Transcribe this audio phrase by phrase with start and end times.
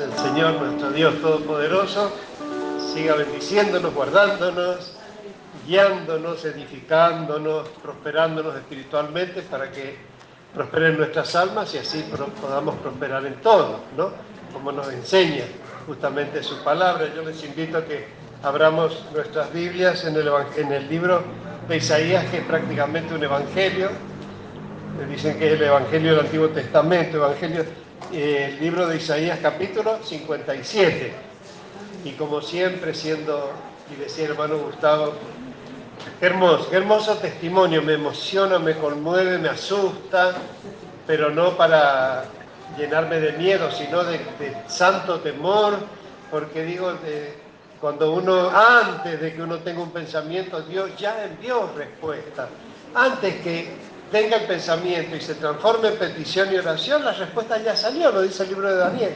[0.00, 2.12] el Señor, nuestro Dios Todopoderoso,
[2.94, 4.92] siga bendiciéndonos, guardándonos,
[5.66, 9.96] guiándonos, edificándonos, prosperándonos espiritualmente para que
[10.54, 12.08] prosperen nuestras almas y así
[12.40, 14.12] podamos prosperar en todo, ¿no?
[14.52, 15.44] Como nos enseña
[15.86, 17.12] justamente su palabra.
[17.14, 18.06] Yo les invito a que
[18.42, 21.22] abramos nuestras Biblias en el, en el libro
[21.68, 23.90] de Isaías, que es prácticamente un evangelio.
[25.08, 27.64] Dicen que es el evangelio del Antiguo Testamento, evangelio,
[28.12, 31.12] el libro de Isaías capítulo 57.
[32.04, 33.50] Y como siempre, siendo,
[33.92, 35.14] y decía el hermano Gustavo,
[36.20, 40.36] hermoso, hermoso testimonio, me emociona, me conmueve, me asusta,
[41.06, 42.24] pero no para
[42.76, 44.20] llenarme de miedo, sino de,
[44.68, 45.78] santo temor,
[46.30, 46.92] porque digo,
[47.80, 52.48] cuando uno, antes de que uno tenga un pensamiento, Dios ya envió respuesta.
[52.94, 53.70] Antes que
[54.10, 58.22] tenga el pensamiento y se transforme en petición y oración, la respuesta ya salió, lo
[58.22, 59.12] dice el libro de Daniel.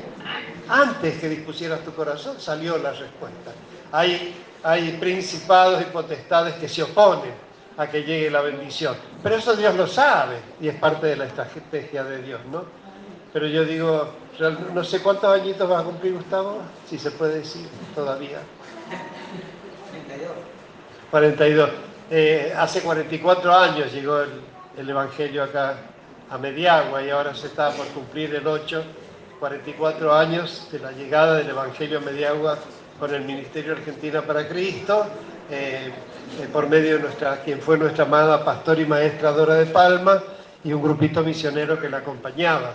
[0.69, 3.53] Antes que dispusieras tu corazón, salió la respuesta.
[3.91, 7.33] Hay, hay principados y potestades que se oponen
[7.77, 8.97] a que llegue la bendición.
[9.23, 12.65] Pero eso Dios lo sabe y es parte de la estrategia de Dios, ¿no?
[13.33, 14.09] Pero yo digo,
[14.75, 18.41] no sé cuántos añitos va a cumplir Gustavo, si se puede decir todavía.
[19.97, 20.33] 42.
[21.11, 21.71] 42.
[22.11, 25.77] Eh, hace 44 años llegó el, Evangelio acá
[26.31, 28.83] a Mediagua y ahora se está por cumplir el 8,
[29.39, 32.59] 44 años de la llegada del Evangelio a Mediagua
[32.99, 35.07] con el Ministerio Argentina para Cristo,
[35.51, 35.91] eh,
[36.41, 40.23] eh, por medio de nuestra, quien fue nuestra amada pastora y maestra Dora de Palma
[40.65, 42.75] y un grupito misionero que la acompañaba.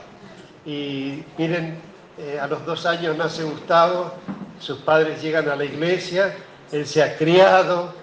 [0.65, 1.79] Y miren,
[2.17, 4.13] eh, a los dos años nace Gustavo,
[4.59, 6.35] sus padres llegan a la iglesia,
[6.71, 7.93] él se ha criado,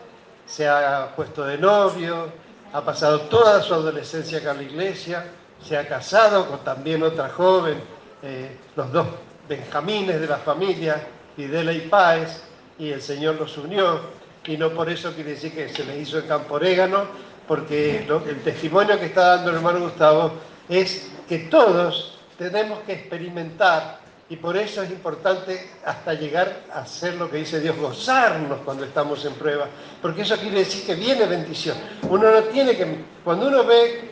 [0.46, 2.32] se ha puesto de novio,
[2.74, 5.24] ha pasado toda su adolescencia acá en la iglesia,
[5.62, 7.80] se ha casado con también otra joven,
[8.20, 9.06] eh, los dos
[9.48, 12.42] benjamines de la familia, Videla y Páez,
[12.76, 14.00] y el Señor los unió,
[14.44, 17.04] y no por eso quiere decir que se les hizo el campo orégano,
[17.46, 20.32] porque el testimonio que está dando el hermano Gustavo
[20.68, 27.14] es que todos tenemos que experimentar y por eso es importante hasta llegar a hacer
[27.14, 29.66] lo que dice Dios, gozarnos cuando estamos en prueba,
[30.00, 31.76] porque eso quiere decir que viene bendición.
[32.08, 34.10] Uno no tiene que, cuando uno ve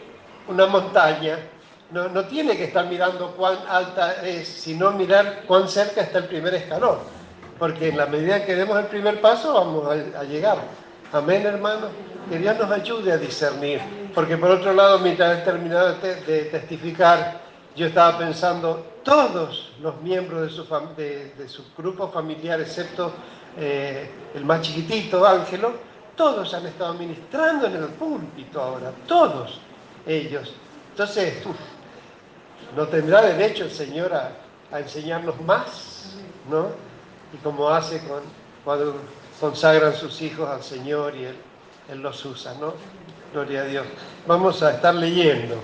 [0.48, 1.38] una montaña,
[1.90, 6.24] no, no tiene que estar mirando cuán alta es, sino mirar cuán cerca está el
[6.26, 6.98] primer escalón,
[7.58, 10.58] porque en la medida que demos el primer paso vamos a, llegar.
[11.12, 11.88] Amén, hermano.
[12.30, 13.80] Que Dios nos ayude a discernir,
[14.14, 17.40] porque por otro lado, mientras he terminado de testificar,
[17.74, 20.56] yo estaba pensando, todos los miembros
[20.96, 23.12] de su, grupo familiar, excepto
[23.56, 25.72] eh, el más chiquitito, Ángelo,
[26.16, 29.60] todos han estado ministrando en el púlpito ahora, todos
[30.06, 30.52] ellos.
[30.90, 31.42] Entonces,
[32.76, 34.32] ¿no tendrá derecho el Señor a,
[34.78, 36.14] enseñarnos más?
[36.50, 36.68] ¿No?
[37.32, 38.22] Y como hace con,
[38.64, 38.96] cuando
[39.40, 42.74] consagran sus hijos al Señor y él los usa, ¿no?
[43.32, 43.86] Gloria a Dios.
[44.26, 45.56] Vamos a estar leyendo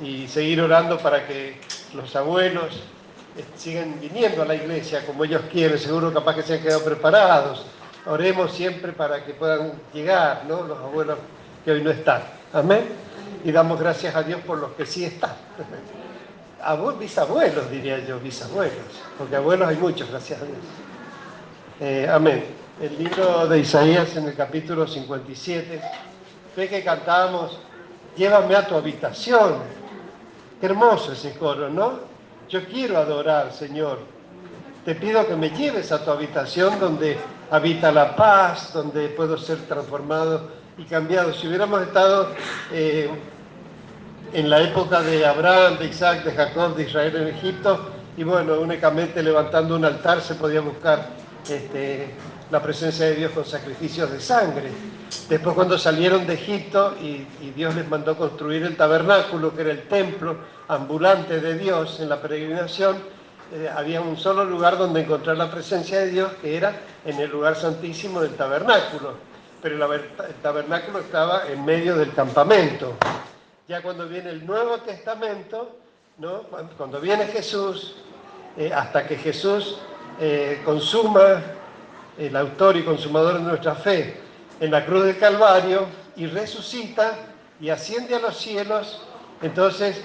[0.00, 1.60] y seguir orando para que
[1.94, 2.80] los abuelos
[3.36, 6.84] eh, sigan viniendo a la iglesia como ellos quieren, seguro capaz que se han quedado
[6.84, 7.64] preparados.
[8.06, 10.62] Oremos siempre para que puedan llegar, ¿no?
[10.62, 11.18] Los abuelos
[11.64, 12.22] que hoy no están.
[12.52, 12.84] Amén.
[13.44, 15.34] Y damos gracias a Dios por los que sí están.
[16.98, 18.72] bisabuelos, diría yo, bisabuelos,
[19.18, 20.58] porque abuelos hay muchos, gracias a Dios.
[21.80, 22.44] Eh, amén.
[22.80, 25.80] El libro de Isaías en el capítulo 57,
[26.56, 27.60] ve que cantamos,
[28.16, 29.58] llévame a tu habitación,
[30.60, 32.00] hermoso ese coro, ¿no?
[32.48, 33.98] Yo quiero adorar, Señor.
[34.84, 37.16] Te pido que me lleves a tu habitación donde
[37.50, 41.32] habita la paz, donde puedo ser transformado y cambiado.
[41.32, 42.28] Si hubiéramos estado
[42.70, 43.08] eh,
[44.32, 48.60] en la época de Abraham, de Isaac, de Jacob, de Israel en Egipto, y bueno,
[48.60, 51.08] únicamente levantando un altar se podía buscar
[51.48, 52.10] este,
[52.50, 54.70] la presencia de Dios con sacrificios de sangre.
[55.28, 59.88] Después cuando salieron de Egipto y, Dios les mandó construir el tabernáculo, que era el
[59.88, 60.36] templo
[60.68, 62.96] ambulante de Dios en la peregrinación,
[63.52, 66.74] eh, había un solo lugar donde encontrar la presencia de Dios, que era
[67.04, 69.14] en el lugar santísimo del tabernáculo.
[69.62, 70.02] Pero el
[70.42, 72.94] tabernáculo estaba en medio del campamento.
[73.66, 75.76] Ya cuando viene el Nuevo Testamento,
[76.18, 76.42] ¿no?
[76.76, 77.96] cuando viene Jesús,
[78.56, 79.78] eh, hasta que Jesús
[80.20, 81.42] eh, consuma
[82.18, 84.23] el autor y consumador de nuestra fe,
[84.60, 85.86] en la cruz del Calvario
[86.16, 87.18] y resucita
[87.60, 89.02] y asciende a los cielos,
[89.42, 90.00] entonces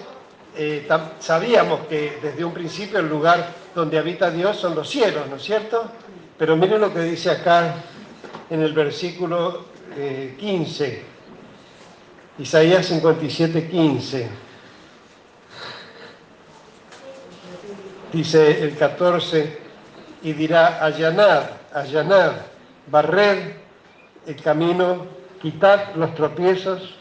[0.55, 0.87] eh,
[1.19, 5.43] sabíamos que desde un principio el lugar donde habita Dios son los cielos, ¿no es
[5.43, 5.89] cierto?
[6.37, 7.75] Pero miren lo que dice acá
[8.49, 9.65] en el versículo
[10.37, 11.03] 15, eh,
[12.39, 14.29] Isaías 57, 15.
[18.11, 19.57] dice el 14,
[20.23, 21.43] y dirá, allanad,
[21.73, 22.33] allanad,
[22.87, 23.53] barred
[24.29, 25.07] el camino,
[25.41, 26.93] quitad los tropiezos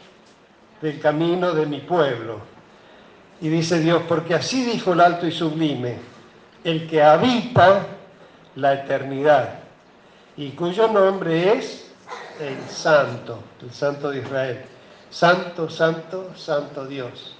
[0.81, 2.39] del camino de mi pueblo.
[3.39, 5.97] Y dice Dios, porque así dijo el alto y sublime,
[6.63, 7.85] el que habita
[8.55, 9.59] la eternidad
[10.37, 11.91] y cuyo nombre es
[12.39, 14.61] el Santo, el Santo de Israel.
[15.11, 17.35] Santo, Santo, Santo Dios.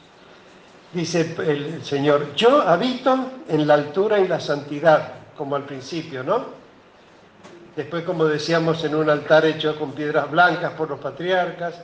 [0.94, 6.59] Dice el Señor, yo habito en la altura y la santidad, como al principio, ¿no?
[7.80, 11.76] Después, como decíamos, en un altar hecho con piedras blancas por los patriarcas,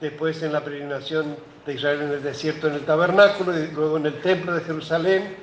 [0.00, 1.34] después en la peregrinación
[1.66, 5.34] de Israel en el desierto, en el tabernáculo, y luego en el templo de Jerusalén,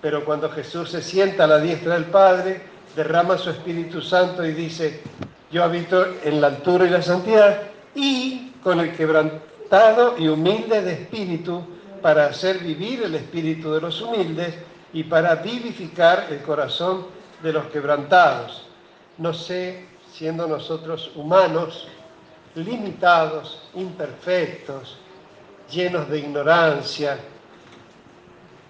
[0.00, 2.62] pero cuando Jesús se sienta a la diestra del Padre,
[2.96, 5.02] derrama su Espíritu Santo y dice,
[5.50, 7.64] yo habito en la altura y la santidad,
[7.94, 11.62] y con el quebrantado y humilde de espíritu,
[12.00, 14.54] para hacer vivir el espíritu de los humildes
[14.94, 17.04] y para vivificar el corazón
[17.42, 18.63] de los quebrantados.
[19.18, 21.88] No sé, siendo nosotros humanos,
[22.54, 24.96] limitados, imperfectos,
[25.70, 27.18] llenos de ignorancia,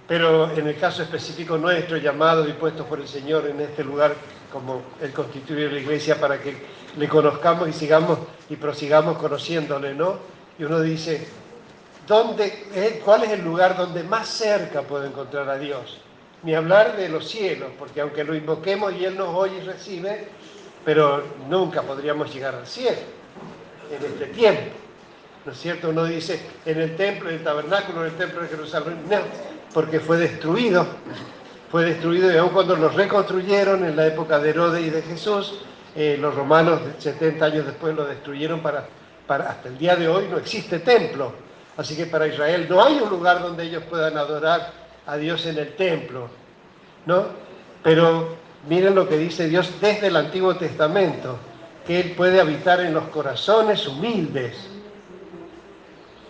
[0.06, 4.14] pero en el caso específico nuestro, llamados y puestos por el Señor en este lugar,
[4.52, 6.56] como Él constituye la iglesia, para que
[6.96, 8.18] le conozcamos y sigamos
[8.48, 10.18] y prosigamos conociéndole, ¿no?
[10.58, 11.26] Y uno dice,
[12.06, 16.00] ¿dónde, ¿cuál es el lugar donde más cerca puedo encontrar a Dios?
[16.44, 20.28] Ni hablar de los cielos, porque aunque lo invoquemos y Él nos oye y recibe,
[20.84, 22.98] pero nunca podríamos llegar al cielo
[23.90, 24.72] en este tiempo.
[25.44, 25.90] ¿No es cierto?
[25.90, 29.18] Uno dice en el templo, en el tabernáculo, en el templo de Jerusalén, no,
[29.72, 30.86] porque fue destruido.
[31.70, 35.60] Fue destruido y aun cuando lo reconstruyeron en la época de Herodes y de Jesús,
[35.96, 38.86] eh, los romanos 70 años después lo destruyeron para,
[39.26, 41.32] para, hasta el día de hoy no existe templo.
[41.76, 45.58] Así que para Israel no hay un lugar donde ellos puedan adorar a Dios en
[45.58, 46.28] el templo.
[47.06, 47.26] ¿No?
[47.82, 48.36] Pero
[48.68, 51.38] miren lo que dice Dios desde el Antiguo Testamento
[51.86, 54.56] que Él puede habitar en los corazones humildes.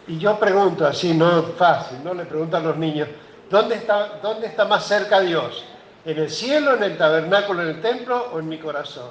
[0.06, 3.08] Y yo pregunto así, no fácil, no le pregunto a los niños,
[3.48, 5.64] ¿dónde está, ¿dónde está más cerca Dios?
[6.04, 9.10] ¿En el cielo, en el tabernáculo, en el templo o en mi corazón?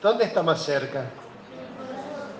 [0.00, 1.04] ¿Dónde está más cerca?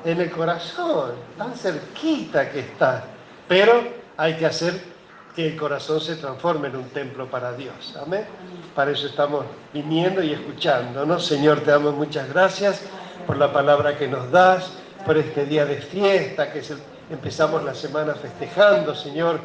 [0.04, 3.04] En el corazón, tan cerquita que está.
[3.46, 3.84] Pero
[4.16, 4.91] hay que hacer
[5.34, 7.96] que el corazón se transforme en un templo para Dios.
[8.00, 8.24] Amén.
[8.74, 11.24] Para eso estamos viniendo y escuchándonos.
[11.24, 12.82] Señor, te damos muchas gracias
[13.26, 14.72] por la palabra que nos das,
[15.06, 16.62] por este día de fiesta que
[17.10, 19.40] empezamos la semana festejando, Señor.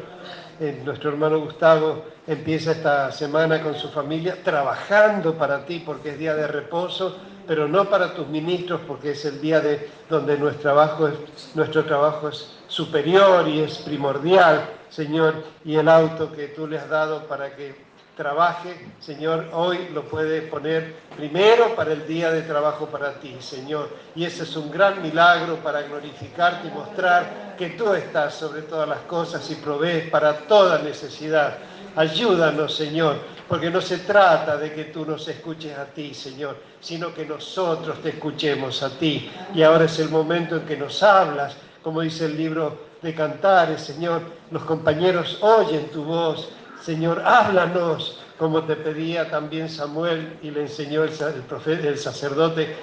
[0.60, 6.18] Eh, nuestro hermano Gustavo empieza esta semana con su familia trabajando para ti porque es
[6.18, 10.62] día de reposo, pero no para tus ministros porque es el día de donde nuestro
[10.62, 11.14] trabajo es,
[11.54, 16.88] nuestro trabajo es superior y es primordial, Señor, y el auto que tú le has
[16.88, 17.88] dado para que
[18.18, 23.88] trabaje, Señor, hoy lo puede poner primero para el día de trabajo para ti, Señor.
[24.16, 28.88] Y ese es un gran milagro para glorificarte y mostrar que tú estás sobre todas
[28.88, 31.58] las cosas y provees para toda necesidad.
[31.94, 37.14] Ayúdanos, Señor, porque no se trata de que tú nos escuches a ti, Señor, sino
[37.14, 39.30] que nosotros te escuchemos a ti.
[39.54, 43.82] Y ahora es el momento en que nos hablas, como dice el libro de Cantares,
[43.82, 44.22] Señor.
[44.50, 46.48] Los compañeros oyen tu voz
[46.82, 51.10] Señor, háblanos, como te pedía también Samuel y le enseñó el,
[51.48, 52.76] profeta, el sacerdote.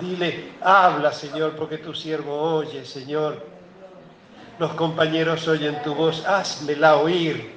[0.00, 3.44] Dile, habla, Señor, porque tu siervo oye, Señor.
[4.58, 7.52] Los compañeros oyen tu voz, házmela oír.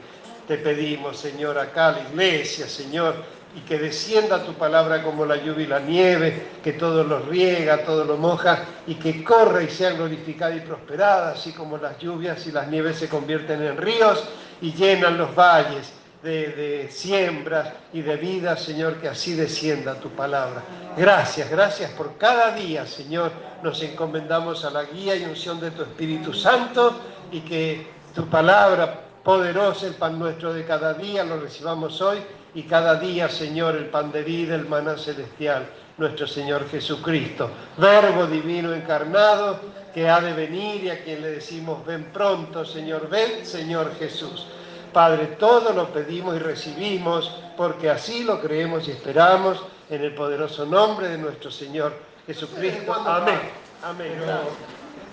[0.48, 3.16] Te pedimos, Señor, acá la iglesia, Señor,
[3.56, 7.86] y que descienda tu palabra como la lluvia y la nieve, que todo lo riega,
[7.86, 12.46] todo lo moja, y que corra y sea glorificada y prosperada, así como las lluvias
[12.48, 14.24] y las nieves se convierten en ríos
[14.62, 20.10] y llenan los valles de, de siembras y de vida, Señor, que así descienda tu
[20.10, 20.62] palabra.
[20.98, 23.32] Gracias, gracias por cada día, Señor.
[23.64, 26.94] Nos encomendamos a la guía y unción de tu Espíritu Santo
[27.32, 32.20] y que tu palabra poderosa, el pan nuestro de cada día, lo recibamos hoy
[32.56, 38.26] y cada día, Señor, el pan de vida, el maná celestial, nuestro Señor Jesucristo, Verbo
[38.26, 39.60] divino encarnado
[39.94, 44.48] que ha de venir y a quien le decimos, ven pronto, Señor, ven, Señor Jesús.
[44.92, 50.66] Padre, todo lo pedimos y recibimos porque así lo creemos y esperamos en el poderoso
[50.66, 51.94] nombre de nuestro Señor
[52.26, 52.94] Jesucristo.
[52.94, 53.40] Amén.
[53.84, 54.14] Amén.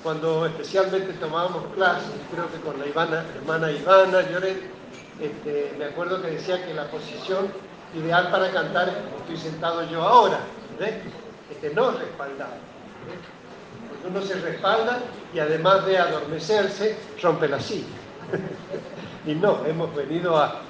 [0.03, 4.82] Cuando especialmente tomábamos clases, creo que con la hermana Ivana, lloré
[5.21, 7.49] este, me acuerdo que decía que la posición
[7.95, 10.41] ideal para cantar es como estoy sentado yo ahora.
[11.51, 12.55] Este, no respaldado.
[13.89, 15.01] Porque uno se respalda
[15.35, 17.87] y además de adormecerse, rompe la silla.
[19.27, 20.61] y no, hemos venido a,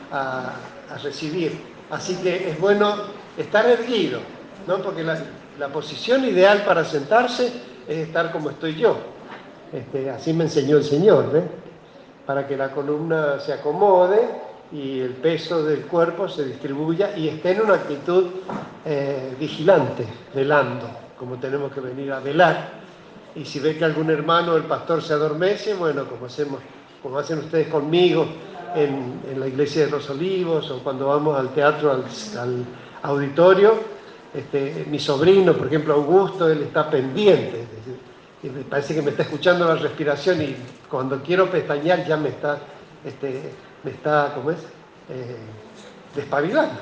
[1.02, 1.58] recibir
[1.90, 2.96] Así que es bueno
[3.36, 4.20] estar erguido,
[4.66, 4.82] ¿no?
[4.82, 5.18] Porque la,
[5.68, 7.52] posición ideal para sentarse
[7.86, 8.96] es estar como estoy yo.
[9.72, 11.42] Este, así me enseñó el Señor.
[12.26, 14.20] Para que la columna se acomode
[14.72, 18.26] y el peso del cuerpo se distribuya y esté en una actitud
[18.84, 20.88] eh, vigilante, velando,
[21.18, 22.82] como tenemos que venir a velar.
[23.34, 26.60] Y si ve que algún hermano, el pastor, se adormece, bueno, como hacemos,
[27.02, 28.26] como hacen ustedes conmigo
[28.74, 32.64] en, la iglesia de los olivos o cuando vamos al teatro, al,
[33.02, 33.74] auditorio,
[34.32, 37.64] este, mi sobrino, por ejemplo, Augusto, él está pendiente.
[38.42, 40.56] Y me parece que me está escuchando la respiración y
[40.92, 42.58] cuando quiero pestañear ya me está
[43.04, 43.50] este,
[43.82, 44.58] me está, ¿cómo es?
[45.10, 45.36] Eh,
[46.14, 46.78] despabilando.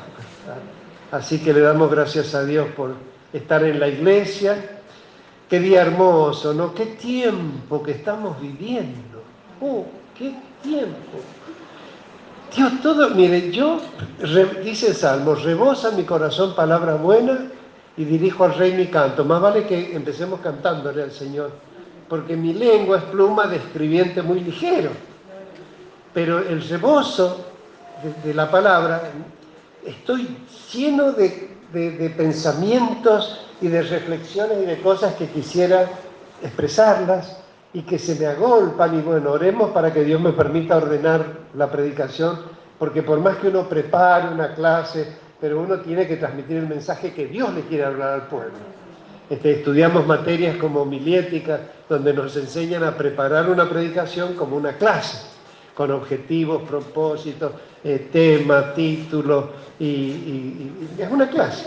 [1.13, 2.95] Así que le damos gracias a Dios por
[3.33, 4.81] estar en la iglesia.
[5.49, 6.75] Qué día hermoso, ¿no?
[6.75, 9.23] Qué tiempo que estamos viviendo.
[9.61, 9.87] ¡Oh,
[10.17, 11.19] qué tiempo!
[12.55, 13.81] Dios, todo, mire, yo,
[14.63, 17.47] dice el Salmo, rebosa mi corazón palabra buena
[17.97, 19.25] y dirijo al rey mi canto.
[19.25, 21.53] Más vale que empecemos cantándole al Señor,
[22.11, 24.91] porque mi lengua es pluma de escribiente muy ligero
[26.13, 27.47] pero el rebozo
[28.25, 29.03] de, la palabra,
[29.85, 30.37] estoy
[30.73, 35.87] lleno de, de, pensamientos y de reflexiones y de cosas que quisiera
[36.43, 37.39] expresarlas
[37.73, 41.25] y que se me agolpan y bueno, oremos para que Dios me permita ordenar
[41.55, 42.41] la predicación,
[42.79, 45.07] porque por más que uno prepare una clase,
[45.41, 48.59] pero uno tiene que transmitir el mensaje que Dios le quiere hablar al pueblo.
[49.31, 55.19] Este, estudiamos materias como homilética, donde nos enseñan a preparar una predicación como una clase
[55.73, 57.53] con objetivos, propósitos,
[57.85, 60.69] eh, tema, título, y,
[60.99, 61.67] es una clase.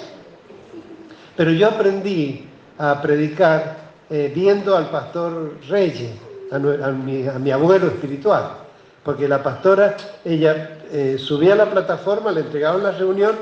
[1.38, 2.46] Pero yo aprendí
[2.78, 3.78] a predicar
[4.10, 6.12] eh, viendo al pastor Reyes,
[6.52, 8.58] a, mi, abuelo espiritual,
[9.04, 13.36] porque la pastora, ella eh, subía a la plataforma, le entregaba la reunión,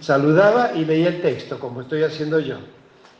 [0.00, 2.56] saludaba y leía el texto, como estoy haciendo yo,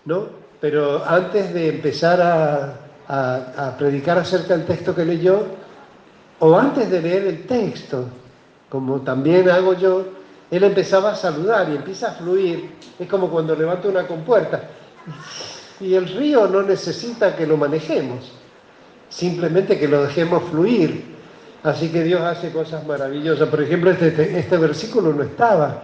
[0.09, 0.27] ¿no?
[0.61, 5.47] Pero antes de empezar a predicar acerca del texto que leyó,
[6.41, 8.07] o antes de leer el texto,
[8.69, 10.05] como también hago yo,
[10.51, 12.71] él empezaba a saludar y empieza a fluir.
[12.99, 14.63] Es como cuando levanta una compuerta.
[15.81, 18.33] Y el río no necesita que lo manejemos,
[19.09, 21.17] simplemente que lo dejemos fluir.
[21.63, 23.49] Así que Dios hace cosas maravillosas.
[23.49, 25.83] Por ejemplo, este, este, este versículo no estaba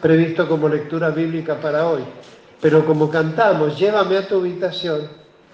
[0.00, 2.02] previsto como lectura bíblica para hoy.
[2.60, 5.08] Pero como cantamos, llévame a tu habitación,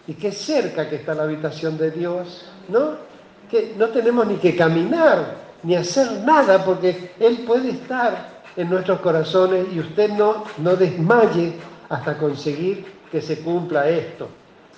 [0.07, 3.13] y qué cerca que está la habitación de Dios, ¿no?
[3.51, 9.01] que no tenemos ni que caminar, ni hacer nada, porque Él puede estar en nuestros
[9.01, 11.53] corazones y usted no, no desmaye
[11.89, 14.29] hasta conseguir que se cumpla esto,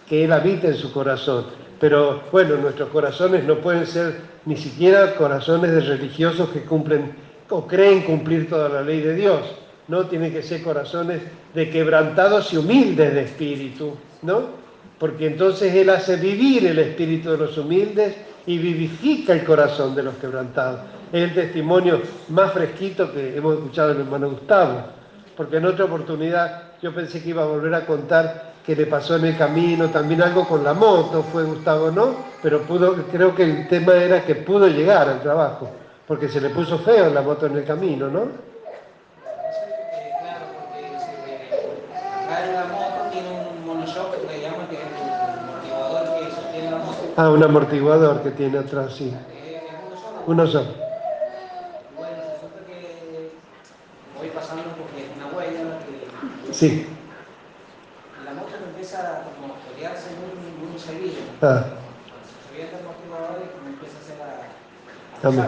[0.08, 1.46] que Él habite en su corazón.
[1.78, 7.14] Pero bueno, nuestros corazones no pueden ser ni siquiera corazones de religiosos que cumplen
[7.48, 9.40] o creen cumplir toda la ley de Dios.
[9.88, 11.20] No, tienen que ser corazones
[11.54, 14.64] de quebrantados y humildes de espíritu, ¿no?
[14.98, 18.14] Porque entonces Él hace vivir el espíritu de los humildes
[18.46, 20.80] y vivifica el corazón de los quebrantados.
[21.12, 24.84] Es el testimonio más fresquito que hemos escuchado del hermano Gustavo,
[25.36, 29.16] porque en otra oportunidad yo pensé que iba a volver a contar que le pasó
[29.16, 32.14] en el camino, también algo con la moto, fue Gustavo, ¿no?
[32.42, 35.70] Pero pudo, creo que el tema era que pudo llegar al trabajo,
[36.06, 38.53] porque se le puso feo la moto en el camino, ¿no?
[42.52, 44.78] La moto tiene un monoshock que llaman que
[47.16, 49.14] Ah, un amortiguador que tiene atrás, sí.
[50.26, 50.74] Uno solo.
[51.96, 53.30] Bueno, resulta que
[54.18, 56.52] voy pasando porque es una huella que...
[56.52, 56.88] Sí.
[58.24, 61.22] La moto empieza como a pelearse muy, muy seguido.
[61.40, 61.62] Ah.
[62.50, 65.16] Se el amortiguador y me empieza a hacer a...
[65.16, 65.46] a También.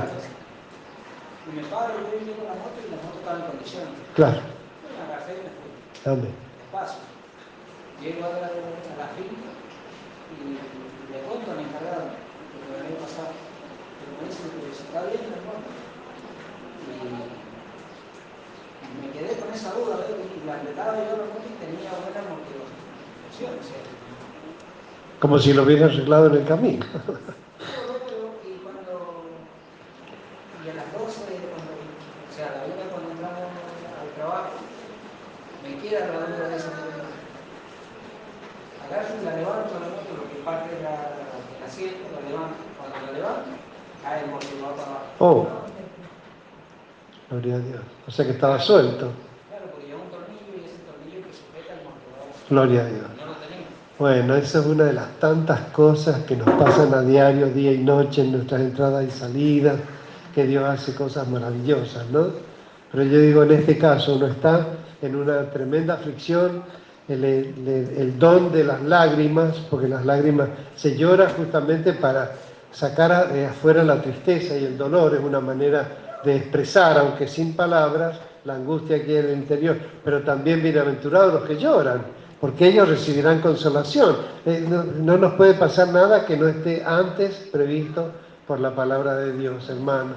[1.50, 3.94] Y me paro, yo viendo la moto y la moto estaba en condiciones.
[4.14, 4.38] Claro.
[4.38, 6.02] Me agarré y me fui.
[6.04, 6.45] También.
[6.76, 7.00] Despacio.
[8.02, 9.48] Llego a la, a la finca
[10.28, 10.60] y
[11.08, 13.32] le cuento a mi encargado lo que me había pasado.
[13.32, 15.64] Pero me dice que se está bien, hermano.
[18.84, 23.56] Y me quedé con esa duda, y la apretaba yo la y tenía buena motivación.
[25.18, 26.84] Como si lo hubiera arreglado en el camino.
[28.44, 29.24] y cuando,
[30.60, 31.24] y a las 12,
[31.56, 34.75] cuando, o sea, la una cuando entramos al trabajo,
[35.66, 36.70] me queda la duda de esa
[38.86, 42.56] Agarro y la levanto la moto, lo que parte de la, asiento, la levanto.
[42.78, 43.50] Cuando la levanto,
[44.02, 45.06] cae el motor para abajo.
[45.18, 45.46] Oh.
[47.30, 47.80] Gloria a Dios.
[48.06, 49.10] O sea que estaba suelto.
[49.48, 52.30] Claro, porque lleva un tornillo y ese tornillo que sujeta el motor.
[52.48, 53.08] Gloria a Dios.
[53.18, 53.66] No lo tenemos.
[53.98, 57.78] Bueno, esa es una de las tantas cosas que nos pasan a diario, día y
[57.78, 59.80] noche en nuestras entradas y salidas,
[60.32, 62.55] que Dios hace cosas maravillosas, ¿no?
[62.96, 64.68] Pero yo digo, en este caso uno está
[65.02, 66.62] en una tremenda aflicción,
[67.06, 72.32] el, don de las lágrimas, porque las lágrimas se llora justamente para
[72.72, 78.18] sacar afuera la tristeza y el dolor, es una manera de expresar, aunque sin palabras,
[78.46, 82.00] la angustia que hay en el interior, pero también bienaventurados los que lloran,
[82.40, 84.16] porque ellos recibirán consolación.
[84.46, 88.10] Eh, no, nos puede pasar nada que no esté antes previsto
[88.46, 90.14] por la palabra de Dios, hermano.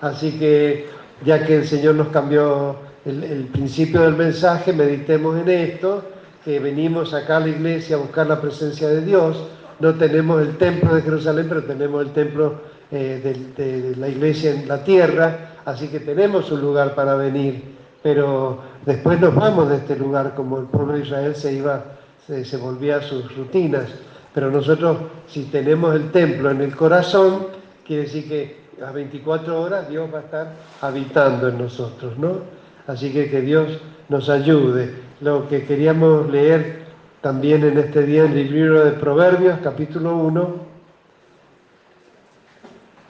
[0.00, 6.04] Así que ya que el Señor nos cambió el, principio del mensaje, meditemos en esto
[6.44, 9.44] que venimos acá a la iglesia a buscar la presencia de Dios.
[9.78, 12.60] No tenemos el templo de Jerusalén, pero tenemos el templo
[12.90, 17.76] eh, de, la iglesia en la tierra, así que tenemos un lugar para venir.
[18.02, 21.84] Pero después nos vamos de este lugar, como el pueblo de Israel se iba,
[22.26, 23.90] se, volvía a sus rutinas.
[24.32, 24.96] Pero nosotros,
[25.26, 27.48] si tenemos el templo en el corazón,
[27.86, 32.38] quiere decir que a 24 horas Dios va a estar habitando en nosotros, ¿no?
[32.86, 36.80] Así que que Dios nos ayude lo que queríamos leer
[37.20, 40.70] también en este día en el libro de Proverbios, capítulo 1.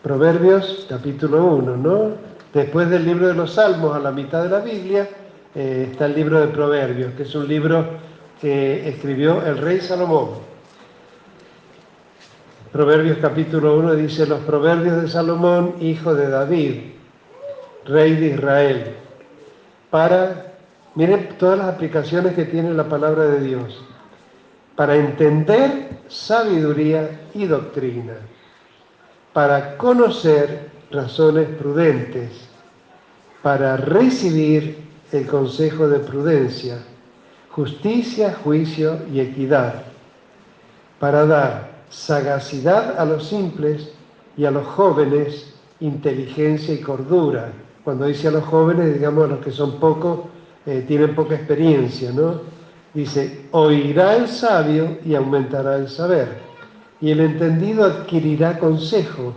[0.03, 2.11] Proverbios, capítulo 1, ¿no?
[2.53, 5.09] Después del libro de los Salmos, a la mitad de la Biblia,
[5.55, 7.85] eh, está el libro de Proverbios, que es un libro
[8.41, 10.50] que escribió el rey Salomón.
[12.73, 16.75] Proverbios capítulo 1 dice, los proverbios de Salomón, hijo de David,
[17.85, 18.95] rey de Israel,
[19.91, 20.51] para
[20.95, 23.81] Miren todas las aplicaciones que tiene la palabra de Dios.
[24.75, 28.15] Para entender sabiduría y doctrina,
[29.33, 32.49] para conocer razones prudentes,
[33.43, 34.79] para recibir
[35.13, 36.79] el consejo de prudencia,
[37.51, 39.83] justicia, juicio y equidad,
[40.99, 43.93] para dar sagacidad a los simples
[44.37, 47.53] y a los jóvenes inteligencia y cordura.
[47.85, 50.21] Cuando dice a los jóvenes, digamos a los que son pocos,
[50.67, 52.41] eh, tienen poca experiencia, ¿no?
[52.95, 56.39] Dice, oirá el sabio y aumentará el saber,
[57.01, 59.33] y el entendido adquirirá consejo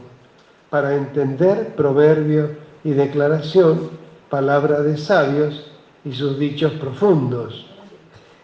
[0.70, 2.50] para entender proverbio
[2.84, 3.92] y declaración,
[4.30, 5.72] palabra de sabios
[6.04, 7.73] y sus dichos profundos.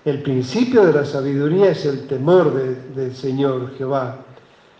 [0.09, 4.17] El principio de la sabiduría es el temor del Señor Jehová.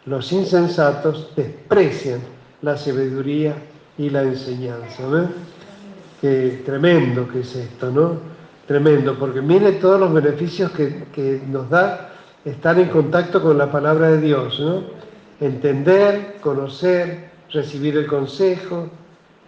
[0.08, 2.20] Los insensatos desprecian
[2.64, 3.54] la sabiduría
[4.00, 5.08] y la enseñanza.
[5.08, 5.30] ¿ves?
[6.20, 8.18] Qué tremendo que es esto, ¿no?
[8.66, 12.10] Tremendo, porque mire todos los beneficios que, nos da
[12.44, 14.82] estar en contacto con la palabra de Dios, ¿no?
[15.40, 18.88] Entender, conocer, recibir el consejo,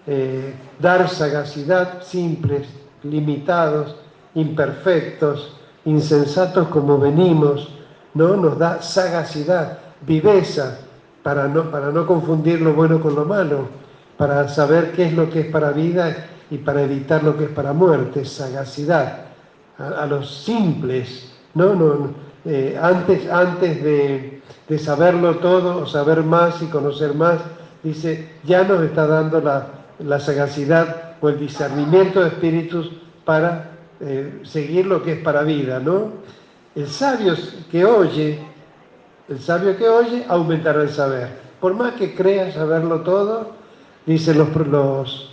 [0.05, 2.67] eh, dar sagacidad, simples,
[3.01, 3.95] limitados,
[4.35, 7.69] imperfectos, insensatos como venimos,
[8.13, 8.35] ¿no?
[8.35, 10.79] Nos da sagacidad, viveza,
[11.23, 13.67] para no, para no confundir lo bueno con lo malo,
[14.17, 17.49] para saber qué es lo que es para vida y para evitar lo que es
[17.49, 19.25] para muerte, sagacidad,
[19.77, 21.73] a, los simples, ¿no?
[21.73, 22.09] no,
[22.45, 24.41] eh, antes, antes de,
[24.77, 27.39] saberlo todo o saber más y conocer más,
[27.83, 32.91] dice, ya nos está dando la, sagacidad o el discernimiento de espíritus
[33.25, 33.70] para
[34.01, 36.09] eh, seguir lo que es para vida, ¿no?
[36.75, 37.35] El sabio
[37.69, 38.39] que oye,
[39.29, 41.29] el sabio que oye aumentará el saber.
[41.59, 43.51] Por más que crea saberlo todo,
[44.05, 45.31] dicen los, los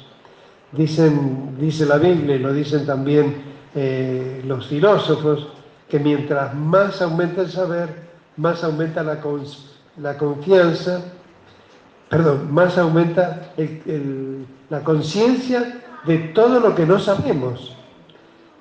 [0.73, 3.37] Dicen, dice la Biblia y lo dicen también
[3.75, 5.49] eh, los filósofos,
[5.89, 7.89] que mientras más aumenta el saber,
[8.37, 9.19] más aumenta la,
[9.97, 11.01] la confianza,
[12.11, 13.51] perdón, más aumenta
[14.69, 17.78] la conciencia de todo lo que no sabemos.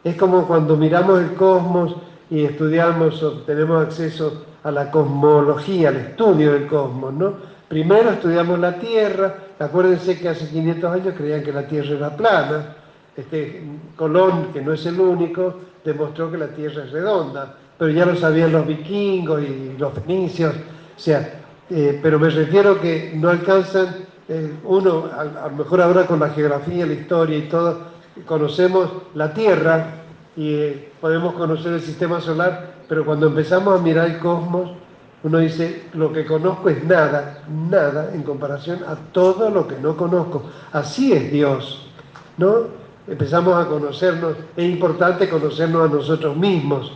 [0.04, 1.96] Es como cuando miramos el cosmos
[2.30, 7.34] y estudiamos o tenemos acceso a la cosmología, al estudio del cosmos, ¿no?
[7.68, 12.76] Primero estudiamos la Tierra, acuérdense que hace 500 años creían que la Tierra era plana,
[13.16, 13.64] este,
[13.96, 18.16] Colón, que no es el único, demostró que la Tierra es redonda, pero ya lo
[18.16, 24.06] sabían los vikingos y los fenicios, o sea, eh, pero me refiero que no alcanzan,
[24.30, 27.80] eh, uno, a, lo mejor ahora con la geografía, la historia y todo,
[28.26, 30.04] conocemos la Tierra
[30.36, 34.72] y eh, podemos conocer el sistema solar, pero cuando empezamos a mirar el cosmos,
[35.24, 39.98] uno dice, lo que conozco es nada, nada en comparación a todo lo que no
[39.98, 40.44] conozco.
[40.72, 41.88] Así es Dios,
[42.38, 42.68] ¿no?
[43.08, 46.92] Empezamos a conocernos, es importante conocernos a nosotros mismos,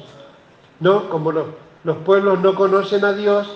[0.79, 1.09] ¿no?
[1.09, 1.45] Como los,
[1.83, 3.49] los pueblos no conocen a Dios,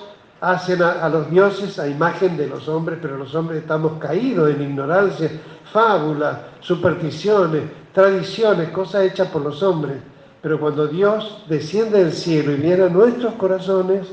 [0.52, 4.62] hacen a, los dioses a imagen de los hombres, pero los hombres estamos caídos en
[4.62, 5.32] ignorancia,
[5.74, 9.98] fábulas, supersticiones, tradiciones, cosas hechas por los hombres.
[10.42, 14.08] Pero cuando Dios desciende del cielo y viene a nuestros corazones,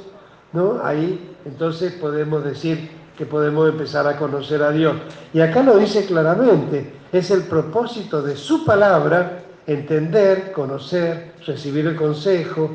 [0.55, 0.81] ¿no?
[0.83, 4.97] Ahí entonces podemos decir que podemos empezar a conocer a Dios.
[5.35, 11.95] Y acá lo dice claramente, Es el propósito de su palabra entender, conocer, recibir el
[11.97, 12.71] consejo,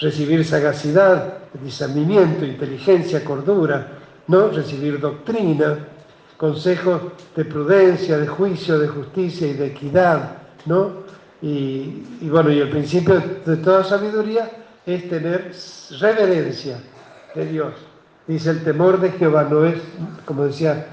[0.00, 4.48] recibir sagacidad, discernimiento, inteligencia, cordura, ¿no?
[4.48, 5.78] recibir doctrina,
[6.36, 7.02] consejos
[7.36, 11.10] de prudencia, de juicio, de justicia y de equidad, ¿no?
[11.42, 14.50] Y, y, bueno, y el principio de toda sabiduría
[14.86, 15.52] es tener
[16.00, 16.78] reverencia
[17.34, 17.74] de Dios.
[18.26, 19.76] Dice el temor de Jehová, no es,
[20.24, 20.86] como decía,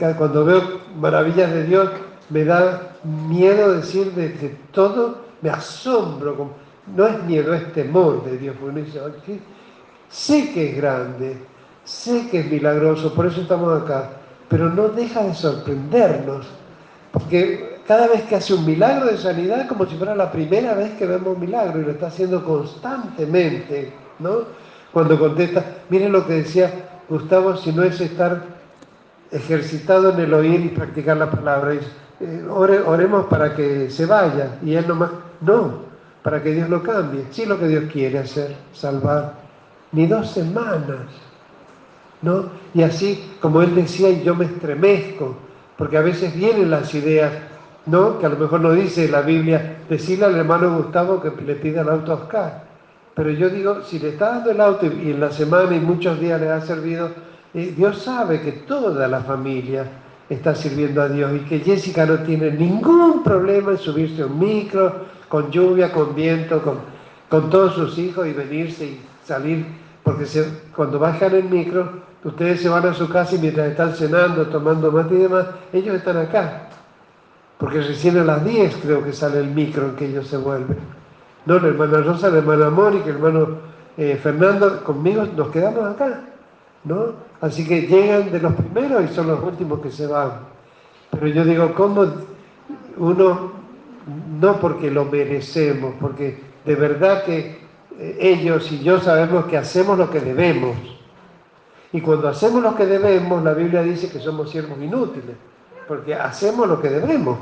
[0.00, 1.90] eh, cuando veo maravillas de Dios,
[2.30, 6.54] me da miedo decir de, de todo, me asombro,
[6.86, 9.00] no es miedo, es temor de Dios, porque dice,
[10.08, 11.36] sé que es grande,
[11.84, 14.10] sé que es milagroso, por eso estamos acá,
[14.48, 16.46] pero no deja de sorprendernos,
[17.12, 20.92] porque cada vez que hace un milagro de sanidad, como si fuera la primera vez
[20.92, 24.64] que vemos un milagro, y lo está haciendo constantemente, ¿no?
[24.92, 26.70] Cuando contesta, miren lo que decía
[27.08, 28.42] Gustavo, si no es estar
[29.30, 31.74] ejercitado en el oír y practicar la palabra,
[32.20, 35.93] eh, oremos para que se vaya, y él nomás, no,
[36.24, 37.26] para que Dios lo cambie.
[37.30, 39.34] Sí, lo que Dios quiere hacer, salvar.
[39.92, 41.06] Ni dos semanas,
[42.22, 42.46] ¿no?
[42.72, 45.36] Y así, como él decía, y yo me estremezco,
[45.76, 47.30] porque a veces vienen las ideas,
[47.84, 48.18] ¿no?
[48.18, 51.82] Que a lo mejor no dice la Biblia, decirle al hermano Gustavo que le pida
[51.82, 52.64] el auto a Oscar.
[53.14, 56.18] Pero yo digo, si le está dando el auto y en la semana y muchos
[56.18, 57.10] días le ha servido,
[57.52, 59.84] eh, Dios sabe que toda la familia
[60.30, 64.38] está sirviendo a Dios y que Jessica no tiene ningún problema en subirse a un
[64.38, 66.76] micro, con lluvia, con viento, con,
[67.28, 69.66] con todos sus hijos y venirse y salir,
[70.04, 70.26] porque
[70.76, 71.90] cuando bajan el micro,
[72.22, 75.96] ustedes se van a su casa y mientras están cenando, tomando mate y demás, ellos
[75.96, 76.68] están acá.
[77.58, 80.78] Porque recién a las 10 creo que sale el micro en que ellos se vuelven.
[81.46, 83.48] No, la hermana Rosa, la hermana Mónica, el hermano
[83.96, 86.20] eh, Fernando, conmigo nos quedamos acá.
[86.84, 87.06] ¿no?
[87.40, 90.30] Así que llegan de los primeros y son los últimos que se van.
[91.10, 92.06] Pero yo digo, ¿cómo
[92.98, 93.63] uno,
[94.44, 97.64] no porque lo merecemos, porque de verdad que
[97.98, 100.76] eh, ellos y yo sabemos que hacemos lo que debemos.
[101.92, 105.36] Y cuando hacemos lo que debemos, la Biblia dice que somos siervos inútiles,
[105.88, 107.38] porque hacemos lo que debemos.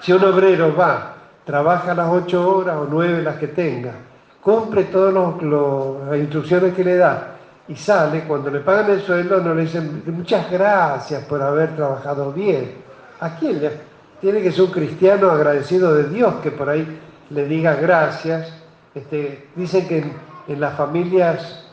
[0.00, 1.14] Si un obrero va,
[1.44, 3.92] trabaja las ocho horas o nueve las que tenga,
[4.40, 7.36] cumple todas las instrucciones que le da,
[7.68, 12.32] y sale, cuando le pagan el sueldo no le dicen muchas gracias por haber trabajado
[12.32, 12.72] bien.
[13.20, 13.93] ¿A quién le?
[14.24, 18.50] Tiene que ser un cristiano agradecido de Dios que por ahí le diga gracias.
[18.94, 20.02] Este, dicen que
[20.48, 21.66] en, las familias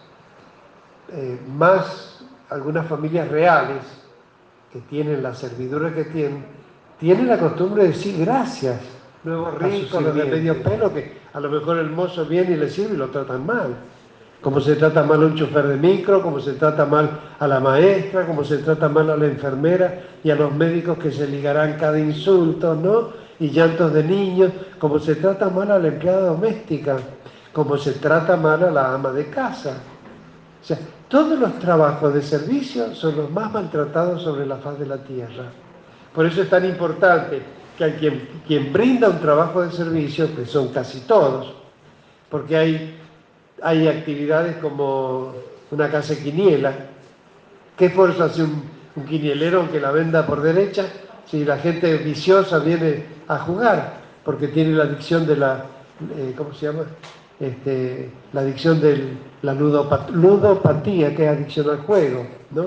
[1.14, 3.86] eh, más, algunas familias reales
[4.70, 6.44] que tienen la servidura que tienen,
[7.00, 8.82] tienen la costumbre de decir gracias.
[9.24, 12.96] Nuevo rico, de medio pelo, que a lo mejor el mozo viene y le sirve
[12.96, 13.78] y lo tratan mal
[14.42, 17.60] como se trata mal a un chofer de micro, como se trata mal a la
[17.60, 21.78] maestra, como se trata mal a la enfermera y a los médicos que se ligarán
[21.78, 23.10] cada insulto, ¿no?
[23.40, 26.98] Y llantos de niños, como se trata mal a la empleada doméstica,
[27.54, 29.78] como se trata mal a la ama de casa.
[30.62, 34.88] O sea, todos los trabajos de servicio son los más maltratados sobre la faz de
[34.88, 35.46] la tierra.
[36.16, 37.42] Por eso es tan importante
[37.78, 41.54] que quien, quien brinda un trabajo de servicio, que son casi todos,
[42.30, 43.01] porque hay
[43.62, 45.34] hay actividades como
[45.72, 46.74] una casa quiniela.
[47.78, 48.64] ¿Qué esfuerzo hace un,
[49.08, 50.86] quinielero que la venda por derecha
[51.26, 54.02] si la gente viciosa viene a jugar?
[54.24, 55.66] Porque tiene la adicción de la,
[56.18, 56.84] eh, ¿cómo se llama?
[57.40, 62.66] Este, la adicción de la ludopatía, que es adicción al juego, ¿no?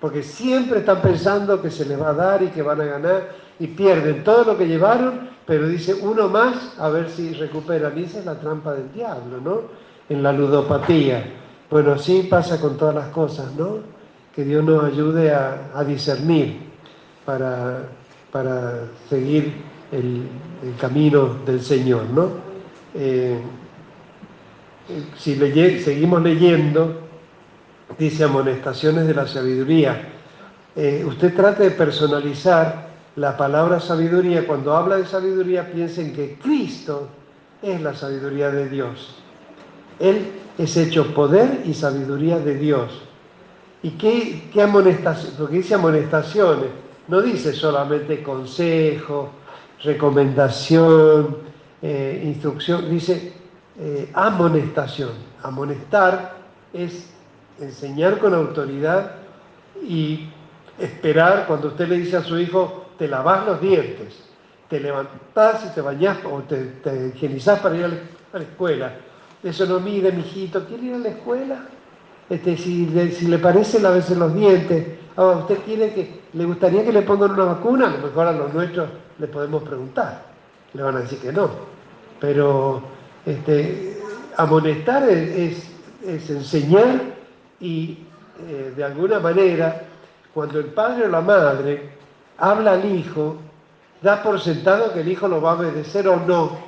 [0.00, 3.28] Porque siempre están pensando que se les va a dar y que van a ganar
[3.60, 7.96] y pierden todo lo que llevaron, pero dice uno más a ver si recuperan.
[7.98, 9.87] Y esa es la trampa del diablo, ¿no?
[10.08, 11.24] En la ludopatía.
[11.70, 13.78] Bueno, así pasa con todas las cosas, ¿no?
[14.34, 16.60] Que Dios nos ayude a, discernir
[17.24, 17.88] para,
[18.32, 19.52] para seguir
[19.92, 20.24] el,
[20.80, 22.30] camino del Señor, ¿no?
[22.94, 23.38] Eh,
[25.16, 25.34] si
[25.80, 27.00] seguimos leyendo,
[27.98, 30.14] dice amonestaciones de la sabiduría.
[30.74, 34.46] Eh, usted trate de personalizar la palabra sabiduría.
[34.46, 37.08] Cuando habla de sabiduría, piensen que Cristo
[37.62, 39.22] es la sabiduría de Dios.
[39.98, 43.02] Él es hecho poder y sabiduría de Dios.
[43.82, 45.34] ¿Y qué, qué amonestación?
[45.38, 46.70] Porque dice amonestaciones,
[47.06, 49.30] no dice solamente consejo,
[49.82, 51.38] recomendación,
[51.80, 53.32] eh, instrucción, dice
[53.78, 55.10] eh, amonestación.
[55.42, 56.36] Amonestar
[56.72, 57.08] es
[57.60, 59.12] enseñar con autoridad
[59.80, 60.28] y
[60.78, 64.24] esperar cuando usted le dice a su hijo, te lavas los dientes,
[64.68, 68.92] te levantás y te bañás o te, te higienizás para ir a la escuela
[69.42, 71.60] eso no mide, mijito, ¿quiere ir a la escuela?
[72.28, 74.86] Este, si, le, si le parece, lávese los dientes.
[75.16, 77.86] ah, ¿usted quiere que, le gustaría que le pongan una vacuna?
[77.86, 80.26] A lo mejor a los nuestros le podemos preguntar.
[80.74, 81.48] Le van a decir que no.
[82.20, 82.82] Pero
[83.24, 84.00] este,
[84.36, 85.70] amonestar es,
[86.04, 87.00] enseñar
[87.60, 87.98] y
[88.48, 89.82] eh, de alguna manera,
[90.32, 91.90] cuando el padre o la madre
[92.38, 93.36] habla al hijo,
[94.00, 96.67] da por sentado que el hijo lo va a obedecer o no.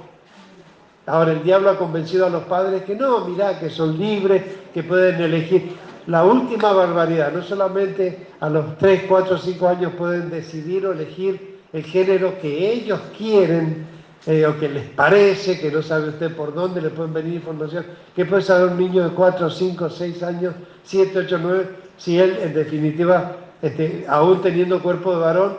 [1.11, 4.85] Ahora el diablo ha convencido a los padres que no, mirá, que son libres, que
[4.85, 5.73] pueden elegir.
[6.07, 11.59] La última barbaridad, no solamente a los 3, 4, 5 años pueden decidir o elegir
[11.73, 13.87] el género que ellos quieren
[14.25, 17.87] eh, o que les parece, que no sabe usted por dónde le pueden venir información.
[18.15, 22.39] ¿Qué puede saber un niño de 4, 5, 6 años, 7, 8, 9, si él
[22.41, 25.57] en definitiva, este, aún teniendo cuerpo de varón,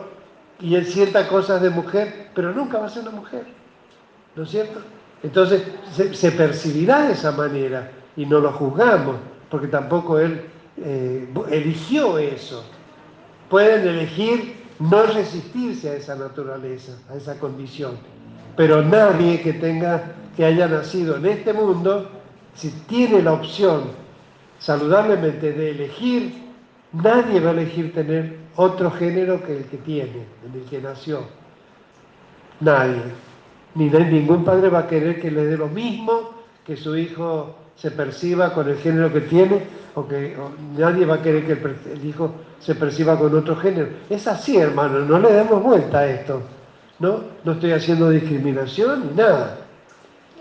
[0.60, 3.44] y él sienta cosas de mujer, pero nunca va a ser una mujer?
[4.34, 4.80] ¿No es cierto?
[5.22, 5.62] Entonces
[6.12, 9.16] se, percibirá de esa manera y no lo juzgamos,
[9.50, 10.42] porque tampoco él
[10.78, 12.64] eh, eligió eso.
[13.48, 17.92] Pueden elegir no resistirse a esa naturaleza, a esa condición.
[18.56, 22.08] Pero nadie que tenga, que haya nacido en este mundo,
[22.54, 23.82] si tiene la opción
[24.58, 26.34] saludablemente de elegir,
[26.92, 31.20] nadie va a elegir tener otro género que el que tiene, en el que nació.
[32.60, 33.02] Nadie
[33.74, 36.30] ningún padre va a querer que le dé lo mismo,
[36.64, 39.62] que su hijo se perciba con el género que tiene,
[39.94, 40.36] o que
[40.76, 43.88] nadie va a querer que el, hijo se perciba con otro género.
[44.08, 46.42] Es así, hermano, no le demos vuelta a esto.
[46.98, 47.20] ¿no?
[47.44, 49.58] No estoy haciendo discriminación ni nada.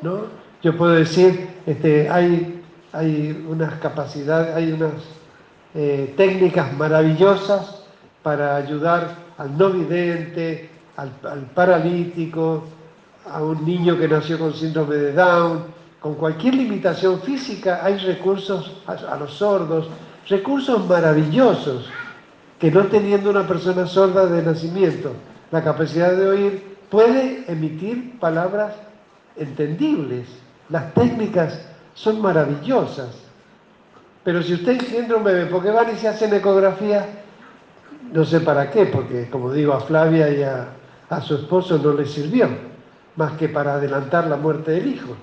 [0.02, 0.26] ¿no?
[0.62, 2.62] Yo puedo decir, este, hay,
[2.94, 4.94] hay unas capacidades, hay unas
[5.74, 7.84] eh, técnicas maravillosas
[8.22, 11.10] para ayudar al no vidente, al
[11.56, 12.66] paralítico,
[13.30, 15.64] a un niño que nació con síndrome de Down,
[16.00, 19.88] con cualquier limitación física, hay recursos a, los sordos,
[20.28, 21.88] recursos maravillosos
[22.60, 25.14] que no teniendo una persona sorda de nacimiento
[25.52, 28.74] la capacidad de oír, puede emitir palabras
[29.36, 30.28] entendibles.
[30.70, 31.60] Las técnicas
[31.94, 33.10] son maravillosas.
[34.24, 37.06] Pero si usted engendra un bebé, ¿por y se hacen ecografía?
[38.14, 40.70] No sé para qué, porque como digo, a Flavia y a,
[41.10, 42.71] a su esposo no le sirvió
[43.16, 45.16] más que para adelantar la muerte del hijo.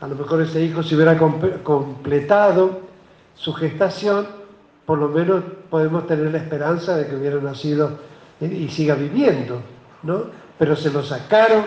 [0.00, 2.80] A lo mejor ese hijo si hubiera completado
[3.34, 4.26] su gestación,
[4.86, 7.98] por lo menos podemos tener la esperanza de que hubiera nacido
[8.40, 9.60] y siga viviendo,
[10.02, 10.24] ¿no?
[10.58, 11.64] Pero se lo sacaron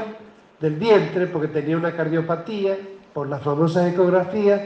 [0.60, 2.78] del vientre porque tenía una cardiopatía
[3.14, 4.62] por las famosas ecografías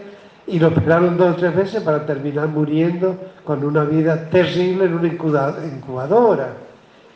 [0.48, 4.94] y lo operaron dos o tres veces para terminar muriendo con una vida terrible en
[4.96, 6.54] una incubadora.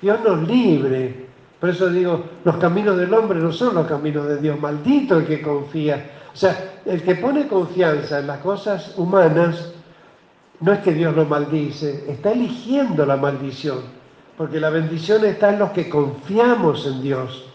[0.02, 1.25] Dios nos libre
[1.60, 4.60] por eso digo, los caminos del hombre no son los caminos de Dios.
[4.60, 6.12] Maldito el que confía.
[6.34, 9.72] O sea, el que pone confianza en las cosas humanas,
[10.60, 13.80] no es que Dios lo maldice, está eligiendo la maldición.
[14.38, 17.46] Porque la bendición está en los que confiamos en Dios.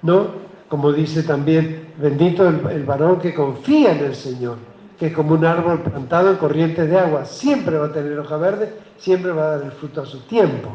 [0.00, 0.48] ¿No?
[0.68, 4.56] Como dice también, bendito el, el varón que confía en el Señor,
[4.98, 7.26] que es como un árbol plantado en corrientes de agua.
[7.26, 10.70] Siempre va a tener hoja verde, siempre va a dar el fruto a su tiempo.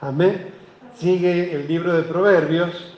[0.00, 0.53] Amén
[0.98, 2.94] sigue el libro de Proverbios.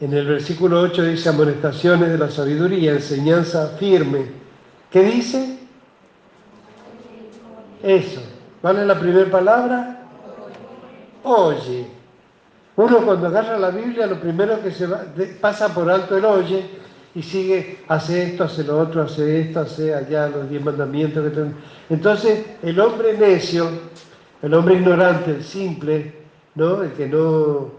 [0.00, 4.26] En el versículo 8 dice amonestaciones de la sabiduría, enseñanza firme.
[4.90, 5.58] ¿Qué dice?
[7.82, 8.22] Eso.
[8.62, 10.02] ¿Vale la primera palabra?
[11.24, 11.98] Oye.
[12.76, 15.04] Uno cuando agarra la Biblia lo primero que se va,
[15.40, 16.64] pasa por alto el oye
[17.12, 21.30] y sigue, hace esto, hace lo otro, hace esto, hace allá los diez mandamientos que
[21.30, 21.54] tengo.
[21.90, 23.68] Entonces el hombre necio,
[24.42, 26.17] el hombre ignorante, el simple,
[26.58, 27.70] el que no,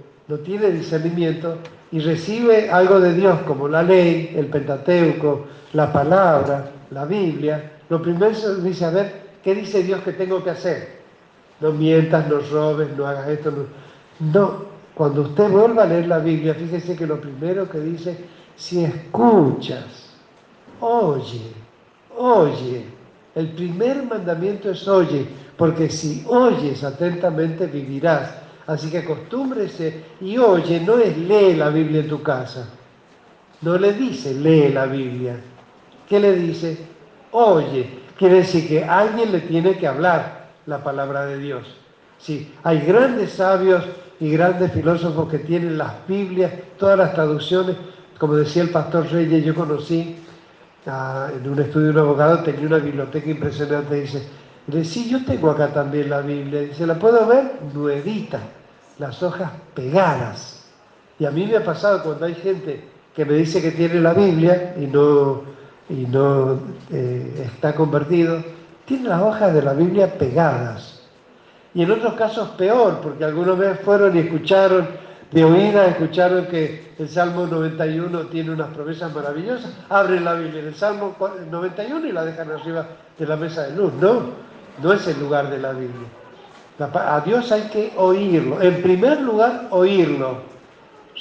[0.43, 1.57] tiene discernimiento
[1.91, 8.01] y recibe algo de Dios como la ley, el Pentateuco, la palabra, la Biblia, lo
[8.01, 10.99] primero dice, a ver, ¿qué dice Dios que tengo que hacer?
[11.59, 13.51] No mientas, no robes, no hagas esto.
[13.51, 13.65] No,
[14.33, 14.65] no.
[14.93, 18.17] cuando usted vuelva a leer la Biblia, fíjese que lo primero que dice,
[18.55, 20.13] si escuchas,
[20.79, 21.51] oye,
[22.17, 22.85] oye,
[23.35, 25.25] el primer mandamiento es oye,
[25.57, 28.48] porque si oyes atentamente vivirás.
[28.69, 32.69] Así que acostúmbrese y oye, no es lee la Biblia en tu casa.
[33.63, 35.37] No le dice lee la Biblia.
[36.07, 36.77] ¿Qué le dice?
[37.31, 37.97] Oye.
[38.15, 41.63] Quiere decir que alguien le tiene que hablar la palabra de Dios.
[42.19, 43.83] Sí, hay grandes sabios
[44.19, 47.75] y grandes filósofos que tienen las Biblias, todas las traducciones.
[48.19, 50.17] Como decía el pastor Reyes, yo conocí
[50.85, 53.95] ah, en un estudio de un abogado, tenía una biblioteca impresionante.
[53.95, 54.21] Dice,
[54.67, 56.61] dice, sí, yo tengo acá también la Biblia.
[56.61, 57.53] Dice, ¿la puedo ver?
[57.73, 58.41] Nuevita
[58.99, 60.65] las hojas pegadas.
[61.17, 62.83] Y a mí me ha pasado cuando hay gente
[63.15, 65.43] que me dice que tiene la Biblia y no,
[65.89, 66.59] y no
[66.91, 68.43] eh, está convertido,
[68.85, 71.01] tiene las hojas de la Biblia pegadas.
[71.73, 74.87] Y en otros casos peor, porque algunos veces fueron y escucharon,
[75.31, 80.67] de oída escucharon que el Salmo 91 tiene unas promesas maravillosas, abren la Biblia en
[80.67, 81.15] el Salmo
[81.49, 83.93] 91 y la dejan arriba de la mesa de luz.
[83.93, 84.21] No,
[84.81, 86.07] no es el lugar de la Biblia.
[86.79, 88.61] A Dios hay que oírlo.
[88.61, 90.37] En primer lugar, oírlo.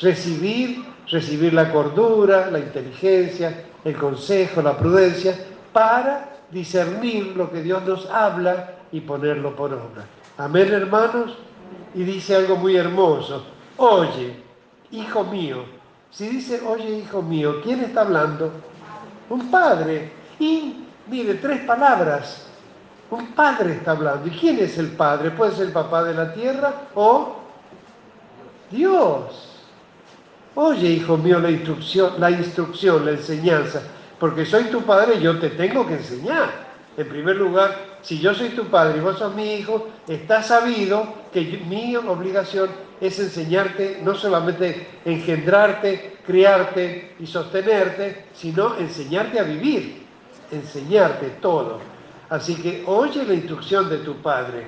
[0.01, 5.37] Recibir, recibir la cordura, la inteligencia, el consejo, la prudencia,
[5.73, 10.07] para discernir lo que Dios nos habla y ponerlo por obra.
[10.37, 11.37] Amén, hermanos.
[11.95, 13.45] Y dice algo muy hermoso.
[13.79, 14.37] Oye,
[14.93, 15.65] hijo mío.
[16.11, 18.53] Si dice, oye, hijo mío, ¿quién está hablando?
[19.29, 20.13] Un padre.
[20.39, 22.48] Y, mire, tres palabras.
[23.11, 24.27] Un padre está hablando.
[24.27, 25.31] ¿Y quién es el padre?
[25.31, 27.37] Puede ser el papá de la tierra o
[28.71, 29.49] Dios.
[30.55, 33.81] Oye, hijo mío, la instrucción, la instrucción, la enseñanza,
[34.19, 36.69] porque soy tu padre, yo te tengo que enseñar.
[36.97, 41.15] En primer lugar, si yo soy tu padre y vos sos mi hijo, está sabido
[41.33, 50.03] que mi obligación es enseñarte, no solamente engendrarte, criarte y sostenerte, sino enseñarte a vivir,
[50.51, 51.79] enseñarte todo.
[52.31, 54.67] Así que oye la instrucción de tu padre.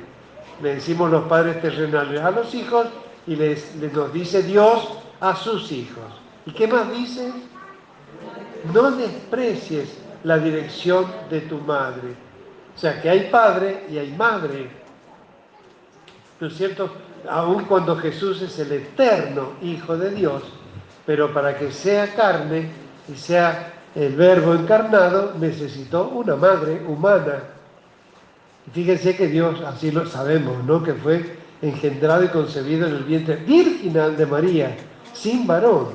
[0.63, 2.87] Le decimos los padres terrenales a los hijos
[3.27, 4.89] y les, les nos dice Dios
[5.21, 6.05] a sus hijos.
[6.47, 7.33] ¿Y qué más dice?
[8.73, 12.15] No desprecies la dirección de tu madre.
[12.75, 14.71] O sea que hay padre y hay madre.
[16.41, 16.91] ¿No es cierto?
[17.29, 20.43] Aun cuando Jesús es el eterno Hijo de Dios,
[21.05, 22.71] pero para que sea carne
[23.09, 27.43] y sea el verbo encarnado, necesitó una madre humana.
[28.73, 30.83] Fíjense que Dios, así lo sabemos, ¿no?
[30.83, 34.77] Que fue engendrado y concebido en el vientre virginal de María,
[35.13, 35.89] sin varón,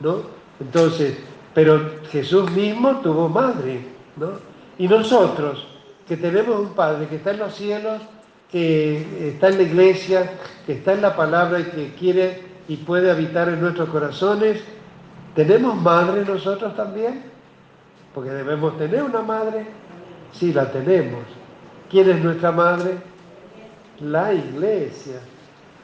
[0.00, 0.22] ¿no?
[0.60, 1.16] Entonces,
[1.54, 3.84] pero Jesús mismo tuvo madre,
[4.16, 4.30] ¿no?
[4.78, 5.66] Y nosotros,
[6.08, 8.00] que tenemos un Padre que está en los cielos,
[8.50, 10.32] que está en la iglesia,
[10.66, 14.62] que está en la palabra y que quiere y puede habitar en nuestros corazones,
[15.34, 17.31] ¿tenemos madre nosotros también?
[18.14, 19.66] Porque debemos tener una madre.
[20.32, 21.20] Sí, la tenemos.
[21.90, 22.98] ¿Quién es nuestra madre?
[24.00, 25.20] La iglesia.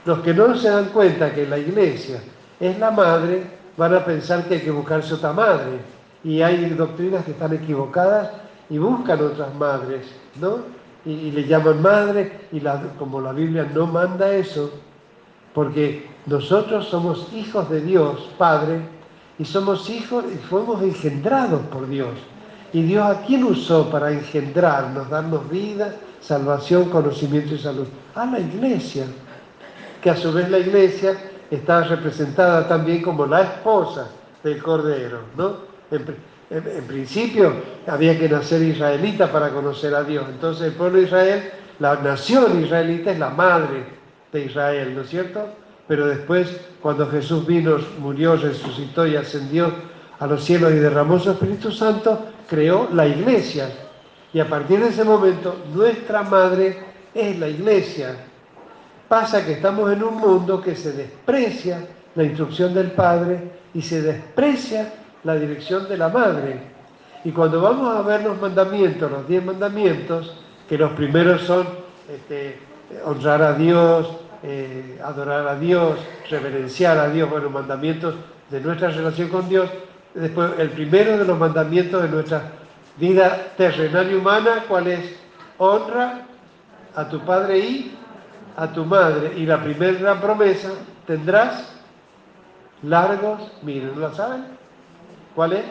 [0.04, 2.20] Los que no se dan cuenta que la iglesia
[2.58, 3.44] es la madre,
[3.76, 5.78] van a pensar que hay que buscarse otra madre.
[6.24, 8.30] Y hay doctrinas que están equivocadas
[8.70, 10.06] y buscan otras madres,
[10.40, 10.78] ¿no?
[11.04, 12.60] Y, le llaman madre, y
[12.98, 14.70] como la Biblia no manda eso,
[15.54, 18.80] porque nosotros somos hijos de Dios, Padre,
[19.38, 22.10] y somos hijos y fuimos engendrados por Dios.
[22.72, 27.86] ¿Y Dios a quién usó para engendrarnos, darnos vida, salvación, conocimiento y salud?
[28.14, 29.06] A la iglesia,
[30.02, 31.16] que a su vez la iglesia
[31.50, 34.08] está representada también como la esposa
[34.42, 35.68] del Cordero, ¿no?
[35.90, 37.52] En, principio
[37.86, 40.24] había que nacer israelita para conocer a Dios.
[40.30, 43.84] Entonces el pueblo de Israel, la nación israelita es la madre
[44.32, 45.46] de Israel, ¿no es cierto?
[45.88, 49.72] Pero después, cuando Jesús vino, murió, resucitó y ascendió
[50.18, 53.70] a los cielos y derramó su Espíritu Santo, creó la iglesia.
[54.32, 56.78] Y a partir de ese momento, nuestra madre
[57.14, 58.16] es la iglesia.
[59.08, 64.02] Pasa que estamos en un mundo que se desprecia la instrucción del Padre y se
[64.02, 64.92] desprecia
[65.24, 66.60] la dirección de la Madre.
[67.24, 70.36] Y cuando vamos a ver los mandamientos, los diez mandamientos,
[70.68, 71.66] que los primeros son
[72.08, 72.58] este,
[73.04, 74.08] honrar a Dios,
[74.42, 75.98] eh, adorar a Dios,
[76.30, 78.14] reverenciar a Dios, bueno, mandamientos
[78.50, 79.68] de nuestra relación con Dios.
[80.14, 82.42] Después, el primero de los mandamientos de nuestra
[82.96, 85.16] vida terrenal y humana, ¿cuál es?
[85.58, 86.22] Honra
[86.94, 87.96] a tu padre y
[88.56, 89.32] a tu madre.
[89.36, 90.70] Y la primera promesa,
[91.06, 91.72] tendrás
[92.82, 94.44] largos, miren, ¿no la saben?
[95.34, 95.64] ¿Cuál es?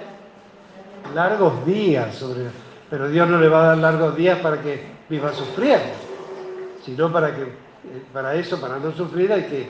[1.13, 2.45] Largos días sobre...
[2.89, 5.85] Pero Dios no le va a dar largos días para que viva sufriendo,
[6.85, 7.53] sino para que,
[8.13, 9.67] para eso, para no sufrir, hay que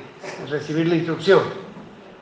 [0.50, 1.42] recibir la instrucción.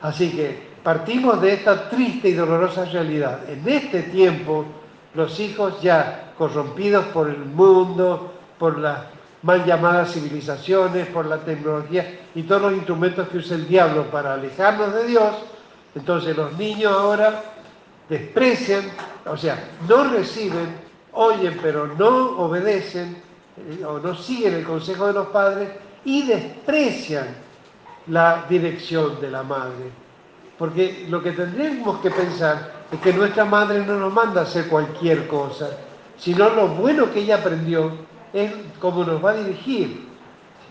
[0.02, 3.48] Así que partimos de esta triste y dolorosa realidad.
[3.48, 4.64] En este tiempo,
[5.14, 9.00] los hijos ya corrompidos por el mundo, por las
[9.42, 14.34] mal llamadas civilizaciones, por la tecnología y todos los instrumentos que usa el diablo para
[14.34, 15.34] alejarnos de Dios,
[15.94, 17.42] entonces los niños ahora
[18.08, 18.84] desprecian,
[19.24, 20.68] o sea, no reciben,
[21.12, 23.16] oyen pero no obedecen
[23.56, 25.68] eh, o no siguen el consejo de los padres
[26.06, 27.26] y desprecian
[28.06, 29.90] la dirección de la madre.
[30.56, 34.68] Porque lo que tendríamos que pensar es que nuestra madre no nos manda a hacer
[34.68, 35.68] cualquier cosa,
[36.16, 37.92] sino lo bueno que ella aprendió
[38.32, 40.06] es cómo nos va a dirigir.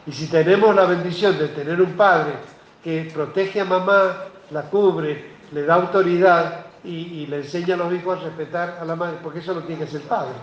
[0.08, 2.34] Y si tenemos la bendición de tener un padre
[2.82, 4.16] que protege a mamá,
[4.52, 8.96] la cubre, le da autoridad y, le enseña a los hijos a respetar a la
[8.96, 10.34] madre, porque eso lo tiene que hacer el padre.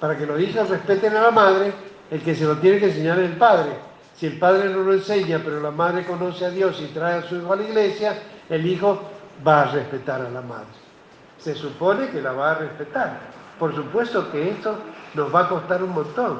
[0.00, 1.72] Para que los hijos respeten a la madre,
[2.10, 3.93] el que se lo tiene que enseñar es el padre.
[4.14, 7.22] Si el padre no lo enseña, pero la madre conoce a Dios y trae a
[7.22, 8.16] su hijo a la iglesia,
[8.48, 9.02] el hijo
[9.46, 10.66] va a respetar a la madre.
[11.38, 13.18] Se supone que la va a respetar.
[13.58, 14.78] Por supuesto que esto
[15.14, 16.38] nos va a costar un montón.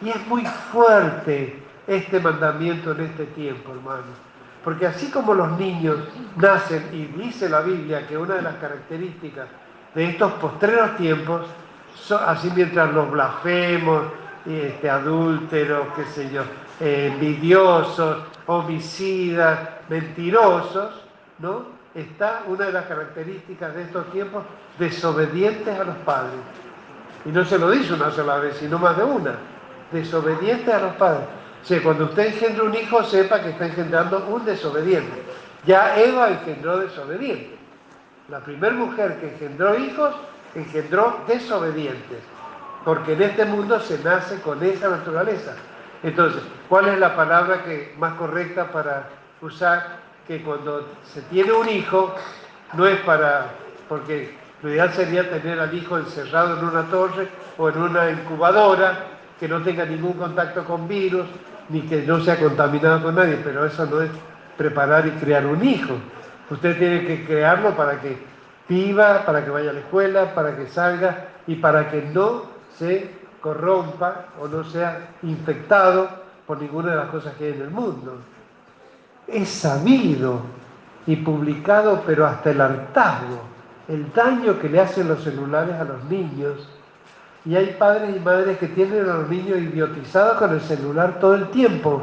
[0.00, 4.24] Y es muy fuerte este mandamiento en este tiempo, hermano.
[4.64, 5.98] Porque así como los niños
[6.36, 9.46] nacen, y dice la Biblia que una de las características
[9.94, 11.42] de estos postreros tiempos,
[12.26, 14.04] así mientras los blasfemos,
[14.46, 16.42] este, adúlteros, qué sé yo,
[16.80, 19.58] envidiosos, homicidas,
[19.88, 20.92] mentirosos,
[21.38, 21.74] ¿no?
[21.94, 24.44] Está una de las características de estos tiempos,
[24.78, 26.40] desobedientes a los padres.
[27.24, 29.36] Y no se lo dice una sola vez, sino más de una.
[29.92, 31.26] Desobedientes a los padres.
[31.62, 35.22] O sea, cuando usted engendra un hijo, sepa que está engendrando un desobediente.
[35.64, 37.56] Ya Eva engendró desobediente.
[38.28, 40.14] La primera mujer que engendró hijos,
[40.54, 42.18] engendró desobedientes.
[42.84, 45.54] Porque en este mundo se nace con esa naturaleza.
[46.04, 49.08] Entonces, ¿cuál es la palabra que, más correcta para
[49.40, 50.04] usar?
[50.28, 52.14] Que cuando se tiene un hijo,
[52.74, 53.46] no es para,
[53.88, 57.26] porque lo ideal sería tener al hijo encerrado en una torre
[57.56, 58.98] o en una incubadora,
[59.40, 61.24] que no tenga ningún contacto con virus,
[61.70, 64.10] ni que no sea contaminado con nadie, pero eso no es
[64.58, 65.94] preparar y crear un hijo.
[66.50, 68.18] Usted tiene que crearlo para que
[68.68, 72.44] viva, para que vaya a la escuela, para que salga y para que no
[72.76, 76.08] se corrompa o no sea infectado
[76.46, 78.16] por ninguna de las cosas que hay en el mundo.
[79.28, 80.40] Es sabido
[81.06, 83.42] y publicado, pero hasta el hartazgo,
[83.88, 86.66] el daño que le hacen los celulares a los niños.
[87.44, 91.34] Y hay padres y madres que tienen a los niños idiotizados con el celular todo
[91.34, 92.00] el tiempo,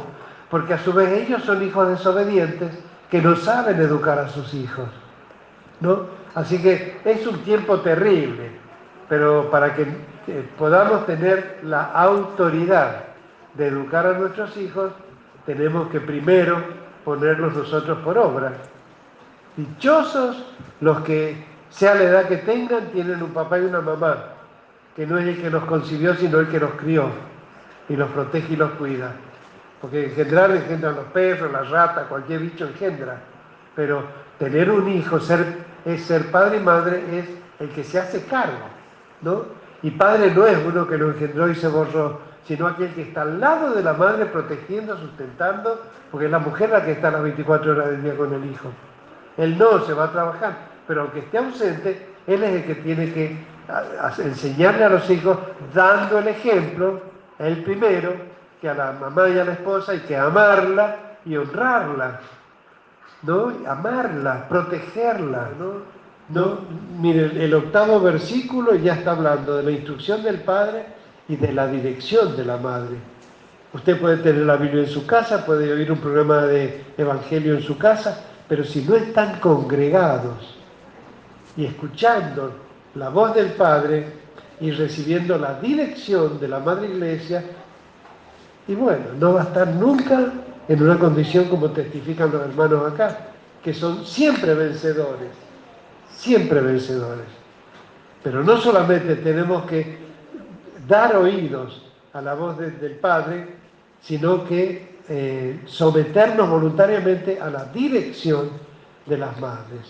[0.51, 2.71] porque a su vez ellos son hijos desobedientes
[3.09, 4.89] que no saben educar a sus hijos.
[5.79, 6.05] ¿no?
[6.35, 8.51] Así que es un tiempo terrible,
[9.09, 9.87] pero para que
[10.57, 13.03] podamos tener la autoridad
[13.55, 14.91] de educar a nuestros hijos,
[15.45, 16.63] tenemos que primero
[17.03, 18.53] ponerlos nosotros por obra.
[19.57, 20.43] Dichosos
[20.79, 24.25] los que, sea la edad que tengan, tienen un papá y una mamá,
[24.95, 27.09] que no es el que los concibió, sino el que los crió
[27.89, 29.11] y los protege y los cuida.
[29.81, 33.17] Porque engendrar engendran los perros, las ratas, cualquier bicho engendra.
[33.75, 34.03] Pero
[34.37, 35.57] tener un hijo, ser,
[35.97, 37.25] ser padre y madre, es
[37.59, 38.67] el que se hace cargo,
[39.21, 39.60] ¿no?
[39.83, 43.23] Y padre no es uno que lo engendró y se borró, sino aquel que está
[43.23, 47.23] al lado de la madre protegiendo, sustentando, porque es la mujer la que está las
[47.23, 48.69] 24 horas del día con el hijo.
[49.37, 50.53] Él no se va a trabajar,
[50.87, 53.37] pero aunque esté ausente, él es el que tiene que
[54.19, 55.37] enseñarle a los hijos,
[55.73, 57.01] dando el ejemplo,
[57.39, 58.13] el primero,
[58.59, 62.19] que a la mamá y a la esposa hay que amarla y honrarla,
[63.23, 63.51] ¿no?
[63.67, 65.90] Amarla, protegerla, ¿no?
[66.33, 66.59] No,
[67.01, 70.85] mire, el octavo versículo ya está hablando de la instrucción del padre
[71.27, 72.95] y de la dirección de la madre.
[73.73, 77.61] Usted puede tener la Biblia en su casa, puede oír un programa de evangelio en
[77.61, 80.55] su casa, pero si no están congregados
[81.57, 82.53] y escuchando
[82.95, 84.07] la voz del Padre
[84.61, 87.43] y recibiendo la dirección de la Madre Iglesia,
[88.67, 90.31] y bueno, no va a estar nunca
[90.67, 93.17] en una condición como testifican los hermanos acá,
[93.61, 95.50] que son siempre vencedores
[96.15, 97.25] siempre vencedores.
[98.23, 99.97] Pero no solamente tenemos que
[100.87, 103.47] dar oídos a la voz del Padre,
[104.01, 108.49] sino que eh, someternos voluntariamente a la dirección
[109.05, 109.81] de las madres.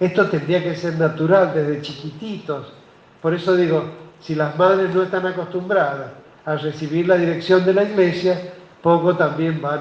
[0.00, 2.72] esto tendría que ser natural desde chiquititos.
[3.20, 3.84] Por eso digo,
[4.20, 6.12] si las madres no están acostumbradas
[6.44, 8.52] a recibir la dirección de la iglesia,
[8.82, 9.80] poco también van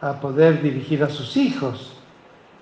[0.00, 1.92] a poder dirigir a sus hijos.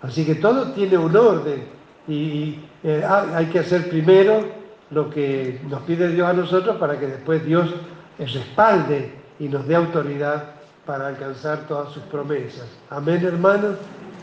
[0.03, 1.65] Así que todo tiene un orden
[2.07, 4.45] y eh, hay que hacer primero
[4.91, 7.75] lo que nos pide Dios a nosotros para que después Dios
[8.19, 10.55] respalde y nos dé autoridad
[10.87, 12.67] para alcanzar todas sus promesas.
[12.91, 13.77] Amén, hermanos.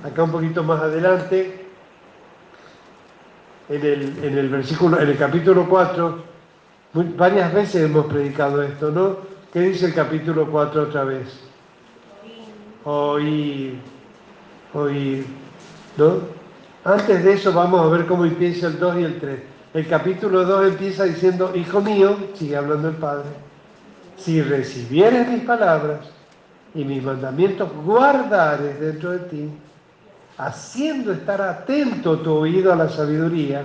[0.03, 1.65] Acá un poquito más adelante,
[3.69, 6.23] en el, en el versículo, en el capítulo 4,
[7.17, 9.17] varias veces hemos predicado esto, ¿no?
[9.53, 11.39] ¿Qué dice el capítulo 4 otra vez?
[12.83, 13.79] Oír,
[14.73, 15.25] oír,
[15.97, 16.40] ¿no?
[16.83, 19.39] Antes de eso vamos a ver cómo empieza el 2 y el 3.
[19.75, 23.29] El capítulo 2 empieza diciendo, Hijo mío, sigue hablando el Padre,
[24.17, 25.99] si recibieres mis palabras
[26.73, 29.49] y mis mandamientos guardares dentro de ti,
[30.39, 33.61] haciendo estar atento tu oído a la sabiduría,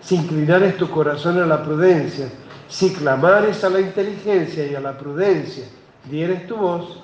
[0.00, 2.28] si inclinares tu corazón a la prudencia,
[2.68, 5.64] si clamares a la inteligencia y a la prudencia,
[6.08, 7.02] dieres tu voz,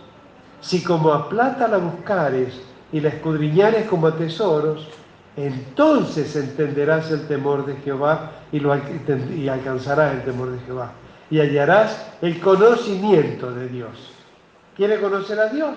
[0.60, 2.60] si como a plata la buscares
[2.92, 4.88] y la escudriñares como a tesoros,
[5.36, 10.92] entonces entenderás el temor de Jehová y, alcanzarás el temor de Jehová.
[11.30, 14.12] Y hallarás el conocimiento de Dios.
[14.76, 15.76] quiere conocer a Dios,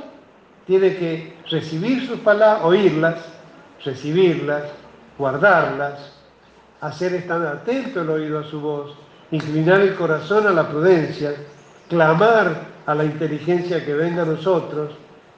[0.66, 3.16] tiene que recibir sus palabras, oírlas,
[3.84, 4.64] recibirlas,
[5.18, 6.14] guardarlas,
[6.82, 8.96] hacer estar atento el oído a su voz,
[9.32, 11.34] inclinar el corazón a la prudencia,
[11.88, 14.92] clamar a la inteligencia que venga a nosotros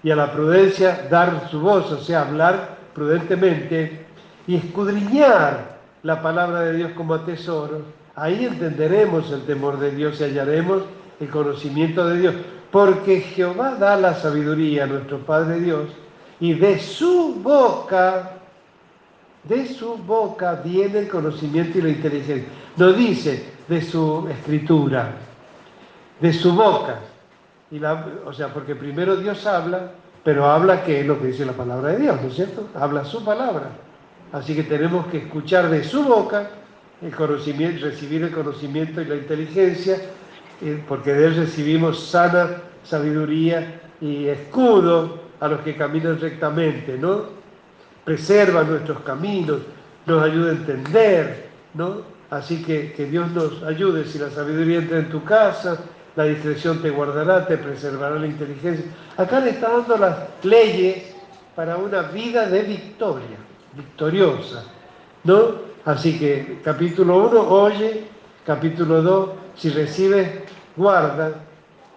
[0.04, 4.06] y a la prudencia dar su voz, o sea, hablar prudentemente
[4.52, 7.84] y escudriñar la palabra de Dios como tesoro.
[8.16, 10.84] Ahí entenderemos el temor de Dios y hallaremos
[11.22, 12.36] el conocimiento de Dios.
[12.70, 15.88] Porque Jehová da la sabiduría a nuestro Padre Dios
[16.42, 18.32] y de su boca,
[19.46, 22.50] de su boca viene el conocimiento y la inteligencia.
[22.76, 25.14] No dice de su escritura,
[26.20, 27.00] de su boca.
[27.72, 29.92] Y la, o sea, porque primero Dios habla,
[30.26, 32.68] pero habla que es lo que dice la palabra de Dios, ¿no es cierto?
[32.76, 33.70] Habla su palabra.
[34.34, 36.50] Así que tenemos que escuchar de su boca
[37.02, 39.98] el conocimiento, recibir el conocimiento y la inteligencia,
[40.62, 47.26] eh, porque de él recibimos sana sabiduría y escudo a los que caminan rectamente, ¿no?
[48.06, 49.62] Preserva nuestros caminos,
[50.06, 52.02] nos ayuda a entender, ¿no?
[52.30, 55.80] Así que que Dios nos ayude, si la sabiduría entra en tu casa,
[56.16, 58.86] la discreción te guardará, te preservará la inteligencia.
[59.18, 61.16] Acá le está dando las leyes
[61.56, 63.38] para una vida de victoria,
[63.74, 64.64] victoriosa,
[65.24, 65.72] ¿no?
[65.86, 68.08] Así que capítulo 1, oye,
[68.46, 70.30] capítulo 2, si recibes,
[70.76, 71.34] guarda,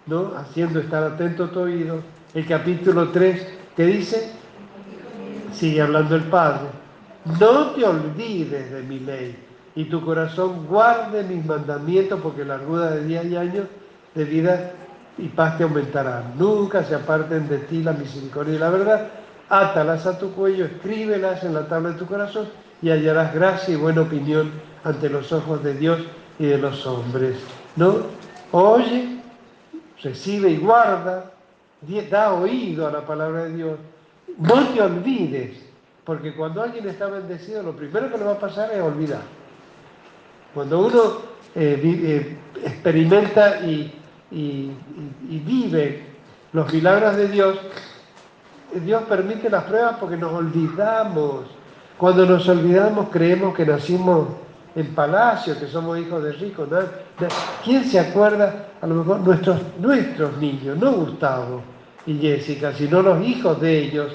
[0.06, 0.32] ¿no?
[0.36, 2.00] Haciendo estar atento tu oído.
[2.34, 3.46] El capítulo 3,
[3.76, 4.32] que dice,
[5.52, 6.68] sigue hablando el Padre,
[7.40, 9.36] no te olvides de mi ley
[9.74, 13.66] y tu corazón guarde mis mandamientos porque la largura de días y años
[14.14, 14.72] de vida
[15.18, 16.32] y paz te aumentará.
[16.36, 19.08] Nunca se aparten de ti la misericordia y la verdad.
[19.54, 22.48] Átalas a tu cuello, escríbelas en la tabla de tu corazón
[22.82, 24.50] y hallarás gracia y buena opinión
[24.82, 26.00] ante los ojos de Dios
[26.40, 27.36] y de los hombres.
[27.76, 27.98] ¿No?
[28.50, 29.20] Oye,
[30.02, 31.30] recibe y guarda,
[32.10, 33.78] da oído a la palabra de Dios.
[34.38, 35.56] No te olvides,
[36.02, 39.22] porque cuando alguien está bendecido, lo primero que le va a pasar es olvidar.
[40.52, 41.18] Cuando uno
[41.54, 43.94] eh, eh, experimenta y,
[44.32, 46.06] y vive
[46.52, 47.56] los milagros de Dios,
[48.80, 51.46] Dios permite las pruebas porque nos olvidamos.
[51.98, 54.28] Cuando nos olvidamos creemos que nacimos
[54.74, 56.68] en palacio, que somos hijos de ricos.
[57.64, 58.68] ¿Quién se acuerda?
[58.80, 61.62] A lo mejor nuestros, nuestros niños, no Gustavo
[62.06, 64.12] y Jessica, sino los hijos de ellos.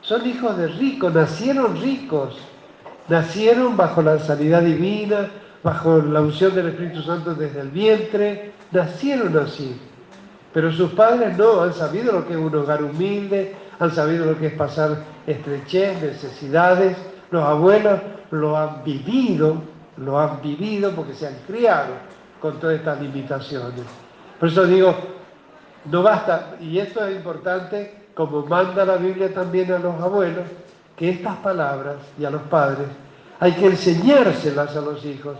[0.00, 2.38] Son hijos de ricos, nacieron ricos,
[3.08, 5.28] nacieron bajo la sanidad divina,
[5.64, 9.76] bajo la unción del Espíritu Santo desde el vientre, nacieron así.
[10.52, 14.38] Pero sus padres no, han sabido lo que es un hogar humilde, han sabido lo
[14.38, 16.96] que es pasar estrechez, necesidades.
[17.30, 18.00] Los abuelos
[18.30, 19.56] lo han vivido,
[19.98, 21.94] lo han vivido porque se han criado
[22.40, 23.84] con todas estas limitaciones.
[24.38, 24.94] Por eso digo,
[25.90, 30.44] no basta, y esto es importante, como manda la Biblia también a los abuelos,
[30.96, 32.88] que estas palabras y a los padres
[33.38, 35.36] hay que enseñárselas a los hijos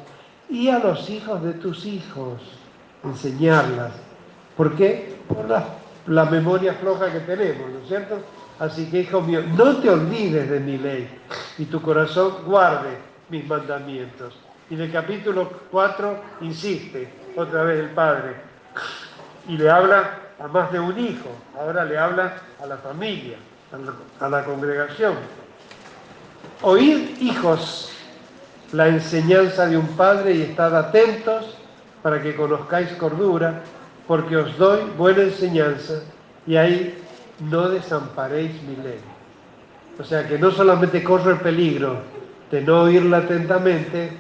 [0.49, 2.41] y a los hijos de tus hijos,
[3.03, 3.93] enseñarlas.
[4.57, 5.17] ¿Por qué?
[5.29, 5.65] Por la,
[6.07, 8.19] la memoria floja que tenemos, ¿no es cierto?
[8.59, 11.09] Así que, hijo mío, no te olvides de mi ley
[11.59, 12.99] y tu corazón guarde
[13.29, 14.35] mis mandamientos.
[14.71, 18.35] Y en el capítulo 4 insiste otra vez el Padre
[19.49, 23.37] y le habla a más de un hijo, ahora le habla a la familia,
[24.21, 25.15] a la, congregación.
[26.63, 27.91] Oíd, hijos,
[28.73, 31.57] la enseñanza de un padre y estad atentos
[32.03, 33.63] para que conozcáis cordura,
[34.07, 36.03] porque os doy buena enseñanza
[36.47, 36.97] y ahí
[37.51, 39.01] no desamparéis mi ley.
[39.99, 41.99] O sea que no solamente corro el peligro
[42.51, 44.11] de no oírla atentamente,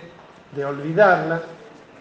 [0.55, 1.43] de olvidarla,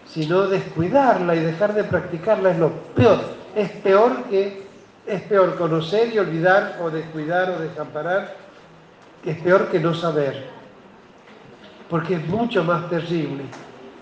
[0.06, 3.20] sino descuidarla y dejar de practicarla es lo peor.
[3.54, 4.66] Es peor que
[5.06, 8.34] es peor conocer y olvidar o descuidar o desamparar,
[9.24, 10.48] es peor que no saber.
[11.88, 13.44] Porque es mucho más terrible.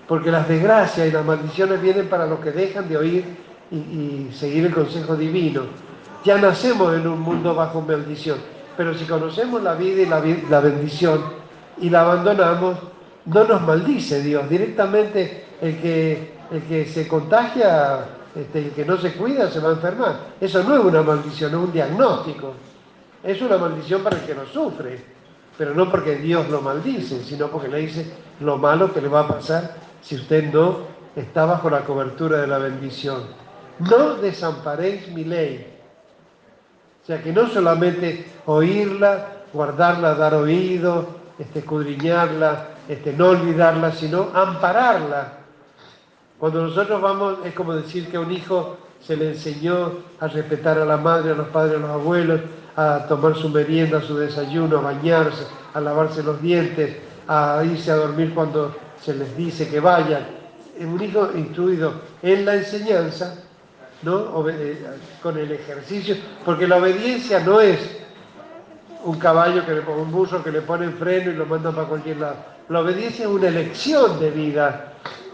[0.09, 3.24] Porque las desgracias y las maldiciones vienen para los que dejan de oír
[3.71, 5.62] y, seguir el consejo divino.
[6.25, 8.39] Ya nacemos en un mundo bajo maldición,
[8.77, 11.23] pero si conocemos la vida y la, bendición
[11.79, 12.77] y la abandonamos,
[13.27, 14.49] no nos maldice Dios.
[14.49, 19.71] Directamente el que, el que se contagia, este, el que no se cuida, se va
[19.71, 20.17] a enfermar.
[20.41, 22.55] Eso no es una maldición, es un diagnóstico.
[23.23, 25.03] Es una maldición para el que lo sufre,
[25.57, 28.07] pero no porque Dios lo maldice, sino porque le dice
[28.41, 30.81] lo malo que le va a pasar si usted no
[31.17, 33.44] está bajo la cobertura de la bendición.
[33.79, 35.75] No desamparéis mi ley
[37.05, 41.07] o sea que no solamente oírla, guardarla, dar oído,
[41.39, 45.35] este, escudriñarla, este, no olvidarla, sino ampararla.
[46.39, 50.87] Cuando nosotros vamos, es como decir que un hijo se le enseñó a respetar a
[50.87, 52.41] la madre, a los padres, a los abuelos,
[52.75, 56.97] a tomar su merienda, su desayuno, a bañarse, a lavarse los dientes,
[57.29, 60.27] a irse a dormir cuando se les dice que vayan.
[60.81, 63.44] Un hijo instruido en la enseñanza,
[64.05, 64.49] ¿no?
[64.49, 64.85] Eh,
[65.23, 67.79] con el ejercicio, porque la obediencia no es
[69.05, 72.19] un caballo, que le, un burro que le pone freno y lo manda para cualquier
[72.19, 72.37] lado.
[72.69, 74.93] La obediencia es una elección de vida.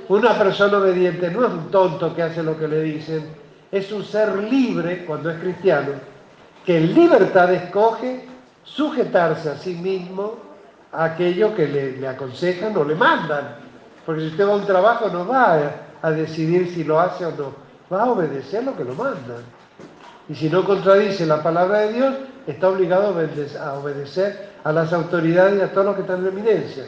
[0.08, 3.28] Una persona obediente no es un tonto que hace lo que le dicen,
[3.70, 5.92] es un ser libre cuando es cristiano,
[6.64, 8.26] que en libertad escoge
[8.64, 10.36] sujetarse a sí mismo
[10.92, 13.56] a aquello que le, aconsejan o le mandan.
[14.04, 17.30] Porque si usted va a un trabajo no va a decidir si lo hace o
[17.30, 19.42] no, va a obedecer lo que lo mandan.
[20.28, 22.14] Y si no contradice la palabra de Dios,
[22.46, 26.84] está obligado a obedecer a las autoridades y a todos los que están en eminencia.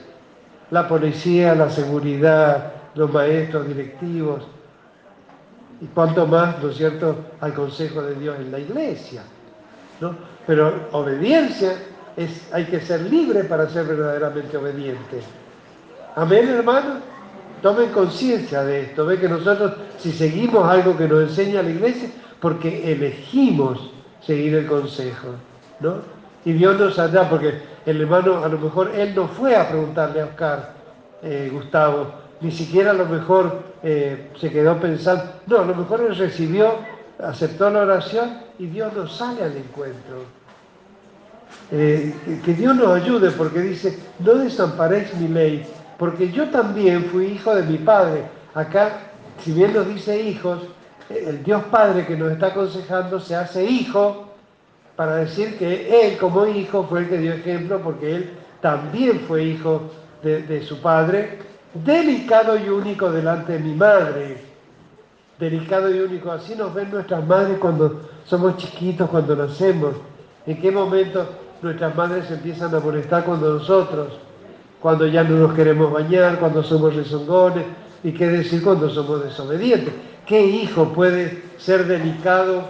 [0.71, 4.47] La policía, la seguridad, los maestros, directivos,
[5.81, 9.23] y cuanto más, ¿no es cierto?, al consejo de Dios en la iglesia.
[10.01, 10.15] ¿no?
[10.47, 11.73] Pero obediencia
[12.17, 15.21] es, hay que ser libre para ser verdaderamente obediente.
[16.15, 17.12] Amén, hermano.
[17.63, 19.07] Tomen conciencia de esto.
[19.07, 22.11] Ve que nosotros, si seguimos algo que nos enseña la iglesia,
[22.41, 23.91] porque elegimos
[24.21, 25.29] seguir el consejo,
[25.81, 25.97] ¿no?
[26.45, 30.23] Y Dios nos hará, porque el hermano, a lo mejor él no fue a preguntarle
[30.23, 30.73] a Oscar,
[31.23, 32.09] eh, Gustavo,
[32.41, 36.75] ni siquiera a lo mejor eh, se quedó pensando, no, a lo mejor él recibió,
[37.23, 40.25] aceptó la oración y Dios nos sale al encuentro.
[41.71, 42.13] Eh,
[42.45, 45.65] que Dios nos ayude porque dice, no desamparéis mi ley,
[46.03, 48.25] porque yo también fui hijo de mi padre.
[48.55, 48.91] Acá,
[49.39, 50.59] si bien nos dice hijos,
[51.09, 54.25] el Dios Padre que nos está aconsejando se hace hijo
[54.97, 58.31] para decir que Él como hijo fue el que dio ejemplo porque Él
[58.61, 59.83] también fue hijo
[60.25, 61.39] de, su Padre,
[61.73, 64.39] delicado y único delante de mi madre.
[65.39, 69.95] Delicado y único, así nos ven nuestras madres cuando somos chiquitos, cuando nacemos.
[70.49, 71.25] ¿En qué momento
[71.63, 74.19] nuestras madres empiezan a molestar cuando nosotros?
[74.83, 77.65] Cuando ya no nos queremos bañar, cuando somos rezongones,
[78.05, 79.95] y qué decir cuando somos desobedientes.
[80.27, 82.65] ¿Qué hijo puede ser delicado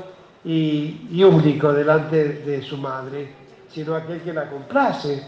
[0.45, 3.33] y, único delante de su madre,
[3.69, 5.23] sino aquel que la complace?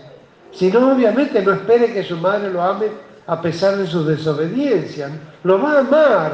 [0.53, 2.87] Si no, obviamente no espere que su madre lo ame
[3.26, 5.11] a pesar de su desobediencia.
[5.43, 6.32] Lo va a amar,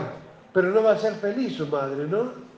[0.52, 2.50] pero no va a ser feliz su madre, ¿no?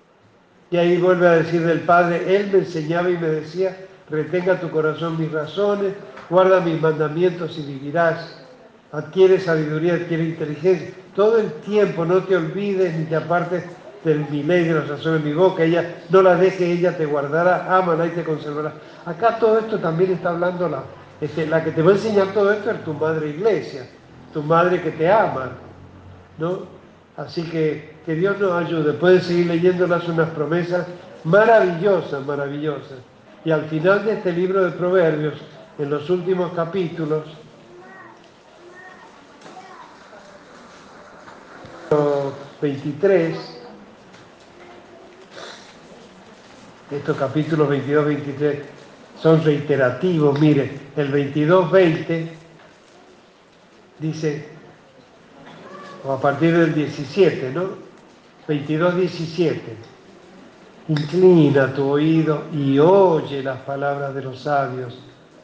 [0.70, 3.76] Y ahí vuelve a decir del Padre, Él me enseñaba y me decía,
[4.12, 5.94] retenga tu corazón mis razones,
[6.30, 8.38] guarda mis mandamientos y vivirás.
[8.92, 13.64] Adquiere sabiduría, adquiere inteligencia todo el tiempo, no te olvides ni te apartes
[14.04, 17.06] de mi ley, de la razón en mi boca, ella, no la deje, ella te
[17.06, 18.72] guardará, ámala y te conservará.
[19.06, 20.82] Acá todo esto también está hablando la,
[21.20, 23.86] este, la que te va a enseñar todo esto es tu madre iglesia,
[24.32, 25.50] tu madre que te ama,
[26.38, 26.60] ¿no?
[27.16, 28.92] Así que que Dios nos ayude.
[28.94, 30.86] Puedes seguir leyéndolas unas promesas
[31.24, 32.98] maravillosas, maravillosas.
[33.44, 35.34] Y al final de este libro de Proverbios,
[35.78, 37.24] en los últimos capítulos,
[42.62, 43.36] 23,
[46.92, 48.58] estos capítulos 22, 23
[49.20, 50.38] son reiterativos.
[50.38, 52.28] Mire, el 22, 20
[53.98, 54.48] dice,
[56.04, 57.70] o a partir del 17, ¿no?
[58.46, 59.91] 22, 17.
[60.88, 64.98] Inclina tu oído y oye las palabras de los sabios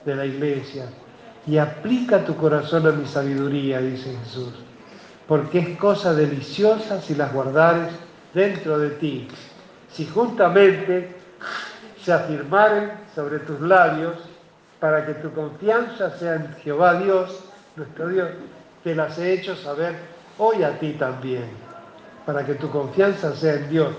[0.04, 0.86] de la iglesia
[1.46, 4.52] y aplica tu corazón a mi sabiduría, dice Jesús
[5.28, 7.92] porque es cosa deliciosa si las guardares
[8.32, 9.28] dentro de ti.
[9.92, 11.14] Si juntamente
[12.02, 14.14] se afirmaren sobre tus labios,
[14.80, 17.44] para que tu confianza sea en Jehová Dios,
[17.76, 18.28] nuestro Dios,
[18.82, 19.96] te las he hecho saber
[20.38, 21.50] hoy a ti también,
[22.24, 23.90] para que tu confianza sea en Dios.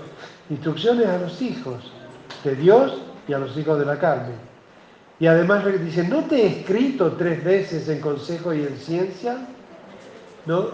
[0.50, 1.90] Instrucciones a los hijos
[2.44, 4.34] de Dios y a los hijos de la carne.
[5.18, 9.36] Y además dice, ¿no te he escrito tres veces en consejo y en ciencia?
[10.46, 10.68] ¿No?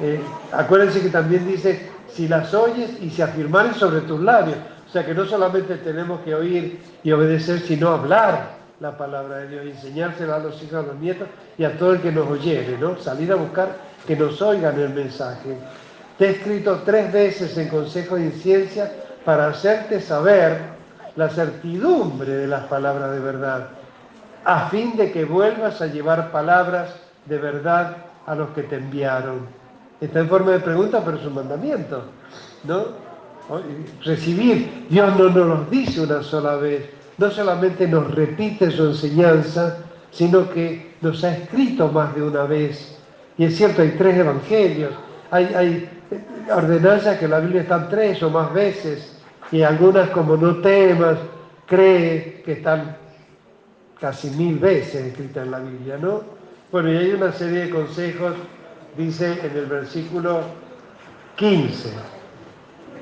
[0.00, 0.20] Eh,
[0.52, 4.58] acuérdense que también dice, si las oyes y se afirmaren sobre tus labios.
[4.88, 9.48] O sea que no solamente tenemos que oír y obedecer, sino hablar la palabra de
[9.48, 12.78] Dios, enseñársela a los hijos, a los nietos y a todo el que nos oyere,
[12.78, 12.96] ¿no?
[12.96, 13.76] Salir a buscar
[14.06, 15.56] que nos oigan el mensaje.
[16.18, 18.92] Te he escrito tres veces en consejo en ciencia
[19.24, 20.58] para hacerte saber
[21.14, 23.68] la certidumbre de las palabras de verdad,
[24.44, 26.94] a fin de que vuelvas a llevar palabras
[27.26, 27.96] de verdad
[28.26, 29.46] a los que te enviaron.
[30.00, 32.02] Está en forma de pregunta, pero es un mandamiento.
[32.64, 32.86] ¿no?
[34.04, 39.78] Recibir, Dios no nos lo dice una sola vez, no solamente nos repite su enseñanza,
[40.10, 42.96] sino que nos ha escrito más de una vez.
[43.36, 44.92] Y es cierto, hay tres evangelios.
[45.30, 45.88] Hay,
[46.50, 49.16] ordenanzas que la Biblia están tres o más veces
[49.52, 51.18] y algunas como no temas,
[51.66, 52.96] cree que están
[54.00, 56.22] casi mil veces escritas en la Biblia, ¿no?
[56.70, 58.34] Bueno, y hay una serie de consejos,
[58.96, 60.42] dice en el versículo
[61.36, 61.90] 15,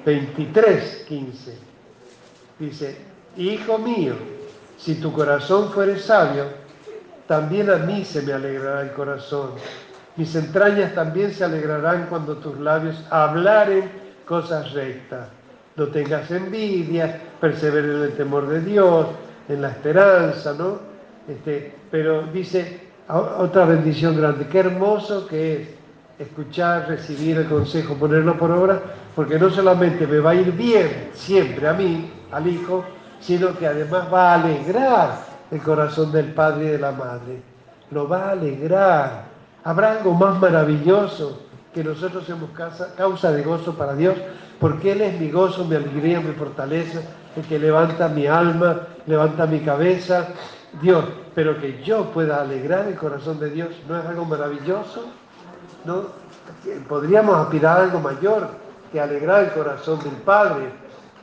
[0.05, 1.59] 23, 15,
[2.59, 2.97] dice,
[3.37, 4.15] Hijo mío,
[4.79, 6.45] si tu corazón fuere sabio,
[7.27, 9.51] también a mí se me alegrará el corazón.
[10.17, 13.91] Mis entrañas también se alegrarán cuando tus labios hablaren
[14.25, 15.29] cosas rectas.
[15.77, 19.09] No tengas envidia, persevere en el temor de Dios,
[19.49, 20.79] en la esperanza, ¿no?
[21.29, 25.69] Este, pero dice otra bendición grande, qué hermoso que es
[26.19, 28.81] escuchar, recibir el consejo, ponerlo por obra,
[29.15, 32.85] porque no solamente me va a ir bien siempre a mí, al hijo,
[33.21, 35.19] sino que además va a alegrar
[35.51, 37.41] el corazón del padre y de la madre.
[37.91, 39.36] Lo va a alegrar.
[39.67, 41.41] Habrá algo más maravilloso
[41.75, 42.51] que nosotros seamos
[42.97, 44.15] causa de gozo para Dios,
[44.61, 47.01] porque Él es mi gozo, mi alegría, mi fortaleza,
[47.35, 50.29] el que levanta mi alma, levanta mi cabeza.
[50.81, 51.05] Dios,
[51.35, 55.07] pero que yo pueda alegrar el corazón de Dios, ¿no es algo maravilloso?
[55.85, 56.05] ¿No?
[56.89, 58.49] Podríamos aspirar a algo mayor
[58.93, 60.71] que alegrar el corazón del Padre,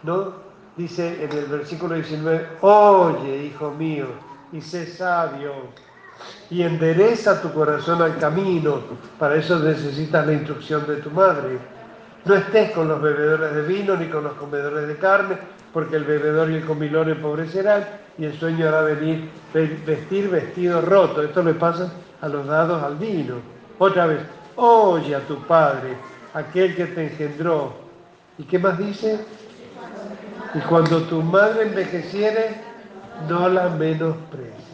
[0.04, 0.44] ¿no?
[0.76, 4.08] dice en el versículo 19, oye, hijo mío,
[4.52, 5.54] y sé sabio,
[6.50, 8.82] y endereza tu corazón al camino,
[9.18, 11.58] para eso necesitas la instrucción de tu madre.
[12.26, 15.38] No estés con los bebedores de vino ni con los comedores de carne,
[15.74, 17.86] porque el bebedor y el comilón empobrecerán
[18.18, 21.24] y el sueño hará venir vestir vestido roto.
[21.24, 21.92] Esto le pasa
[22.22, 23.36] a los dados al vino.
[23.80, 24.20] Otra vez,
[24.56, 25.98] oye a tu padre,
[26.34, 27.74] aquel que te engendró.
[28.38, 29.20] ¿Y qué más dice?
[30.54, 32.62] Y cuando tu madre envejeciere,
[33.28, 34.73] no la menosprecies.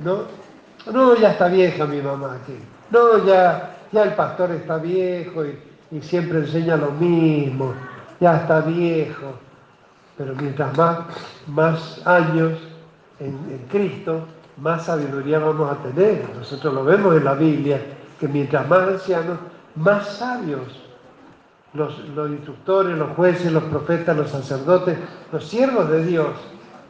[0.00, 0.22] No,
[0.92, 2.56] no, ya está vieja mi mamá aquí.
[2.90, 5.58] No, ya, ya el pastor está viejo y,
[6.00, 7.72] siempre enseña lo mismo.
[8.20, 9.34] Ya está viejo.
[10.16, 10.98] Pero mientras más,
[11.46, 12.58] más años
[13.20, 14.26] en, en Cristo,
[14.56, 16.24] más sabiduría vamos a tener.
[16.36, 17.80] Nosotros lo vemos en la Biblia,
[18.18, 19.38] que mientras más ancianos,
[19.76, 20.84] más sabios
[21.74, 24.96] los, instructores, los jueces, los profetas, los sacerdotes,
[25.32, 26.28] los siervos de Dios,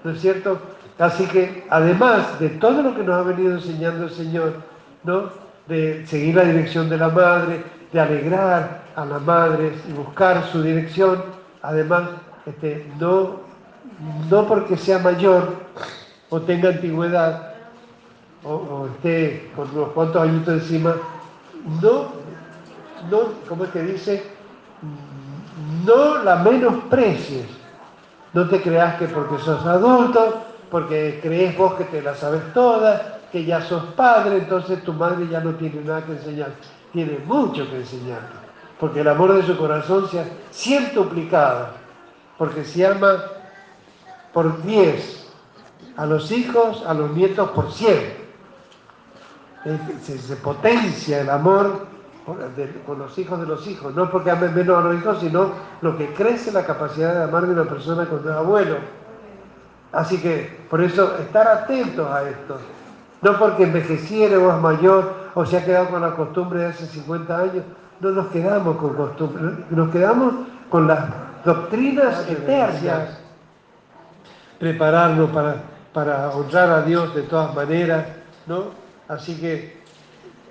[0.04, 0.58] ¿no es cierto?
[0.98, 4.54] Así que además de todo lo que nos ha venido enseñando el Señor,
[5.02, 5.30] ¿no?
[5.66, 10.62] De seguir la dirección de la madre, de alegrar a la madre y buscar su
[10.62, 11.22] dirección,
[11.62, 12.02] además,
[12.46, 13.40] este, no,
[14.30, 15.48] no porque sea mayor
[16.30, 17.54] o tenga antigüedad
[18.44, 20.94] o, esté con unos cuantos añitos encima,
[21.80, 22.08] no,
[23.10, 23.18] no,
[23.48, 24.22] como es que dice,
[25.86, 27.46] no la menosprecies.
[28.32, 30.44] No te creas que porque sos adulto,
[30.74, 35.28] porque crees vos que te la sabes toda, que ya sos padre, entonces tu madre
[35.28, 36.50] ya no tiene nada que enseñar.
[36.92, 38.34] Tiene mucho que enseñarte,
[38.80, 41.68] porque el amor de su corazón se ha cientuplicado,
[42.36, 43.22] porque se ama
[44.32, 45.32] por diez,
[45.96, 48.12] a los hijos, a los nietos por cien.
[50.02, 51.86] se potencia el amor
[52.84, 55.52] con los hijos de los hijos, no porque amen menos a los hijos, sino
[55.82, 59.03] lo que crece la capacidad de amar de una persona con un abuelo.
[59.94, 62.58] Así que por eso estar atentos a esto,
[63.22, 66.86] no porque envejeciere o es mayor o se ha quedado con la costumbre de hace
[66.86, 67.64] 50 años,
[68.00, 70.34] no nos quedamos con costumbre, nos quedamos
[70.68, 71.04] con las
[71.44, 73.18] doctrinas eternas,
[74.58, 75.56] prepararnos para,
[75.92, 78.06] para honrar a Dios de todas maneras,
[78.46, 78.64] ¿no?
[79.08, 79.80] Así que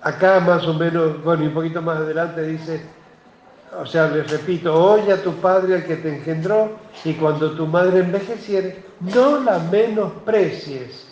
[0.01, 2.85] acá más o menos, bueno, y un poquito más adelante dice,
[3.79, 7.67] o sea, les repito, oye a tu padre al que te engendró, y cuando tu
[7.67, 11.07] madre envejeciere, no la menosprecies.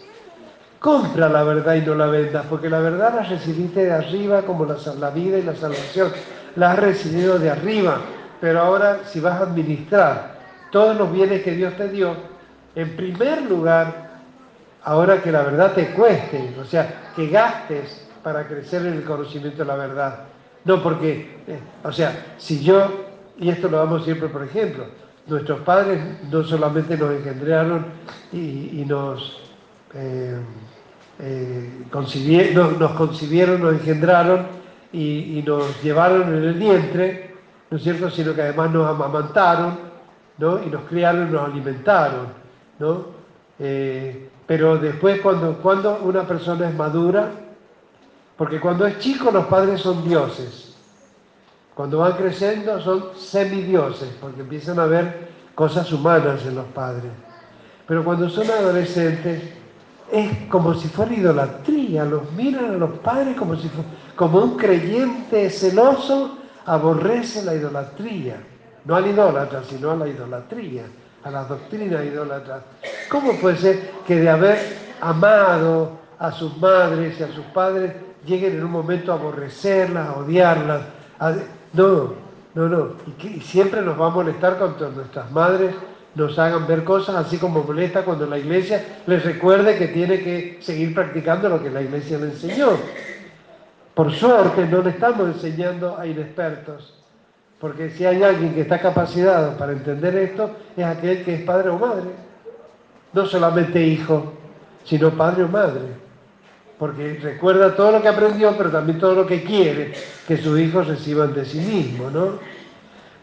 [0.79, 4.65] Compra la verdad y no la vendas, porque la verdad la recibiste de arriba como
[4.65, 6.11] la, la vida y la salvación.
[6.55, 7.97] La has recibido de arriba,
[8.39, 10.39] pero ahora si vas a administrar
[10.71, 12.15] todos los bienes que Dios te dio,
[12.73, 14.11] en primer lugar,
[14.83, 19.59] ahora que la verdad te cueste, o sea, que gastes para crecer en el conocimiento
[19.59, 20.30] de la verdad.
[20.63, 22.87] No porque, eh, o sea, si yo,
[23.39, 24.85] y esto lo damos siempre por ejemplo,
[25.27, 27.85] nuestros padres no solamente nos engendraron
[28.31, 29.41] y, nos,
[29.93, 30.39] eh,
[31.19, 34.47] eh, concibieron, nos concibieron, nos engendraron
[34.93, 37.35] y, nos llevaron en el vientre,
[37.69, 39.79] ¿no es cierto?, sino que además nos amamantaron,
[40.37, 40.63] ¿no?
[40.63, 42.27] Y nos criaron y nos alimentaron,
[42.79, 43.21] ¿no?
[44.47, 47.29] pero después cuando, cuando una persona es madura,
[48.37, 50.75] porque cuando es chico los padres son dioses.
[51.73, 57.11] Cuando van creciendo son semidioses, porque empiezan a ver cosas humanas en los padres.
[57.87, 59.41] Pero cuando son adolescentes
[60.11, 63.69] es como si fuera idolatría, los miran a los padres como si
[64.15, 68.37] como un creyente celoso aborrece la idolatría,
[68.85, 70.83] no al idólatra, sino a la idolatría,
[71.23, 72.61] a la doctrina idólatra.
[73.09, 74.57] ¿Cómo puede ser que de haber
[74.99, 77.93] amado a sus madres y a sus padres
[78.25, 80.81] lleguen en un momento a aborrecerlas, a odiarlas?
[81.73, 82.13] No,
[82.53, 82.87] no, no.
[83.23, 85.73] Y, siempre nos va a molestar cuando nuestras madres
[86.15, 90.57] nos hagan ver cosas, así como molesta cuando la iglesia les recuerde que tiene que
[90.61, 92.71] seguir practicando lo que la iglesia le enseñó.
[93.93, 97.01] Por suerte no le estamos enseñando a inexpertos,
[97.59, 101.69] porque si hay alguien que está capacitado para entender esto, es aquel que es padre
[101.69, 102.09] o madre.
[103.13, 104.33] No solamente hijo,
[104.83, 106.00] sino padre o madre.
[106.81, 109.93] Porque recuerda todo lo que aprendió, pero también todo lo que quiere
[110.27, 112.39] que sus hijos reciban de sí mismo, ¿no?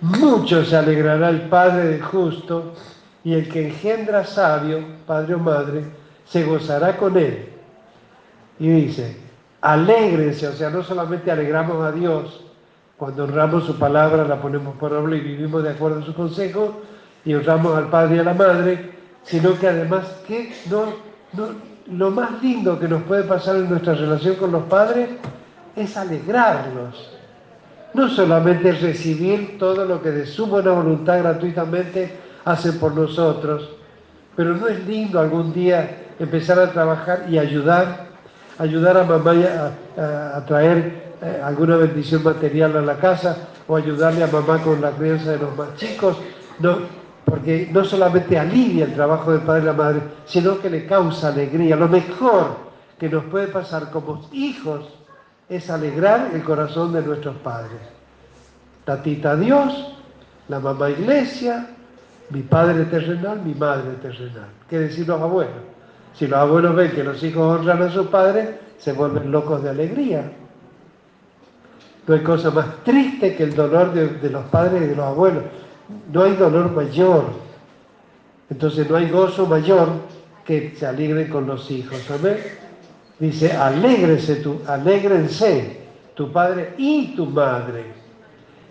[0.01, 2.75] Mucho se alegrará el Padre del justo
[3.25, 4.79] y el que engendra sabio,
[5.09, 5.83] padre o madre,
[6.25, 7.49] se gozará con él.
[8.61, 9.17] Y dice,
[9.61, 12.45] alégrense, o sea, no solamente alegramos a Dios,
[12.97, 16.81] cuando honramos su palabra, la ponemos por obra y vivimos de acuerdo a su consejo,
[17.25, 18.93] y honramos al Padre y a la Madre,
[19.25, 24.37] sino que además que no, lo más lindo que nos puede pasar en nuestra relación
[24.37, 25.09] con los padres
[25.77, 27.19] es alegrarlos
[27.95, 32.13] no solamente recibir todo lo que de su buena voluntad gratuitamente
[32.45, 33.71] hacen por nosotros,
[34.37, 38.07] pero no es lindo algún día empezar a trabajar y ayudar,
[38.59, 39.35] ayudar a mamá
[39.97, 44.91] a, traer eh, alguna bendición material a la casa o ayudarle a mamá con la
[44.91, 46.17] crianza de los más chicos,
[46.61, 46.79] no,
[47.29, 51.29] porque no solamente alivia el trabajo del padre y la madre, sino que le causa
[51.29, 51.77] alegría.
[51.77, 52.57] Lo mejor
[52.99, 54.87] que nos puede pasar como hijos
[55.49, 57.81] es alegrar el corazón de nuestros padres.
[58.85, 59.95] Tatita Dios,
[60.49, 61.67] la mamá iglesia,
[62.31, 64.49] mi padre terrenal, mi madre terrenal.
[64.69, 65.55] ¿Qué decir los abuelos?
[66.15, 68.49] Si los abuelos ven que los hijos honran a sus padres,
[68.79, 70.33] se vuelven locos de alegría.
[72.07, 75.45] No hay cosa más triste que el dolor de, los padres y de los abuelos.
[76.13, 77.25] No hay dolor mayor.
[78.51, 79.89] Entonces no hay gozo mayor
[80.45, 82.11] que se alegren con los hijos.
[82.11, 82.39] Amén.
[83.19, 85.79] Dice, alégrese tu, alégrense
[86.15, 87.85] tu padre y tu madre,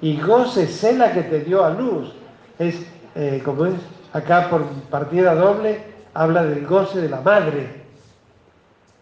[0.01, 2.13] y gócese la que te dio a luz.
[2.59, 2.75] Es,
[3.15, 3.75] eh, como es,
[4.13, 5.81] acá por partida doble,
[6.13, 7.67] habla del goce de la madre.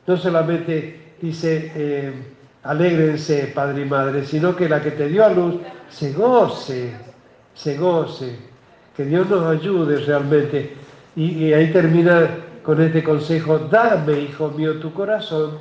[0.08, 2.14] No solamente dice, eh,
[2.64, 5.56] alégrense padre y madre, sino que la que te dio a luz
[5.90, 6.92] se goce,
[7.56, 8.38] se goce.
[8.96, 10.76] Que Dios nos ayude realmente.
[11.16, 12.30] y ahí termina
[12.66, 15.60] con este consejo, dame, hijo mío, tu corazón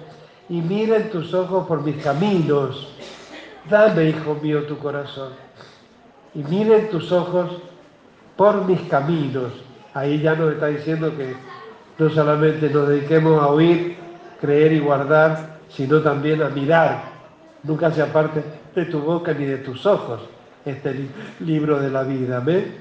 [0.49, 2.89] y mira en tus ojos por mis caminos.
[3.69, 5.33] Dame, hijo mío, tu corazón
[6.35, 7.59] y mira en tus ojos
[8.37, 9.53] por mis caminos.
[9.93, 11.35] Ahí ya nos está diciendo que
[11.99, 13.97] no solamente nos dediquemos a oír,
[14.41, 17.05] creer y guardar, sino también a mirar.
[17.63, 18.43] Nunca se aparte
[18.75, 20.21] de tu boca ni de tus ojos
[20.65, 21.09] este
[21.41, 22.39] libro de la vida.
[22.39, 22.77] ¿Amén?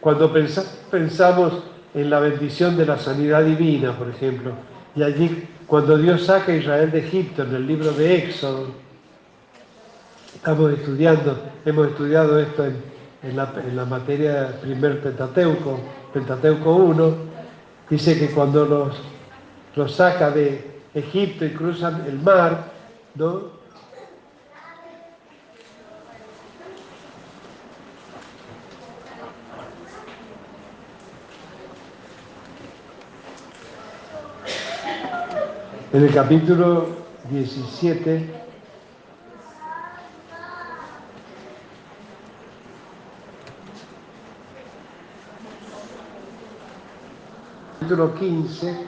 [0.00, 0.32] Cuando
[0.90, 1.52] pensamos
[1.94, 4.52] en la bendición de la sanidad divina, por ejemplo.
[4.94, 8.68] Y allí, cuando Dios saca a Israel de Egipto, en el libro de Éxodo,
[10.34, 15.80] estamos estudiando, hemos estudiado esto en, la, materia primer Pentateuco,
[16.12, 17.14] Pentateuco 1,
[17.90, 18.96] dice que cuando los,
[19.74, 20.64] los saca de
[20.94, 22.72] Egipto y cruzan el mar,
[23.14, 23.57] ¿no?
[35.90, 36.86] En el capítulo
[37.30, 38.30] 17,
[47.80, 48.86] capítulo 15,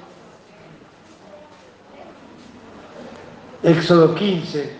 [3.63, 4.71] Éxodo 15,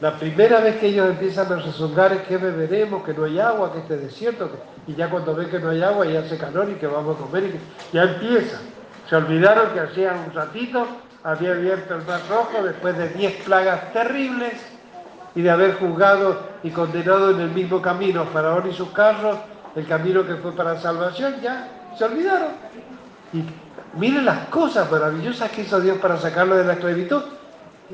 [0.00, 3.72] la primera vez que ellos empiezan a rezongar es que beberemos, que no hay agua,
[3.72, 4.50] que este desierto,
[4.86, 7.22] y ya cuando ven que no hay agua ya hace calor y que vamos a
[7.22, 7.58] comer, y
[7.92, 8.60] ya empieza.
[9.08, 10.86] Se olvidaron que hacían un ratito
[11.22, 14.54] había abierto el mar rojo después de diez plagas terribles
[15.34, 19.38] y de haber juzgado y condenado en el mismo camino Faraón y sus carros,
[19.76, 22.48] el camino que fue para salvación, ya se olvidaron.
[23.32, 23.44] Y
[23.98, 27.22] miren las cosas maravillosas que hizo Dios para sacarlo de la esclavitud.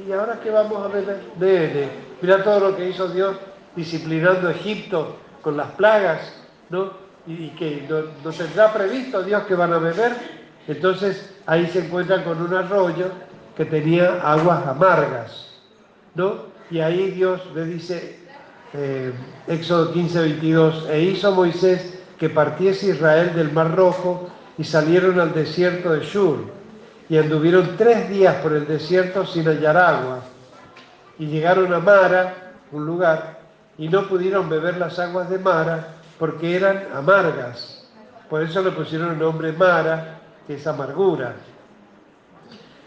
[0.07, 1.89] Y ahora que vamos a ver, de,
[2.21, 3.37] mira todo lo que hizo Dios
[3.75, 6.33] disciplinando Egipto con las plagas,
[6.71, 7.05] ¿no?
[7.27, 12.25] Y, que no, no tendrá previsto Dios que van a beber entonces ahí se encuentran
[12.25, 13.11] con un arroyo
[13.57, 15.49] que tenía aguas amargas,
[16.15, 16.47] ¿no?
[16.71, 18.19] Y ahí Dios le dice,
[18.75, 19.13] eh,
[19.47, 25.33] Éxodo 15, 22, e hizo Moisés que partiese Israel del Mar Rojo y salieron al
[25.33, 26.45] desierto de Shur
[27.09, 30.21] y anduvieron tres días por el desierto sin hallar agua
[31.19, 33.39] y llegaron a Mara, un lugar,
[33.79, 37.89] y no pudieron beber las aguas de Mara porque eran amargas.
[38.29, 40.16] Por eso le pusieron el nombre Mara,
[40.55, 41.35] es amargura.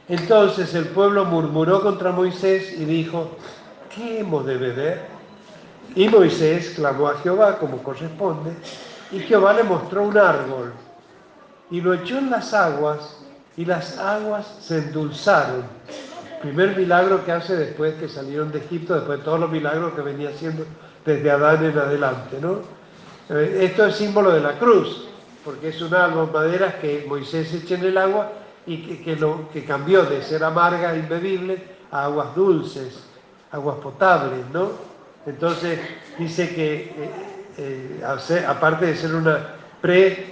[0.08, 3.30] Entonces el pueblo murmuró contra Moisés y dijo,
[3.94, 5.02] ¿qué hemos de beber?
[5.96, 8.52] Y Moisés clamó a Jehová como corresponde,
[9.12, 10.72] y Jehová le mostró un árbol,
[11.72, 13.18] y lo echó en las aguas,
[13.58, 15.64] y las aguas se endulzaron.
[16.42, 20.02] Primer milagro que hace después que salieron de Egipto, después de todos los milagros que
[20.02, 20.66] venía haciendo
[21.06, 22.60] desde Adán en adelante, ¿no?
[23.30, 25.09] Eh, esto es símbolo de la cruz,
[25.44, 28.32] porque es un árbol madera que Moisés echa en el agua
[28.66, 31.62] y que, lo, que cambió de ser amarga imbebible
[31.92, 33.04] a aguas dulces,
[33.52, 34.70] aguas potables, ¿no?
[35.26, 35.80] Entonces
[36.18, 36.76] dice que,
[37.58, 40.26] eh, eh, aparte de ser una pre,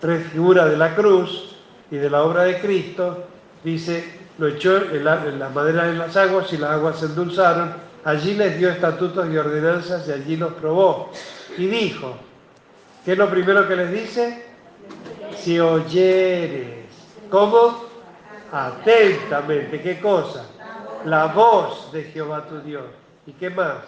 [0.00, 1.56] prefigura de la cruz
[1.90, 3.24] y de la obra de Cristo,
[3.62, 7.72] dice, lo echó en la, madera en las aguas y las aguas se endulzaron,
[8.04, 11.12] allí les dio estatutos y ordenanzas y allí los probó.
[11.56, 12.16] Y dijo,
[13.04, 14.44] ¿qué es lo primero que les dice?
[15.36, 16.86] Si oyeres,
[17.30, 17.84] ¿cómo?
[18.52, 20.44] Atentamente, ¿qué cosa?
[21.04, 22.84] La voz de Jehová tu Dios.
[23.26, 23.78] ¿Y qué más?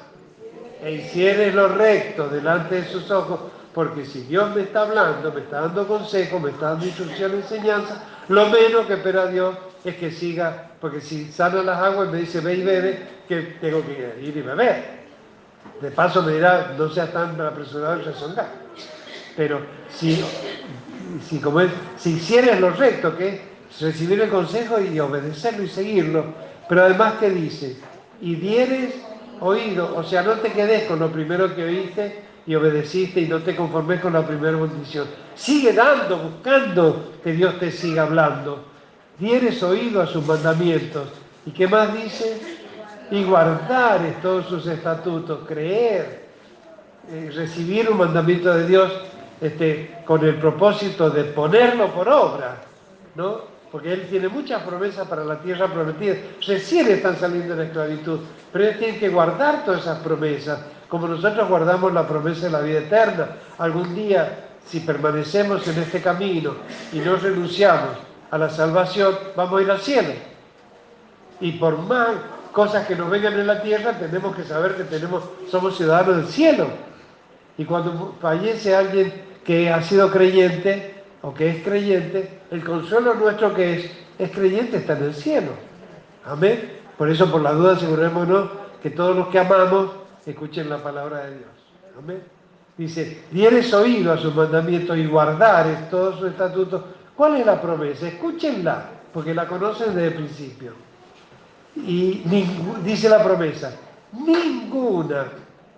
[0.82, 3.40] E lo recto delante de sus ojos,
[3.72, 8.02] porque si Dios me está hablando, me está dando consejo, me está dando instrucción, enseñanza,
[8.28, 12.18] lo menos que espera Dios es que siga, porque si sana las aguas y me
[12.18, 15.04] dice ve y bebe, que tengo que ir y beber.
[15.80, 18.63] De paso me dirá, no seas tan apresurado y resonar.
[19.36, 19.60] Pero
[19.90, 20.22] si,
[21.28, 21.60] si, como
[21.96, 23.40] si hicieres lo recto, que
[23.80, 26.24] recibir el consejo y obedecerlo y seguirlo,
[26.68, 27.76] pero además que dice,
[28.20, 28.94] y dieres
[29.40, 33.40] oído, o sea, no te quedes con lo primero que oíste y obedeciste y no
[33.40, 35.06] te conformes con la primera bendición.
[35.34, 38.64] Sigue dando, buscando que Dios te siga hablando.
[39.18, 41.08] Dieres oído a sus mandamientos.
[41.46, 42.40] ¿Y qué más dice?
[43.10, 46.24] Y guardar todos sus estatutos, creer,
[47.10, 48.92] eh, recibir un mandamiento de Dios
[49.40, 52.56] este, con el propósito de ponerlo por obra,
[53.14, 53.54] ¿no?
[53.70, 56.16] Porque Él tiene muchas promesas para la tierra prometida.
[56.46, 58.20] Recién están saliendo de la esclavitud,
[58.52, 60.60] pero ellos tienen que guardar todas esas promesas
[60.94, 63.28] como nosotros guardamos la promesa de la vida eterna.
[63.58, 66.54] Algún día, si permanecemos en este camino
[66.92, 67.96] y no renunciamos
[68.30, 70.12] a la salvación, vamos a ir al cielo.
[71.40, 72.10] Y por más
[72.52, 76.28] cosas que nos vengan en la tierra, tenemos que saber que tenemos, somos ciudadanos del
[76.28, 76.68] cielo.
[77.56, 79.12] Y cuando fallece alguien
[79.44, 84.78] que ha sido creyente o que es creyente, el consuelo nuestro que es, es creyente
[84.78, 85.52] está en el cielo.
[86.24, 86.72] Amén.
[86.98, 88.50] Por eso, por la duda, asegurémonos
[88.82, 89.90] que todos los que amamos
[90.26, 91.50] escuchen la palabra de Dios.
[91.98, 92.22] Amén.
[92.76, 96.82] Dice, dieres oído a sus mandamientos y guardares todos sus estatutos.
[97.16, 98.08] ¿Cuál es la promesa?
[98.08, 100.72] Escúchenla, porque la conocen desde el principio.
[101.76, 102.22] Y
[102.84, 103.76] dice la promesa,
[104.12, 105.26] ninguna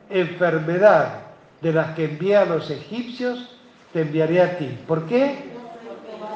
[0.09, 1.26] enfermedad
[1.61, 3.57] de las que envía a los egipcios
[3.93, 4.79] te enviaré a ti.
[4.87, 5.53] ¿Por qué?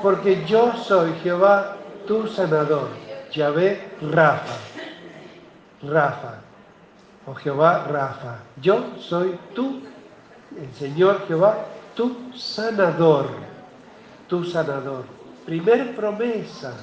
[0.03, 2.89] Porque yo soy Jehová, tu sanador.
[3.33, 4.57] Yahvé Rafa.
[5.83, 6.41] Rafa
[7.27, 9.83] oh Jehová Rafa, yo soy tú,
[10.59, 13.29] el Señor Jehová, tu sanador,
[14.29, 15.05] tu sanador.
[15.45, 16.75] Primer promesa,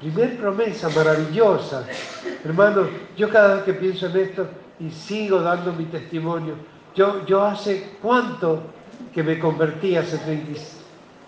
[0.00, 1.84] primer promesa maravillosa.
[2.44, 2.86] Hermano,
[3.16, 4.48] yo cada vez que pienso en esto
[4.80, 6.54] y sigo dando mi testimonio,
[6.96, 8.62] yo, yo hace cuánto
[9.14, 10.18] que me convertí, hace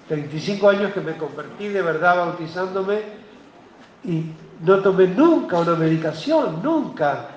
[0.08, 3.00] 35 años que me convertí de verdad bautizándome
[4.04, 4.24] y
[4.64, 7.28] no tomé nunca una medicación, nunca.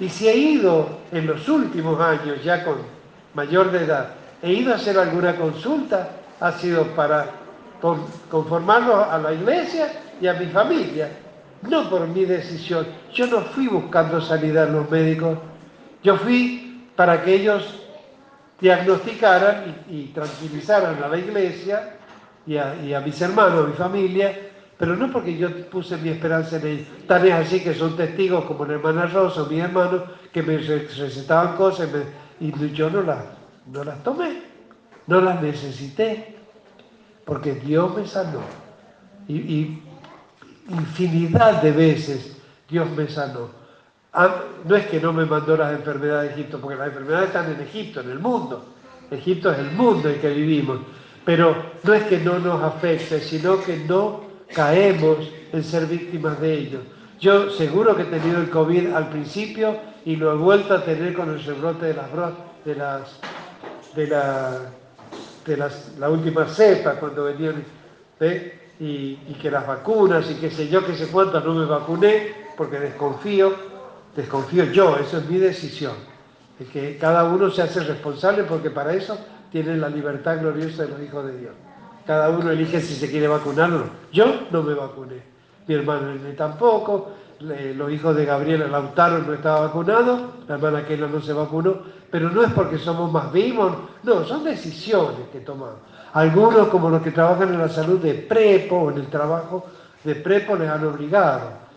[0.00, 2.78] Y si he ido en los últimos años, ya con
[3.34, 4.10] mayor de edad,
[4.42, 6.10] he ido a hacer alguna consulta,
[6.40, 7.30] ha sido para
[8.28, 11.10] conformarlo a la iglesia y a mi familia,
[11.62, 12.86] no por mi decisión.
[13.12, 15.38] Yo no fui buscando sanidad en los médicos,
[16.02, 16.67] yo fui
[16.98, 17.62] para que ellos
[18.60, 21.94] diagnosticaran y, tranquilizaran a la iglesia
[22.44, 24.36] y a, mis hermanos, a mi familia,
[24.76, 26.88] pero no porque yo puse mi esperanza en ellos.
[27.06, 30.58] Tan es así que son testigos como la hermana Rosa o mi hermano que me
[30.58, 31.88] recetaban cosas
[32.40, 33.26] y, yo no las,
[33.70, 34.42] no las tomé,
[35.06, 36.34] no las necesité,
[37.24, 38.40] porque Dios me sanó.
[39.28, 39.84] Y,
[40.68, 42.36] infinidad de veces
[42.68, 43.57] Dios me sanó.
[44.12, 47.52] Ah, no es que no me mandó las enfermedades de Egipto, porque las enfermedades están
[47.52, 48.64] en Egipto, en el mundo.
[49.10, 50.78] Egipto es el mundo en que vivimos.
[51.24, 54.22] Pero no es que no nos afecte, sino que no
[54.54, 55.18] caemos
[55.52, 56.78] en ser víctimas de ello.
[57.20, 61.14] Yo seguro que he tenido el COVID al principio y lo he vuelto a tener
[61.14, 62.10] con el rebrote de las
[62.64, 63.20] de las
[63.94, 64.58] de la
[65.44, 67.64] de las la última cepa cuando venían
[68.80, 72.78] y, que las vacunas y qué sé yo, qué sé cuántas no me vacuné porque
[72.78, 73.52] desconfío
[74.18, 75.94] desconfío yo, eso es mi decisión.
[76.58, 79.16] Es que cada uno se hace responsable porque para eso
[79.52, 81.52] tiene la libertad gloriosa de los hijos de Dios.
[82.04, 83.84] Cada uno elige si se quiere vacunar o no.
[84.12, 85.22] Yo no me vacuné,
[85.68, 91.20] mi hermano tampoco, los hijos de Gabriela Lautaro no estaba vacunado, la hermana Keila no
[91.20, 91.76] se vacunó,
[92.10, 95.76] pero no es porque somos más vivos, no, son decisiones que tomamos.
[96.14, 99.64] Algunos, como los que trabajan en la salud de prepo o en el trabajo
[100.02, 101.67] de prepo, les han obligado.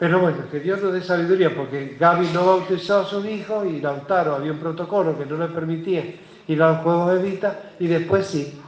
[0.00, 3.82] Pero bueno, que Dios nos dé sabiduría, porque Gaby no bautizó a sus hijos y
[3.82, 6.14] Lautaro había un protocolo que no le permitía
[6.48, 8.58] ir a los juegos de Vita y después sí,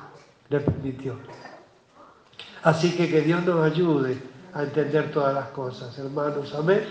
[0.51, 1.17] le permitió.
[2.63, 4.19] Así que que Dios nos ayude
[4.53, 6.55] a entender todas las cosas, hermanos.
[6.55, 6.85] Amén.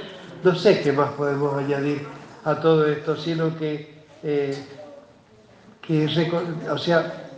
[0.44, 2.02] No sé qué más podemos añadir
[2.44, 4.58] a todo esto, sino que, eh,
[5.84, 6.08] que
[6.68, 7.30] o sea,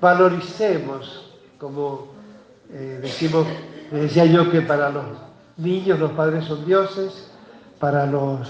[0.00, 2.12] valoricemos, como
[2.72, 3.48] eh, decimos,
[3.90, 5.29] decía yo que para los
[5.60, 7.30] niños los padres son dioses,
[7.78, 8.48] para los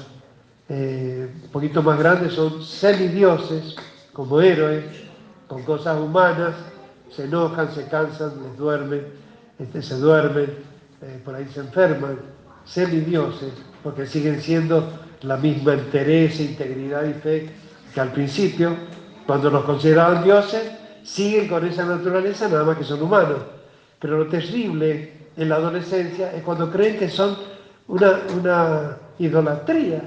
[0.68, 3.74] eh, un poquito más grandes son semidioses,
[4.12, 4.84] como héroes,
[5.48, 6.54] con cosas humanas,
[7.10, 9.04] se enojan, se cansan, les duermen,
[9.58, 10.48] este, se duermen,
[11.02, 12.20] eh, por ahí se enferman,
[12.64, 13.52] semidioses,
[13.82, 14.88] porque siguen siendo
[15.22, 17.50] la misma entereza, integridad y fe
[17.92, 18.76] que al principio,
[19.26, 20.70] cuando los consideraban dioses,
[21.02, 23.38] siguen con esa naturaleza, nada más que son humanos.
[23.98, 27.34] Pero lo terrible en la adolescencia es cuando creen que son
[27.88, 30.02] una, una idolatría.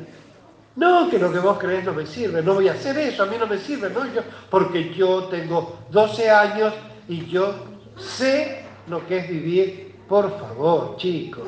[0.76, 3.26] No, que lo que vos crees no me sirve, no voy a hacer eso, a
[3.26, 4.22] mí no me sirve, no, yo,
[4.52, 6.74] porque yo tengo 12 años
[7.08, 7.52] y yo
[7.98, 11.48] sé lo que es vivir por favor, chicos,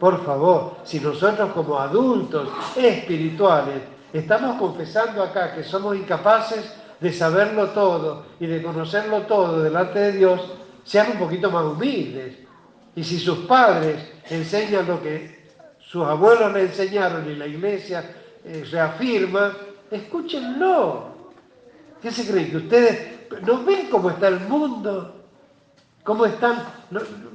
[0.00, 3.82] por favor, si nosotros como adultos espirituales
[4.14, 10.12] estamos confesando acá que somos incapaces de saberlo todo y de conocerlo todo delante de
[10.12, 10.40] Dios,
[10.84, 12.43] sean un poquito más humildes.
[12.96, 13.96] Y si sus padres
[14.30, 15.44] enseñan lo que
[15.78, 18.04] sus abuelos le enseñaron y la iglesia
[18.44, 19.56] eh, reafirma,
[19.90, 21.14] escúchenlo.
[22.00, 22.50] ¿Qué se creen?
[22.50, 23.00] ¿Que ustedes
[23.42, 25.24] no ven cómo está el mundo?
[26.04, 26.62] cómo están,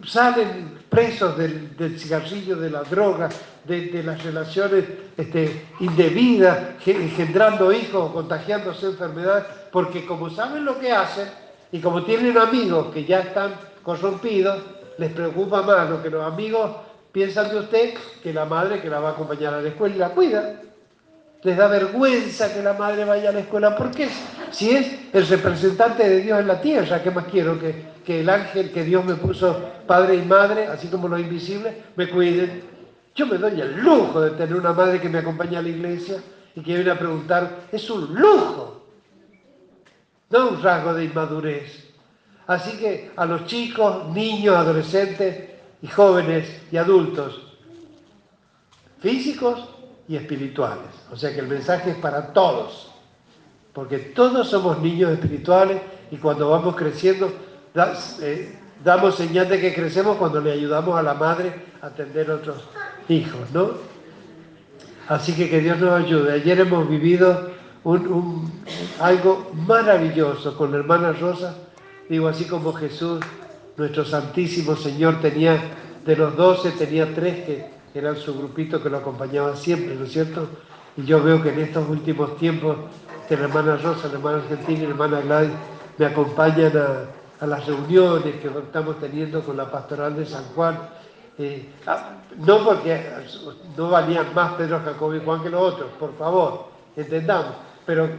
[0.05, 3.27] salen presos del, cigarrillo, de la droga,
[3.65, 4.85] de, las relaciones
[5.17, 11.27] este, indebidas, engendrando hijos, contagiándose enfermedades, porque como saben lo que hacen
[11.71, 14.63] y como tienen amigos que ya están corrompidos,
[14.99, 16.71] les preocupa más lo que los amigos
[17.11, 19.99] piensan de usted que la madre que la va a acompañar a la escuela y
[19.99, 20.61] la cuida.
[21.41, 23.75] Les da vergüenza que la madre vaya a la escuela.
[23.77, 24.09] ¿Por qué?
[24.51, 27.57] Si es el representante de Dios en la tierra, ¿qué más quiero?
[27.57, 31.73] Que, que el ángel que Dios me puso padre y madre, así como los invisibles,
[31.95, 32.61] me cuiden.
[33.15, 36.17] Yo me doy el lujo de tener una madre que me acompaña a la iglesia
[36.55, 37.67] y que viene a preguntar.
[37.71, 38.85] Es un lujo,
[40.29, 41.88] no un rasgo de inmadurez.
[42.49, 45.51] Así que a los chicos, niños, adolescentes
[45.83, 47.39] y jóvenes y adultos,
[49.01, 49.69] físicos
[50.07, 50.89] y espirituales.
[51.11, 52.89] O sea que el mensaje es para todos,
[53.71, 55.79] porque todos somos niños espirituales
[56.09, 57.31] y cuando vamos creciendo
[58.21, 62.35] eh, damos señal de que crecemos cuando le ayudamos a la madre a atender a
[62.37, 62.63] otros
[63.09, 63.73] hijos, ¿no?
[65.07, 66.33] Así que que Dios nos ayude.
[66.33, 67.51] Ayer hemos vivido
[68.99, 71.55] algo maravilloso con la hermana Rosa.
[72.09, 73.19] Digo, así como Jesús,
[73.77, 75.61] nuestro Santísimo Señor, tenía
[76.03, 80.11] de los doce, tenía tres que eran su grupito que lo acompañaba siempre, ¿no es
[80.11, 80.47] cierto?
[80.97, 82.77] Y yo veo que en estos últimos tiempos,
[83.27, 85.51] que la hermana Rosa, la hermana Argentina y la hermana Gladys
[85.97, 90.77] me acompañan a, las reuniones que estamos teniendo con la pastoral de San Juan.
[91.37, 93.01] Eh, ah, no porque
[93.77, 97.53] no valían más Pedro, Jacobo y Juan que los otros, por favor, entendamos,
[97.85, 98.09] pero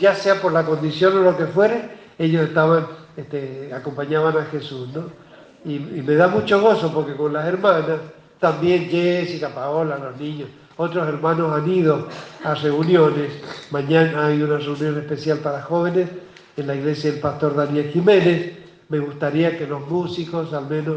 [0.00, 4.88] ya sea por la condición o lo que fuere, ellos estaban, este, acompañaban a Jesús,
[4.94, 5.24] ¿no?
[5.64, 7.98] y me da mucho gozo porque con las hermanas
[8.38, 12.08] también Jessica, Paola, los niños, otros hermanos han ido
[12.42, 13.30] a reuniones.
[13.70, 16.10] Mañana hay una reunión especial para jóvenes
[16.56, 18.58] en la iglesia del pastor Daniel Jiménez.
[18.88, 20.96] Me gustaría que los músicos al menos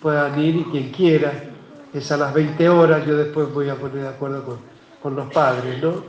[0.00, 1.32] puedan ir y quien quiera.
[1.92, 4.58] Es a las 20 horas, yo después voy a poner de acuerdo
[5.02, 6.02] con, los padres, ¿no?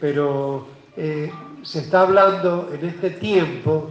[0.00, 0.66] Pero
[0.96, 1.30] eh,
[1.62, 3.90] se está hablando en este tiempo,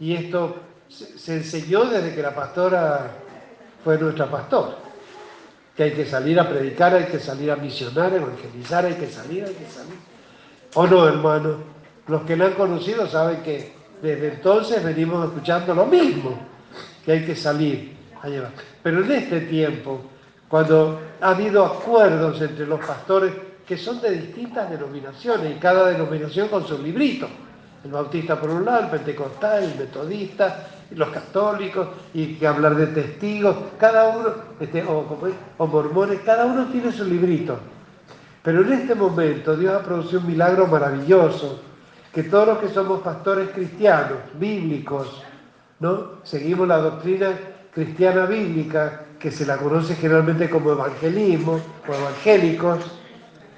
[0.00, 0.56] y esto
[0.88, 3.10] se enseñó desde que la pastora
[3.82, 4.86] fue nuestra pastora
[5.76, 9.44] que hay que salir a predicar, hay que salir a misionar, evangelizar, hay que salir,
[9.44, 9.98] hay que salir.
[10.74, 11.58] ¿O no, hermano?
[12.08, 16.38] Los que lo han conocido saben que desde entonces venimos escuchando lo mismo,
[17.04, 18.52] que hay que salir a llevar.
[18.82, 20.00] Pero en este tiempo,
[20.48, 23.32] cuando ha habido acuerdos entre los pastores
[23.66, 27.28] que son de distintas denominaciones y cada denominación con su librito,
[27.86, 32.88] el bautista por un lado, el pentecostal, el metodista, los católicos, y que hablar de
[32.88, 37.58] testigos, cada uno, este, o, mormones, cada uno tiene su librito.
[38.42, 41.60] Pero en este momento Dios ha producido un milagro maravilloso,
[42.12, 45.22] que todos los que somos pastores cristianos, bíblicos,
[45.78, 46.24] ¿no?
[46.24, 47.30] Seguimos la doctrina
[47.72, 52.80] cristiana bíblica, que se la conoce generalmente como evangelismo o evangélicos,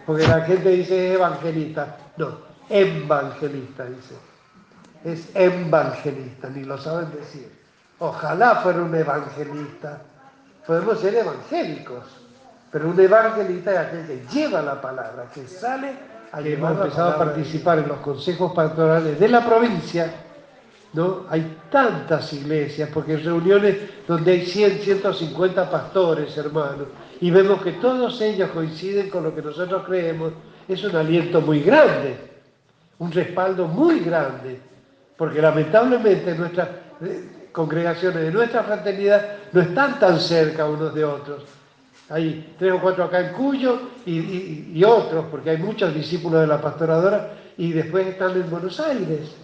[0.05, 1.97] porque la gente dice evangelista.
[2.17, 4.15] No, evangelista dice.
[5.05, 7.51] Es evangelista, ni lo saben decir.
[7.99, 10.03] Ojalá fuera un evangelista.
[10.67, 12.05] Podemos ser evangélicos,
[12.71, 15.93] pero un evangelista es aquel que lleva la palabra, que sale
[16.31, 20.13] a que hemos empezado a participar en los consejos pastorales de la provincia.
[20.93, 21.25] ¿no?
[21.31, 23.77] Hay tantas iglesias, porque en reuniones
[24.07, 26.89] donde hay 100, 150 pastores, hermanos,
[27.21, 30.33] y vemos que todos ellos coinciden con lo que nosotros creemos,
[30.67, 32.28] es un aliento muy grande,
[32.99, 34.61] un respaldo muy grande,
[35.17, 36.69] porque lamentablemente nuestras
[37.03, 41.45] eh, congregaciones de nuestra fraternidad no están tan cerca unos de otros.
[42.11, 46.61] Hay tres o cuatro acá en Cuyo y, otros, porque hay muchos discípulos de la
[46.61, 49.35] pastoradora y después están en Buenos Aires.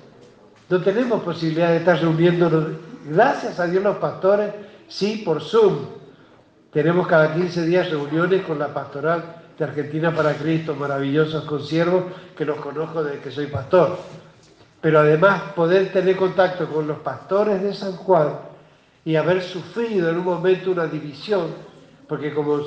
[0.71, 2.69] No tenemos posibilidad de estar reuniéndonos.
[3.07, 4.51] Gracias a Dios los pastores,
[4.89, 5.77] sí, por Zoom.
[6.73, 12.05] Tenemos cada 15 días reuniones con la pastoral de Argentina para Cristo, maravillosos consiervos
[12.37, 13.99] que los conozco desde que soy pastor.
[14.81, 18.39] Pero además poder tener contacto con los pastores de San Juan
[19.05, 21.49] y haber sufrido en un momento una división,
[22.09, 22.61] porque como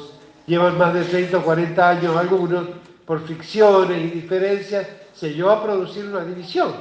[0.46, 2.66] llevan más de 30 o 40 años algunos,
[3.06, 6.74] por fricciones y diferencias, se llevó a producir una división,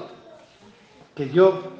[1.14, 1.72] que yo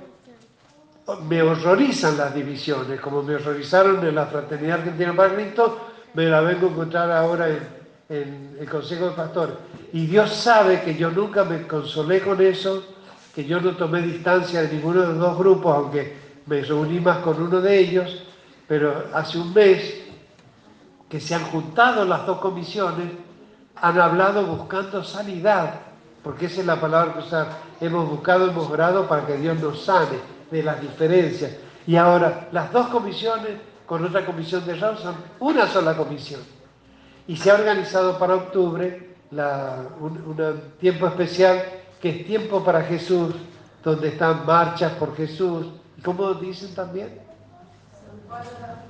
[1.29, 6.69] me horrorizan las divisiones, como me horrorizaron en la Fraternidad Argentina Cristo, me la vengo
[6.69, 7.76] a encontrar ahora en,
[8.09, 9.57] en el Consejo de Pastores.
[9.93, 12.85] Y Dios sabe que yo nunca me consolé con eso,
[13.35, 16.17] que yo no tomé distancia de ninguno de los dos grupos, aunque
[16.47, 18.23] me reuní más con uno de ellos,
[18.69, 20.03] pero hace un mes
[21.09, 23.09] que se han juntado las dos comisiones,
[23.77, 25.81] han hablado buscando sanidad,
[26.23, 27.55] porque esa es la palabra que usamos.
[27.81, 30.19] Hemos buscado, hemos orado para que Dios nos sane
[30.51, 31.53] de las diferencias.
[31.87, 33.53] Y ahora las dos comisiones
[33.85, 36.56] con otra comisión de Raúl son una sola comisión
[37.29, 39.15] y se ha organizado para octubre
[40.01, 41.63] un, tiempo especial
[42.01, 43.35] que es tiempo para Jesús,
[43.83, 45.67] donde están marchas por Jesús.
[45.97, 47.19] ¿Y cómo dicen también?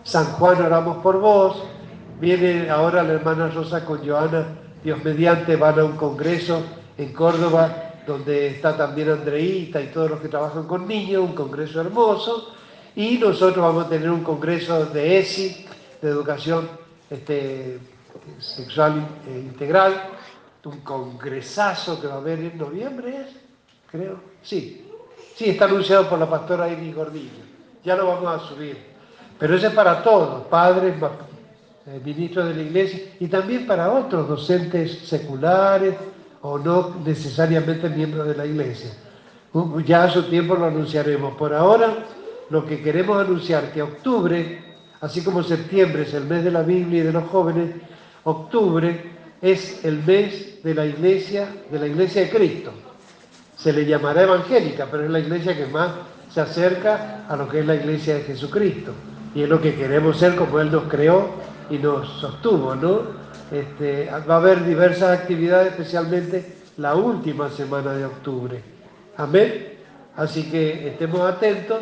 [0.02, 1.62] San Juan, oramos por vos.
[2.20, 4.46] Viene ahora la hermana Rosa con Joana,
[4.82, 6.62] Dios mediante, van a un congreso
[6.98, 11.80] en Córdoba, donde está también Andreita y todos los que trabajan con niños, un congreso
[11.80, 12.54] hermoso.
[12.94, 15.66] Y nosotros vamos a tener un congreso de ESI,
[16.00, 16.68] de educación
[17.10, 17.78] este,
[18.38, 19.92] sexual e integral,
[20.66, 23.26] un congresazo que va a haber en noviembre,
[23.90, 24.18] creo.
[24.42, 24.84] Sí,
[25.36, 27.44] sí, está anunciado por la pastora Iris Gordillo.
[27.84, 28.76] Ya lo vamos a subir.
[29.38, 30.94] Pero ese es para todos, padres,
[31.86, 35.94] eh, ministros de la iglesia y también para otros docentes seculares
[36.42, 38.90] o no necesariamente miembros de la iglesia.
[39.84, 41.36] Ya a su tiempo lo anunciaremos.
[41.36, 41.94] Por ahora,
[42.50, 44.64] lo que queremos anunciar que octubre,
[45.00, 47.70] así como septiembre es el mes de la Biblia y de los jóvenes,
[48.26, 52.72] octubre es el mes de la iglesia, de la iglesia de Cristo.
[53.56, 55.92] Se le llamará evangélica, pero es la iglesia que más
[56.28, 58.92] se acerca a lo que es la iglesia de Jesucristo.
[59.34, 61.30] Y es lo que queremos ser como Él nos creó
[61.70, 63.02] y nos sostuvo, ¿no?
[63.52, 68.60] Este, va a haber diversas actividades, especialmente la última semana de octubre.
[69.16, 69.78] Amén.
[70.16, 71.78] Así que estemos atentos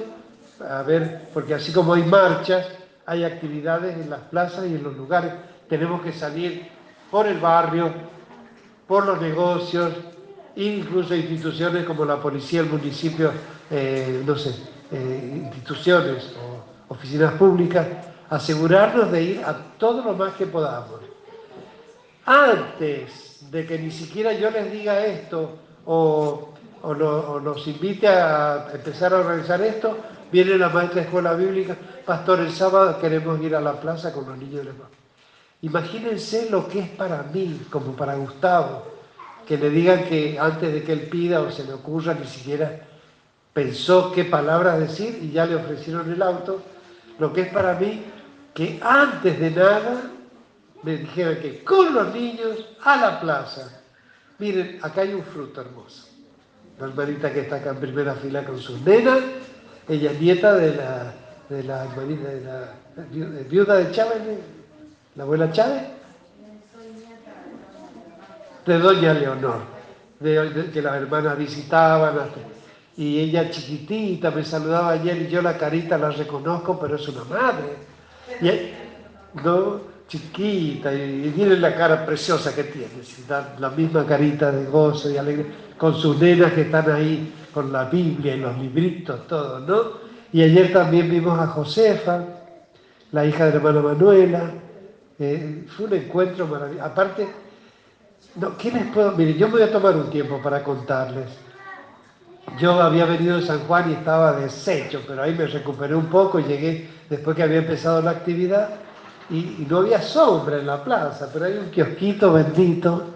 [0.60, 2.66] a ver, porque así como hay marchas,
[3.06, 5.32] hay actividades en las plazas y en los lugares
[5.68, 6.68] tenemos que salir
[7.10, 7.92] por el barrio,
[8.86, 9.92] por los negocios,
[10.56, 13.32] incluso instituciones como la policía, el municipio,
[13.70, 14.54] eh, no sé,
[14.92, 17.86] eh, instituciones o oficinas públicas,
[18.30, 21.00] asegurarnos de ir a todo lo más que podamos.
[22.26, 26.48] Antes de que ni siquiera yo les diga esto o,
[26.82, 29.98] o, los invite a empezar a organizar esto,
[30.32, 34.26] viene la maestra de escuela bíblica, pastor, el sábado queremos ir a la plaza con
[34.26, 35.03] los niños de la
[35.64, 38.84] Imagínense lo que es para mí, como para Gustavo,
[39.46, 42.80] que le digan que antes de que él pida o se le ocurra, ni siquiera
[43.54, 46.60] pensó qué palabras decir y ya le ofrecieron el auto,
[47.18, 48.02] lo que es para mí
[48.52, 50.10] que antes de nada
[50.82, 53.80] me dijeran que con los niños a la plaza.
[54.38, 56.08] Miren, acá hay un fruto hermoso.
[56.78, 59.20] La hermanita que está acá en primera fila con sus nenas,
[59.88, 61.14] ella es nieta de la,
[61.48, 62.68] de la hermanita de la
[63.48, 64.20] viuda de Chávez,
[65.16, 65.82] ¿La abuela Chávez?
[68.66, 69.60] De doña Leonor,
[70.18, 72.14] de, que las hermanas visitaban.
[72.96, 77.24] Y ella chiquitita me saludaba ayer y yo la carita la reconozco, pero es una
[77.24, 77.76] madre.
[78.40, 82.88] Y, no, chiquita y, tiene la cara preciosa que tiene,
[83.58, 87.84] la misma carita de gozo y alegría, con sus nenas que están ahí con la
[87.84, 90.04] Biblia y los libritos, todo, ¿no?
[90.32, 92.24] Y ayer también vimos a Josefa,
[93.12, 94.50] la hija de la hermana Manuela.
[95.18, 96.84] Eh, fue un encuentro maravilloso.
[96.84, 97.28] Aparte,
[98.36, 99.12] no, ¿qué les puedo?
[99.12, 101.28] Mire, yo me voy a tomar un tiempo para contarles.
[102.58, 106.40] Yo había venido de San Juan y estaba deshecho, pero ahí me recuperé un poco
[106.40, 108.70] llegué después que había empezado la actividad
[109.30, 113.14] y, no había sombra en la plaza, pero hay un kiosquito bendito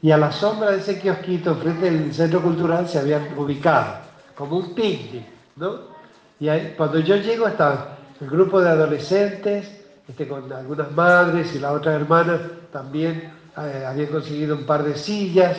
[0.00, 3.98] y a la sombra de ese kiosquito, frente del centro cultural, se habían ubicado,
[4.34, 5.92] como un picnic, ¿no?
[6.40, 11.72] Y cuando yo llego estaba el grupo de adolescentes, este, con algunas madres y la
[11.72, 12.40] otra hermana
[12.72, 15.56] también eh, habían conseguido un par de sillas.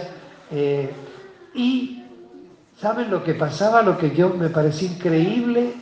[0.52, 0.92] Eh,
[1.54, 2.04] y
[2.80, 3.82] ¿saben lo que pasaba?
[3.82, 5.74] Lo que yo me parecía increíble,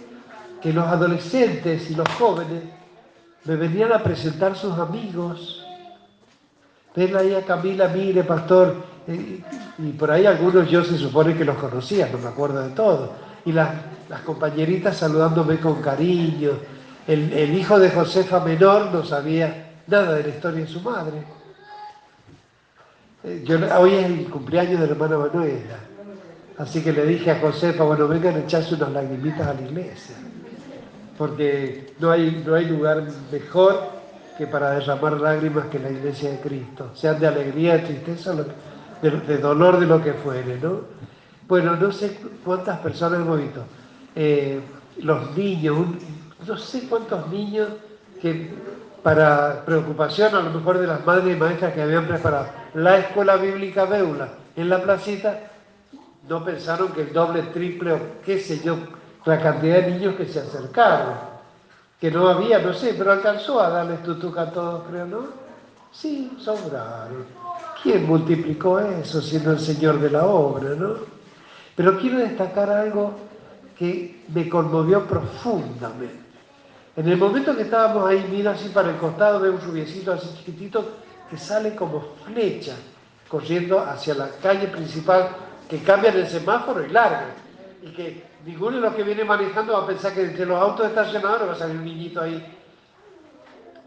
[0.61, 2.63] que los adolescentes y los jóvenes
[3.45, 5.65] me venían a presentar sus amigos.
[6.95, 8.75] Ven ahí a Camila, mire, pastor.
[9.07, 9.41] Eh,
[9.79, 13.31] y por ahí algunos yo se supone que los conocía, no me acuerdo de todo
[13.45, 13.69] y las,
[14.25, 16.51] compañeritas saludándome con cariño.
[17.11, 21.21] El, hijo de Josefa menor no sabía nada de la historia de su madre.
[23.25, 25.77] Eh, yo, hoy es el cumpleaños de la hermana Manuela.
[26.57, 30.15] Así que le dije a Josefa, bueno, vengan a echarse unas lagrimitas a la iglesia.
[31.17, 33.89] Porque no hay, no hay lugar mejor
[34.37, 36.91] que para derramar lágrimas que la iglesia de Cristo.
[36.93, 38.33] Sean de alegría, de tristeza,
[39.01, 40.79] de dolor, de lo que fuere, ¿no?
[41.45, 43.65] Bueno, no sé cuántas personas hemos visto.
[44.15, 44.61] Eh,
[44.99, 45.77] los niños,
[46.47, 47.69] no sé cuántos niños
[48.21, 48.53] que
[49.03, 53.35] para preocupación a lo mejor de las madres y maestras que habían preparado la escuela
[53.37, 55.39] bíblica Beula en la placita,
[56.27, 58.77] no pensaron que el doble, triple o qué sé yo,
[59.25, 61.15] la cantidad de niños que se acercaron,
[61.99, 65.19] que no había, no sé, pero alcanzó a darles tutuca a todos, creo, ¿no?
[65.91, 67.25] Sí, sobraron.
[67.81, 70.95] ¿Quién multiplicó eso siendo el Señor de la obra, no?
[71.75, 73.13] Pero quiero destacar algo
[73.77, 76.20] que me conmovió profundamente.
[76.95, 80.27] En el momento que estábamos ahí, mira así para el costado, veo un rubiecito así
[80.37, 80.97] chiquitito
[81.29, 82.75] que sale como flecha
[83.29, 85.29] corriendo hacia la calle principal,
[85.69, 87.27] que cambia el semáforo y larga.
[87.81, 90.87] Y que ninguno de los que viene manejando va a pensar que entre los autos
[90.87, 92.57] estacionados va a salir un niñito ahí.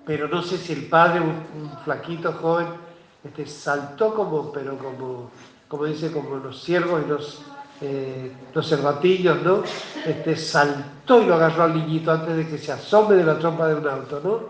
[0.07, 2.69] Pero no sé si el padre, un, flaquito joven,
[3.23, 5.31] este, saltó como, pero como,
[5.69, 7.43] como dice, como los ciervos y los
[7.87, 9.63] eh, los cervatillos, ¿no?
[10.07, 13.69] Este, saltó y lo agarró al niñito antes de que se asome de la trompa
[13.69, 14.41] de un auto, ¿no?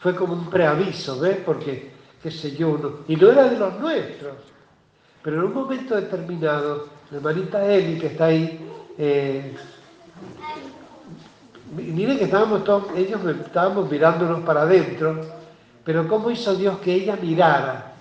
[0.00, 1.38] Fue como un preaviso, ¿ves?
[1.46, 4.34] Porque, qué sé yo, y no era de los nuestros.
[5.22, 8.58] Pero en un momento determinado, la hermanita Eli, que está ahí,
[8.98, 9.54] eh,
[11.76, 15.20] miren que estábamos todos, ellos estábamos mirándonos para adentro,
[15.84, 17.92] pero ¿cómo hizo Dios que ella mirara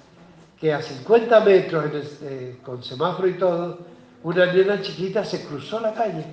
[0.59, 1.85] que a 50 metros
[2.23, 3.77] eh, con semáforo y todo,
[4.25, 6.25] una nena chiquita se cruzó la calle.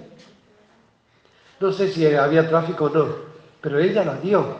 [1.60, 3.06] No sé si había tráfico o no,
[3.60, 4.56] pero ella la dio.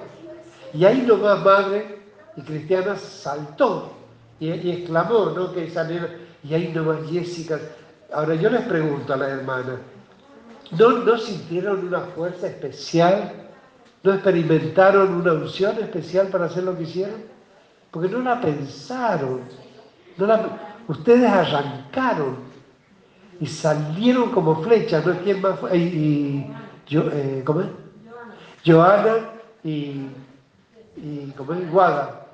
[0.75, 1.99] Y ahí nomás madre
[2.37, 3.95] y cristiana saltó
[4.39, 5.51] y, exclamó, ¿no?
[5.51, 6.11] Que esa nena,
[6.45, 7.59] y ahí nomás Jessica.
[8.13, 9.79] Ahora yo les pregunto a la hermana,
[10.73, 13.33] ¿no, ¿no sintieron una fuerza especial?
[14.03, 17.23] ¿No experimentaron una unción especial para hacer lo que hicieron?
[17.91, 19.41] Porque no la pensaron.
[20.19, 22.52] No la, ustedes arrancaron
[23.41, 25.19] y salieron como flechas, ¿no?
[25.19, 25.77] ¿Quién más fue?
[25.77, 26.47] Y,
[26.87, 27.69] yo, eh, ¿Cómo es?
[28.65, 29.31] Joana
[29.65, 30.07] y,
[30.97, 31.71] y ¿cómo es?
[31.71, 32.27] Guada.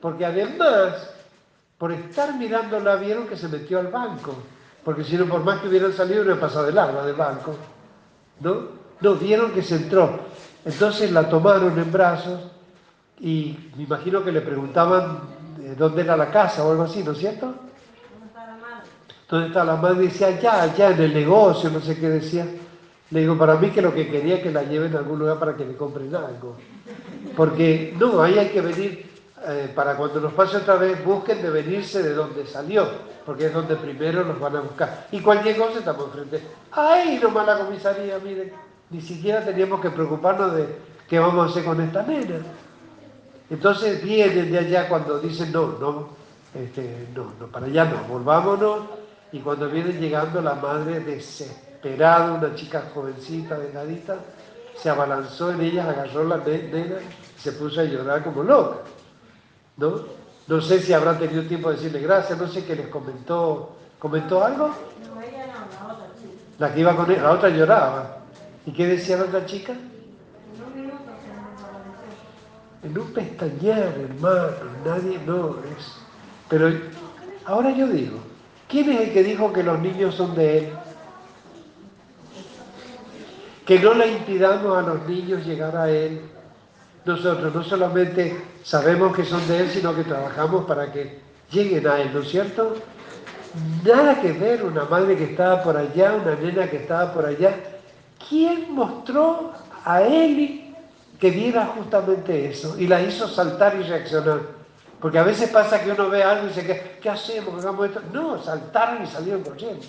[0.00, 1.10] Porque además,
[1.76, 4.34] por estar mirándola, vieron que se metió al banco.
[4.84, 7.54] Porque si no, por más que hubieran salido, no pasado de largo del banco.
[8.40, 8.78] ¿No?
[9.00, 10.20] No, vieron que se entró.
[10.64, 12.40] Entonces la tomaron en brazos
[13.20, 15.20] y me imagino que le preguntaban
[15.60, 17.54] eh, dónde era la casa o algo así, ¿no es cierto?
[19.28, 22.46] Entonces está la madre decía, allá, allá en el negocio, no sé qué decía.
[23.10, 25.38] Le digo, para mí que lo que quería es que la lleven a algún lugar
[25.38, 26.56] para que le compren algo.
[27.36, 29.06] Porque no, ahí hay que venir,
[29.46, 32.88] eh, para cuando nos pase otra vez, busquen de venirse de donde salió,
[33.26, 35.08] porque es donde primero nos van a buscar.
[35.12, 36.40] Y cualquier cosa estamos enfrente.
[36.72, 38.18] ¡Ay, nomás la comisaría!
[38.24, 38.50] Miren,
[38.88, 40.68] ni siquiera teníamos que preocuparnos de
[41.06, 42.36] qué vamos a hacer con esta nena.
[43.50, 46.08] Entonces vienen de allá cuando dicen, no, no,
[46.54, 48.97] este, no, no, para allá no, volvámonos
[49.32, 54.16] y cuando viene llegando la madre desesperada, una chica jovencita, delgadita,
[54.76, 58.78] se abalanzó en ella, agarró la nena y se puso a llorar como loca.
[59.76, 60.18] ¿No?
[60.46, 63.76] No sé si habrá tenido tiempo de decirle gracias, no sé qué les comentó.
[63.98, 64.68] ¿Comentó algo?
[64.68, 66.32] No, ella no, la otra chica.
[66.58, 68.18] La que iba con él, la otra lloraba.
[68.64, 69.74] ¿Y qué decía la otra chica?
[72.82, 74.50] en un pestañear, hermano,
[74.84, 75.98] nadie, no, es...
[76.48, 76.70] Pero
[77.44, 78.18] ahora yo digo,
[78.68, 80.72] ¿quién es el que dijo que los niños son de él?
[83.66, 86.20] Que no le impidamos a los niños llegar a él.
[87.04, 91.20] Nosotros no solamente sabemos que son de él, sino que trabajamos para que
[91.50, 92.76] lleguen a él, ¿no es cierto?
[93.84, 97.56] Nada que ver una madre que estaba por allá, una nena que estaba por allá.
[98.28, 99.52] ¿Quién mostró
[99.84, 100.74] a Eli
[101.18, 104.57] que viera justamente eso y la hizo saltar y reaccionar?
[105.00, 107.54] Porque a veces pasa que uno ve algo y dice, ¿qué, ¿qué hacemos?
[107.62, 108.02] Hagamos esto.
[108.12, 109.86] No, saltaron y salieron corriendo.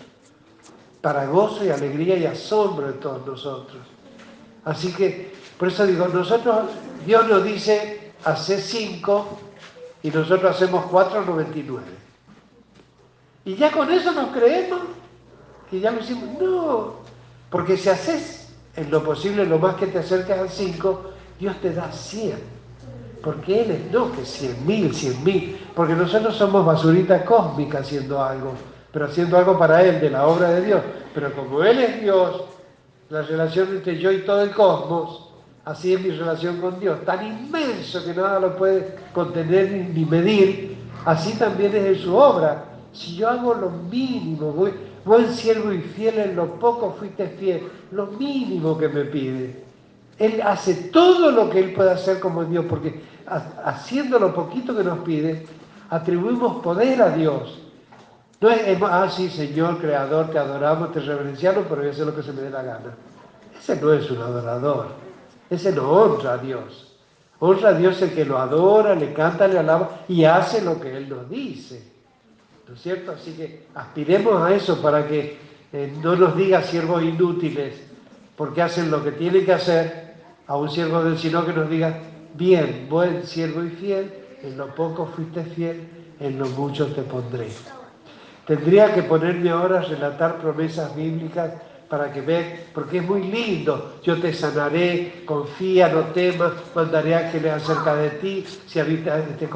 [1.01, 3.81] Para gozo y alegría y asombro de todos nosotros.
[4.65, 6.65] Así que, por eso digo, nosotros,
[7.05, 9.39] Dios nos dice, hace cinco
[10.03, 11.79] y nosotros hacemos 4.99.
[13.45, 14.81] Y ya con eso nos creemos
[15.69, 16.39] que ya lo hicimos.
[16.39, 16.93] No,
[17.49, 21.73] porque si haces en lo posible lo más que te acercas al 5, Dios te
[21.73, 22.58] da 100.
[23.21, 25.59] Porque Él es no que 100 mil, 100 mil.
[25.75, 28.53] Porque nosotros somos basurita cósmica haciendo algo,
[28.91, 30.81] pero haciendo algo para Él, de la obra de Dios.
[31.13, 32.43] Pero como Él es Dios,
[33.09, 35.29] la relación entre yo y todo el cosmos,
[35.65, 40.77] así es mi relación con Dios, tan inmenso que nada lo puede contener ni medir,
[41.05, 42.65] así también es en su obra.
[42.93, 44.73] Si yo hago lo mínimo, voy,
[45.05, 49.63] buen siervo y fiel en lo poco fuiste fiel, lo mínimo que me pide.
[50.17, 53.01] Él hace todo lo que Él puede hacer como Dios, porque
[53.63, 55.45] haciendo lo poquito que nos pide,
[55.89, 57.59] atribuimos poder a Dios.
[58.41, 62.23] No es, ah, sí, Señor, Creador, te adoramos, te reverenciamos, pero yo sé lo que
[62.23, 62.95] se me dé la gana.
[63.57, 64.87] Ese no es un adorador.
[65.49, 66.95] Ese no honra a Dios.
[67.39, 70.95] Honra a Dios el que lo adora, le canta, le alaba y hace lo que
[70.95, 71.91] Él nos dice.
[72.67, 73.11] ¿No es cierto?
[73.11, 75.37] Así que aspiremos a eso para que
[75.73, 77.89] eh, no nos diga siervos inútiles
[78.39, 80.13] porque hacen lo que tienen que hacer
[80.47, 81.99] a un siervo del sino que nos diga,
[82.39, 84.11] bien, buen siervo y fiel,
[84.41, 85.87] en lo poco fuiste fiel,
[86.19, 87.49] en lo mucho te pondré.
[88.47, 91.51] Tendría que ponerme ahora a relatar promesas bíblicas
[91.89, 93.95] para que vean, porque es muy lindo.
[94.03, 99.49] Yo te sanaré, confía, no temas, mandaré ángeles acerca de ti, si habita, este,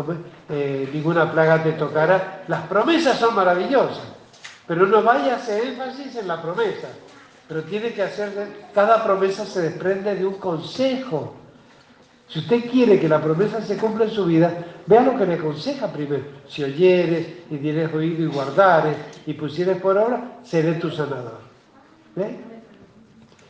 [0.49, 2.43] eh, ninguna plaga te tocará.
[2.47, 4.03] Las promesas son maravillosas,
[4.67, 6.89] pero no vaya a hacer énfasis en la promesa.
[7.47, 8.31] Pero tiene que hacer,
[8.73, 11.42] cada promesa se desprende de un consejo.
[12.33, 14.51] Si usted quiere que la promesa se cumpla en su vida,
[14.87, 16.23] vea lo que le aconseja primero.
[16.47, 18.97] Si oyeres y tienes oído y guardares
[19.27, 21.37] y pusieres por obra, seré tu sanador.
[22.15, 22.35] ¿Eh?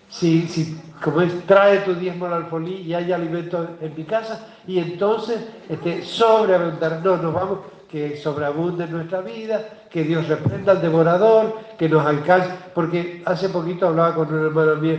[0.10, 4.48] Si, si, como es, trae tu diezmo al alfolí y hay alimento en mi casa,
[4.68, 5.40] y entonces
[5.70, 11.88] este, sobreabundar, no, nos vamos, que sobreabunde nuestra vida, que Dios reprenda al devorador, que
[11.88, 14.98] nos alcance, porque hace poquito hablaba con un hermano mío,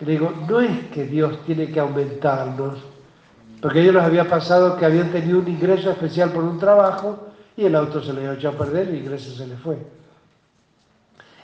[0.00, 2.78] y le digo, no es que Dios tiene que aumentarnos,
[3.60, 7.64] porque ellos les había pasado que habían tenido un ingreso especial por un trabajo y
[7.64, 9.78] el auto se le echó a perder y el ingreso se le fue.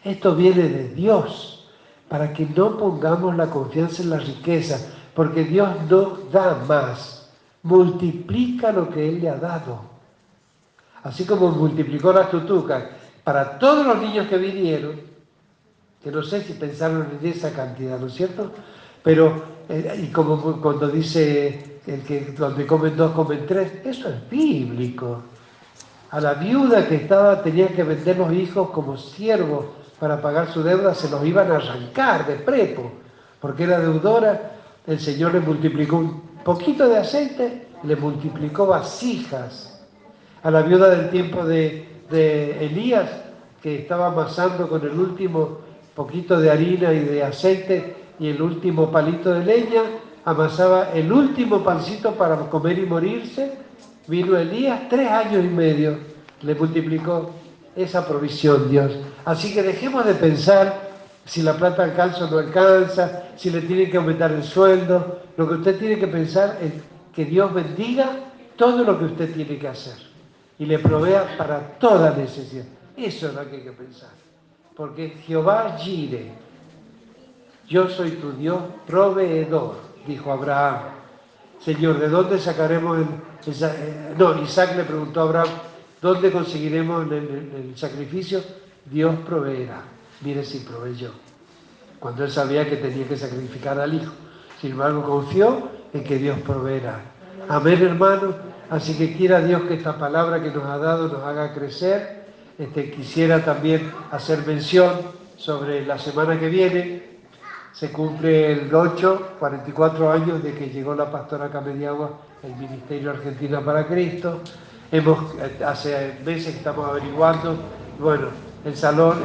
[0.03, 1.69] Esto viene de Dios,
[2.09, 7.31] para que no pongamos la confianza en la riqueza, porque Dios no da más,
[7.63, 9.81] multiplica lo que Él le ha dado.
[11.03, 12.85] Así como multiplicó las tutucas
[13.25, 15.01] para todos los niños que vinieron,
[16.03, 18.53] que no sé si pensaron en esa cantidad, ¿no es cierto?
[19.03, 24.29] Pero, eh, y como cuando dice el que donde comen dos, comen tres, eso es
[24.29, 25.23] bíblico.
[26.11, 29.67] A la viuda que estaba tenía que vender los hijos como siervos
[29.99, 32.91] para pagar su deuda, se los iban a arrancar de prepo,
[33.41, 34.53] porque era deudora,
[34.87, 39.85] el Señor le multiplicó un poquito de aceite, le multiplicó vasijas.
[40.43, 43.11] A la viuda del tiempo de, Elías,
[43.63, 45.59] que estaba amasando con el último
[45.95, 49.83] poquito de harina y de aceite y el último palito de leña,
[50.27, 53.53] amasaba el último pancito para comer y morirse,
[54.09, 55.99] vino Elías tres años y medio,
[56.43, 57.31] le multiplicó
[57.77, 58.93] esa provisión Dios.
[59.25, 60.91] Así que dejemos de pensar
[61.25, 65.21] si la plata alcanza o no alcanza, si le tiene que aumentar el sueldo.
[65.37, 66.73] Lo que usted tiene que pensar es
[67.15, 68.11] que Dios bendiga
[68.57, 69.97] todo lo que usted tiene que hacer
[70.59, 72.65] y le provea para toda necesidad.
[72.97, 74.11] Eso es lo que hay que pensar.
[74.75, 76.33] Porque Jehová gire.
[77.69, 80.81] Yo soy tu Dios proveedor, dijo Abraham.
[81.65, 83.07] Señor, ¿de dónde sacaremos el,
[83.47, 85.49] eh, No, Isaac le preguntó a Abraham,
[86.01, 88.41] ¿dónde conseguiremos el sacrificio?
[88.85, 89.83] Dios proveerá.
[90.23, 91.11] Mire si proveyó.
[91.99, 94.13] Cuando él sabía que tenía que sacrificar al hijo.
[94.61, 97.01] Sin embargo, confió en que Dios proveerá.
[97.49, 98.35] Amén, hermano.
[98.71, 102.27] Así que quiera Dios que esta palabra que nos ha dado nos haga crecer.
[102.59, 104.93] Este, quisiera también hacer mención
[105.37, 107.06] sobre la semana que viene.
[107.79, 112.11] Se cumple el 8, 44 años de que llegó la pastora Camediagua
[112.43, 114.41] el Ministerio Argentina para Cristo.
[114.91, 115.19] Hemos,
[115.63, 117.55] hace meses que estamos averiguando,
[117.99, 118.29] bueno,
[118.65, 119.23] el salón,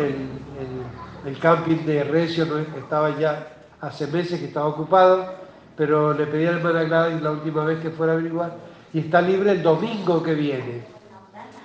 [1.26, 2.45] el, camping de Recio
[2.78, 3.48] estaba ya
[3.80, 5.34] hace meses que estaba ocupado,
[5.78, 8.52] pero le pedí a la hermana Gladys la última vez que fuera a averiguar,
[8.91, 10.84] y está libre el domingo que viene.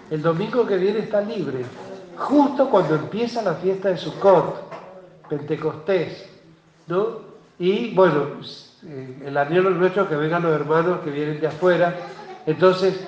[0.09, 1.65] El domingo que viene está libre,
[2.17, 6.36] justo cuando empieza la fiesta de Sukkot, Pentecostés,
[6.87, 7.21] ¿no?
[7.59, 8.41] Y bueno,
[8.87, 11.95] eh, el anhelo nuestro que vengan los hermanos que vienen de afuera.
[12.45, 13.07] Entonces,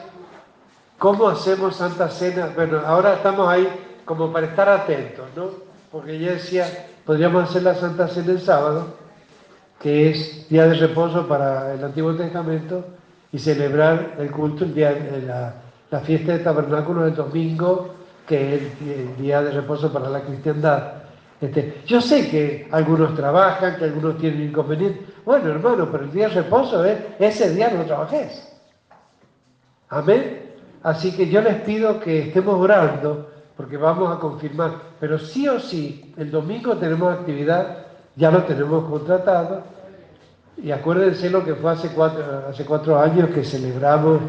[0.98, 2.50] ¿cómo hacemos Santa Cena?
[2.54, 3.68] Bueno, ahora estamos ahí
[4.04, 5.50] como para estar atentos, ¿no?
[5.92, 8.86] Porque ya decía, podríamos hacer la Santa Cena el sábado,
[9.80, 12.84] que es día de reposo para el Antiguo Testamento,
[13.30, 14.96] y celebrar el culto, el día,
[15.26, 15.54] la,
[15.90, 17.94] la fiesta de tabernáculos el domingo,
[18.26, 20.97] que es el día de reposo para la cristiandad.
[21.40, 25.02] Este, yo sé que algunos trabajan, que algunos tienen inconvenientes.
[25.24, 28.52] Bueno, hermano, pero el día de reposo es ese día no trabajes.
[29.88, 30.54] Amén.
[30.82, 34.72] Así que yo les pido que estemos orando, porque vamos a confirmar.
[34.98, 37.86] Pero sí o sí, el domingo tenemos actividad,
[38.16, 39.62] ya lo tenemos contratado.
[40.56, 44.22] Y acuérdense lo que fue hace cuatro, años que celebramos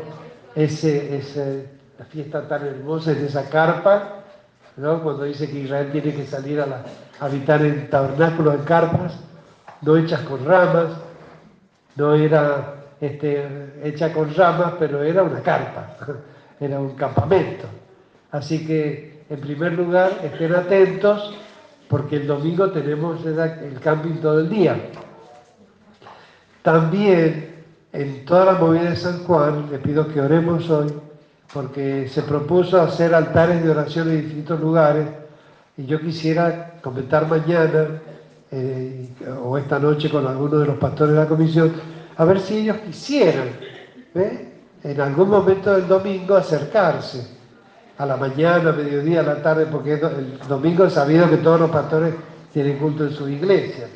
[0.54, 1.70] ese, ese,
[2.10, 4.19] fiesta tan hermosa en esa carpa
[4.80, 6.84] cuando dice que Israel tiene que salir a,
[7.20, 9.20] habitar en tabernáculos, en carpas,
[9.82, 10.88] no hechas con ramas,
[11.96, 15.98] no era este, hecha con ramas, pero era una carpa,
[16.60, 17.66] era un campamento.
[18.32, 21.36] Así que, en primer lugar, estén atentos,
[21.90, 24.78] porque el domingo tenemos el camping todo el día.
[26.62, 30.94] También, en toda la movida de San Juan, le pido que oremos hoy,
[31.54, 35.08] porque se propuso hacer altares de oración en distintos lugares
[35.78, 37.88] y yo quisiera comentar mañana
[38.52, 39.10] eh,
[39.44, 41.74] o esta noche con alguno de los pastores de la comisión,
[42.18, 43.48] a ver si ellos quisieran,
[44.84, 47.40] en algún momento del domingo acercarse,
[48.00, 51.60] a la mañana, a mediodía, a la tarde, porque el domingo es sabido que todos
[51.60, 52.14] los pastores
[52.54, 53.88] tienen culto en su iglesia.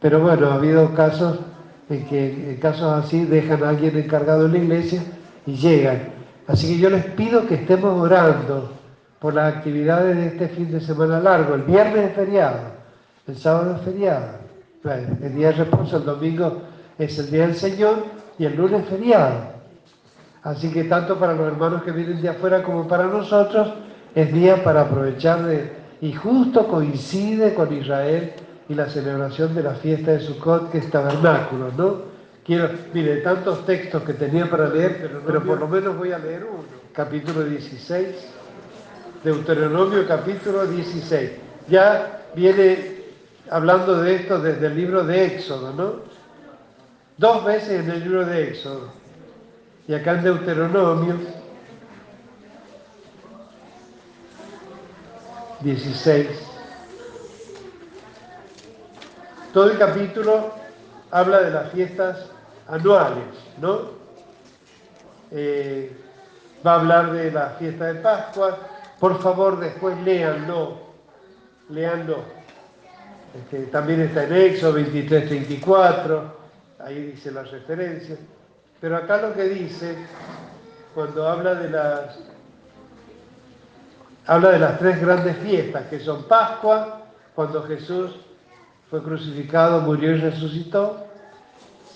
[0.00, 1.38] Pero bueno, ha habido casos
[1.88, 5.00] en que en casos así dejan a alguien encargado en la iglesia
[5.46, 6.15] y llegan.
[6.48, 8.70] Así que yo les pido que estemos orando
[9.18, 11.54] por las actividades de este fin de semana largo.
[11.54, 12.58] El viernes es feriado,
[13.26, 14.38] el sábado es feriado,
[14.84, 16.62] el día de reposo, el domingo
[16.98, 18.04] es el día del Señor
[18.38, 19.56] y el lunes es feriado.
[20.42, 23.72] Así que tanto para los hermanos que vienen de afuera como para nosotros
[24.14, 28.32] es día para aprovechar de, y justo coincide con Israel
[28.68, 32.15] y la celebración de la fiesta de Sukkot, que es tabernáculo, ¿no?
[32.46, 36.44] Quiero, mire, tantos textos que tenía para leer, pero, por lo menos voy a leer
[36.44, 36.62] uno.
[36.92, 38.06] Capítulo 16,
[39.24, 41.32] Deuteronomio capítulo 16.
[41.68, 43.02] Ya viene
[43.50, 46.02] hablando de esto desde el libro de Éxodo, ¿no?
[47.18, 48.92] Dos veces en el libro de Éxodo.
[49.88, 51.16] Y acá en Deuteronomio
[55.62, 56.28] 16.
[59.52, 60.52] Todo el capítulo
[61.10, 62.35] habla de las fiestas
[62.68, 63.24] anuales,
[63.60, 63.96] ¿no?
[65.30, 65.96] Eh,
[66.66, 68.58] va a hablar de la fiesta de Pascua.
[68.98, 70.78] Por favor, después léanlo,
[71.70, 72.24] léanlo.
[73.34, 76.36] Este, también está en Éxodo 23, 34,
[76.80, 78.18] ahí dice las referencias.
[78.80, 79.96] Pero acá lo que dice,
[80.94, 82.18] cuando habla de las
[84.26, 87.02] habla de las tres grandes fiestas, que son Pascua,
[87.34, 88.12] cuando Jesús
[88.90, 91.05] fue crucificado, murió y resucitó,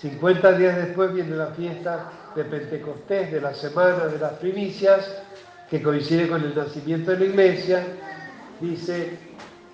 [0.01, 5.07] 50 días después viene la fiesta de Pentecostés, de la semana de las primicias,
[5.69, 7.83] que coincide con el nacimiento de la iglesia.
[8.59, 9.19] Dice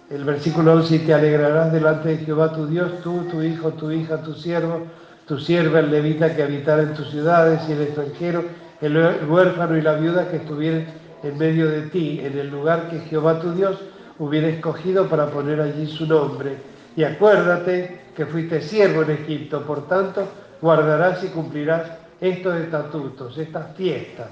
[0.09, 3.89] el versículo 11, y te alegrarás delante de Jehová tu Dios, tú, tu hijo, tu
[3.89, 4.85] hija, tu siervo,
[5.25, 8.43] tu sierva, el levita que habitara en tus ciudades y el extranjero,
[8.81, 8.97] el
[9.29, 10.87] huérfano y la viuda que estuvieran
[11.23, 13.77] en medio de ti, en el lugar que Jehová tu Dios
[14.19, 16.57] hubiera escogido para poner allí su nombre.
[16.97, 20.27] Y acuérdate que fuiste siervo en Egipto, por tanto,
[20.59, 21.83] guardarás y cumplirás
[22.19, 24.29] estos estatutos, estas fiestas.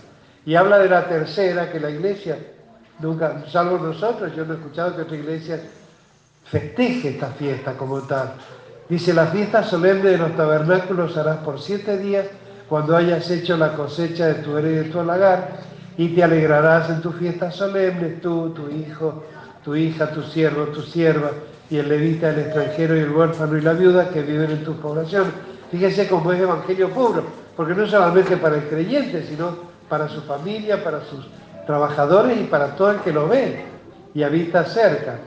[0.47, 2.39] Y habla de la tercera, que la iglesia,
[2.99, 5.61] nunca, salvo nosotros, yo no he escuchado que otra iglesia
[6.45, 8.33] festeje esta fiesta como tal.
[8.89, 12.25] Dice, la fiesta solemne de los tabernáculos harás por siete días
[12.67, 15.49] cuando hayas hecho la cosecha de tu heredad y de tu halagar,
[15.97, 19.23] y te alegrarás en tu fiesta solemne, tú, tu hijo,
[19.65, 21.31] tu hija, tu siervo, tu sierva,
[21.71, 24.75] y el levita, el extranjero y el huérfano y la viuda que viven en tu
[24.75, 25.25] población.
[25.71, 27.23] Fíjense cómo es evangelio puro,
[27.57, 29.57] porque no solamente para el creyente, sino
[29.89, 31.25] para su familia, para sus
[31.65, 33.65] trabajadores y para todo el que lo ve
[34.13, 35.17] y habita cerca.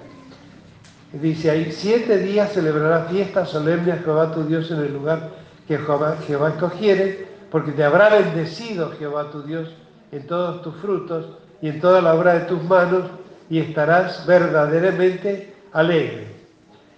[1.13, 5.31] Dice ahí, siete días celebrará fiesta solemne a Jehová tu Dios en el lugar
[5.67, 9.69] que Jehová, Jehová escogiere, porque te habrá bendecido Jehová tu Dios
[10.13, 11.27] en todos tus frutos
[11.61, 13.05] y en toda la obra de tus manos,
[13.51, 16.29] y estarás verdaderamente alegre.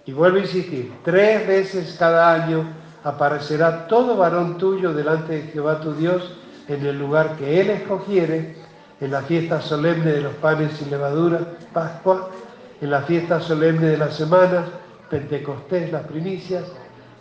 [0.05, 2.65] Y vuelvo a insistir, tres veces cada año
[3.03, 6.37] aparecerá todo varón tuyo delante de Jehová tu Dios
[6.67, 8.55] en el lugar que él escogiere,
[8.99, 11.39] en la fiesta solemne de los panes sin levadura,
[11.73, 12.29] Pascua,
[12.79, 14.65] en la fiesta solemne de las semanas,
[15.09, 16.63] Pentecostés, las primicias,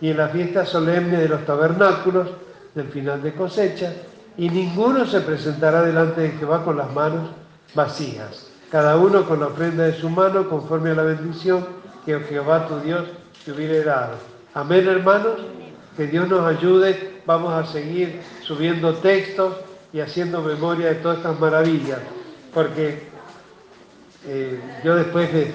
[0.00, 2.28] y en la fiesta solemne de los tabernáculos,
[2.74, 3.92] del final de cosecha,
[4.36, 7.30] y ninguno se presentará delante de Jehová con las manos
[7.74, 11.66] vacías, cada uno con la ofrenda de su mano conforme a la bendición
[12.06, 13.04] que Jehová tu Dios
[13.44, 14.14] te hubiera dado.
[14.54, 15.38] Amén, hermanos.
[15.96, 17.20] Que Dios nos ayude.
[17.26, 19.54] Vamos a seguir subiendo textos
[19.92, 21.98] y haciendo memoria de todas estas maravillas,
[22.54, 23.02] porque
[24.26, 25.52] eh, yo después de,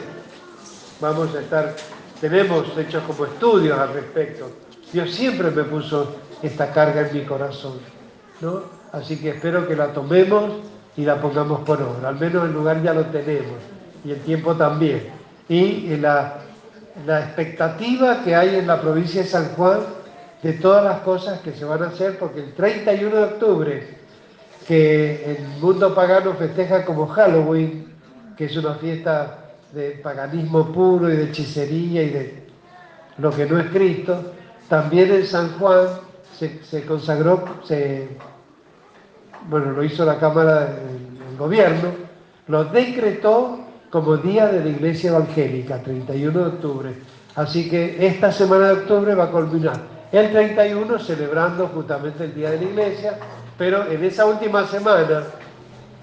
[0.99, 1.75] vamos a estar,
[2.19, 4.49] tenemos hechos como estudios al respecto.
[4.91, 7.79] Dios siempre me puso esta carga en mi corazón,
[8.41, 8.63] ¿no?
[8.91, 10.51] Así que espero que la tomemos
[10.97, 12.09] y la pongamos por obra.
[12.09, 13.55] Al menos el lugar ya lo tenemos
[14.03, 15.09] y el tiempo también.
[15.49, 16.35] Y la,
[17.05, 19.79] la expectativa que hay en la provincia de San Juan
[20.41, 23.97] de todas las cosas que se van a hacer, porque el 31 de octubre,
[24.67, 27.93] que el mundo pagano festeja como Halloween,
[28.37, 29.39] que es una fiesta
[29.73, 32.47] de paganismo puro y de hechicería y de
[33.17, 34.33] lo que no es Cristo,
[34.69, 35.87] también en San Juan
[36.37, 38.09] se, consagró, se,
[39.49, 41.89] bueno, lo hizo la Cámara del Gobierno,
[42.47, 43.59] lo decretó
[43.89, 46.93] como Día de la Iglesia Evangélica, 31 de octubre.
[47.35, 52.51] Así que esta semana de octubre va a culminar el 31 celebrando justamente el Día
[52.51, 53.17] de la Iglesia,
[53.57, 55.23] pero en esa última semana,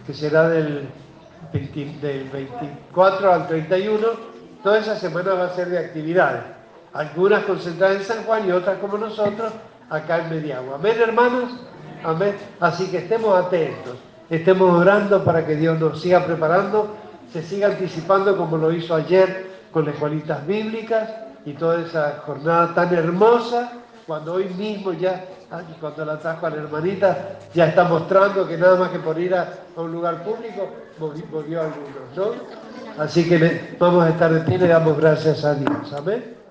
[0.07, 0.89] que será del,
[1.53, 4.07] del 24 al 31,
[4.63, 6.43] toda esa semana va a ser de actividades.
[6.93, 9.53] Algunas concentradas en San Juan y otras como nosotros
[9.89, 10.75] acá en Mediagua.
[10.75, 11.53] Amén, hermanos.
[12.05, 12.37] Amén.
[12.61, 13.97] Así que estemos atentos,
[14.31, 16.97] estemos orando para que Dios nos siga preparando,
[17.33, 21.09] se siga anticipando como lo hizo ayer con las escuelitas bíblicas
[21.45, 23.73] y toda esa jornada tan hermosa,
[24.07, 25.25] cuando hoy mismo ya,
[25.81, 29.35] cuando la trajo a la hermanita, ya está mostrando que nada más que por ir
[29.35, 30.69] a, un lugar público,
[30.99, 33.03] volvió a algunos, ¿no?
[33.03, 35.93] Así que vamos a estar de pie y damos gracias a Dios.
[35.97, 36.42] Amén.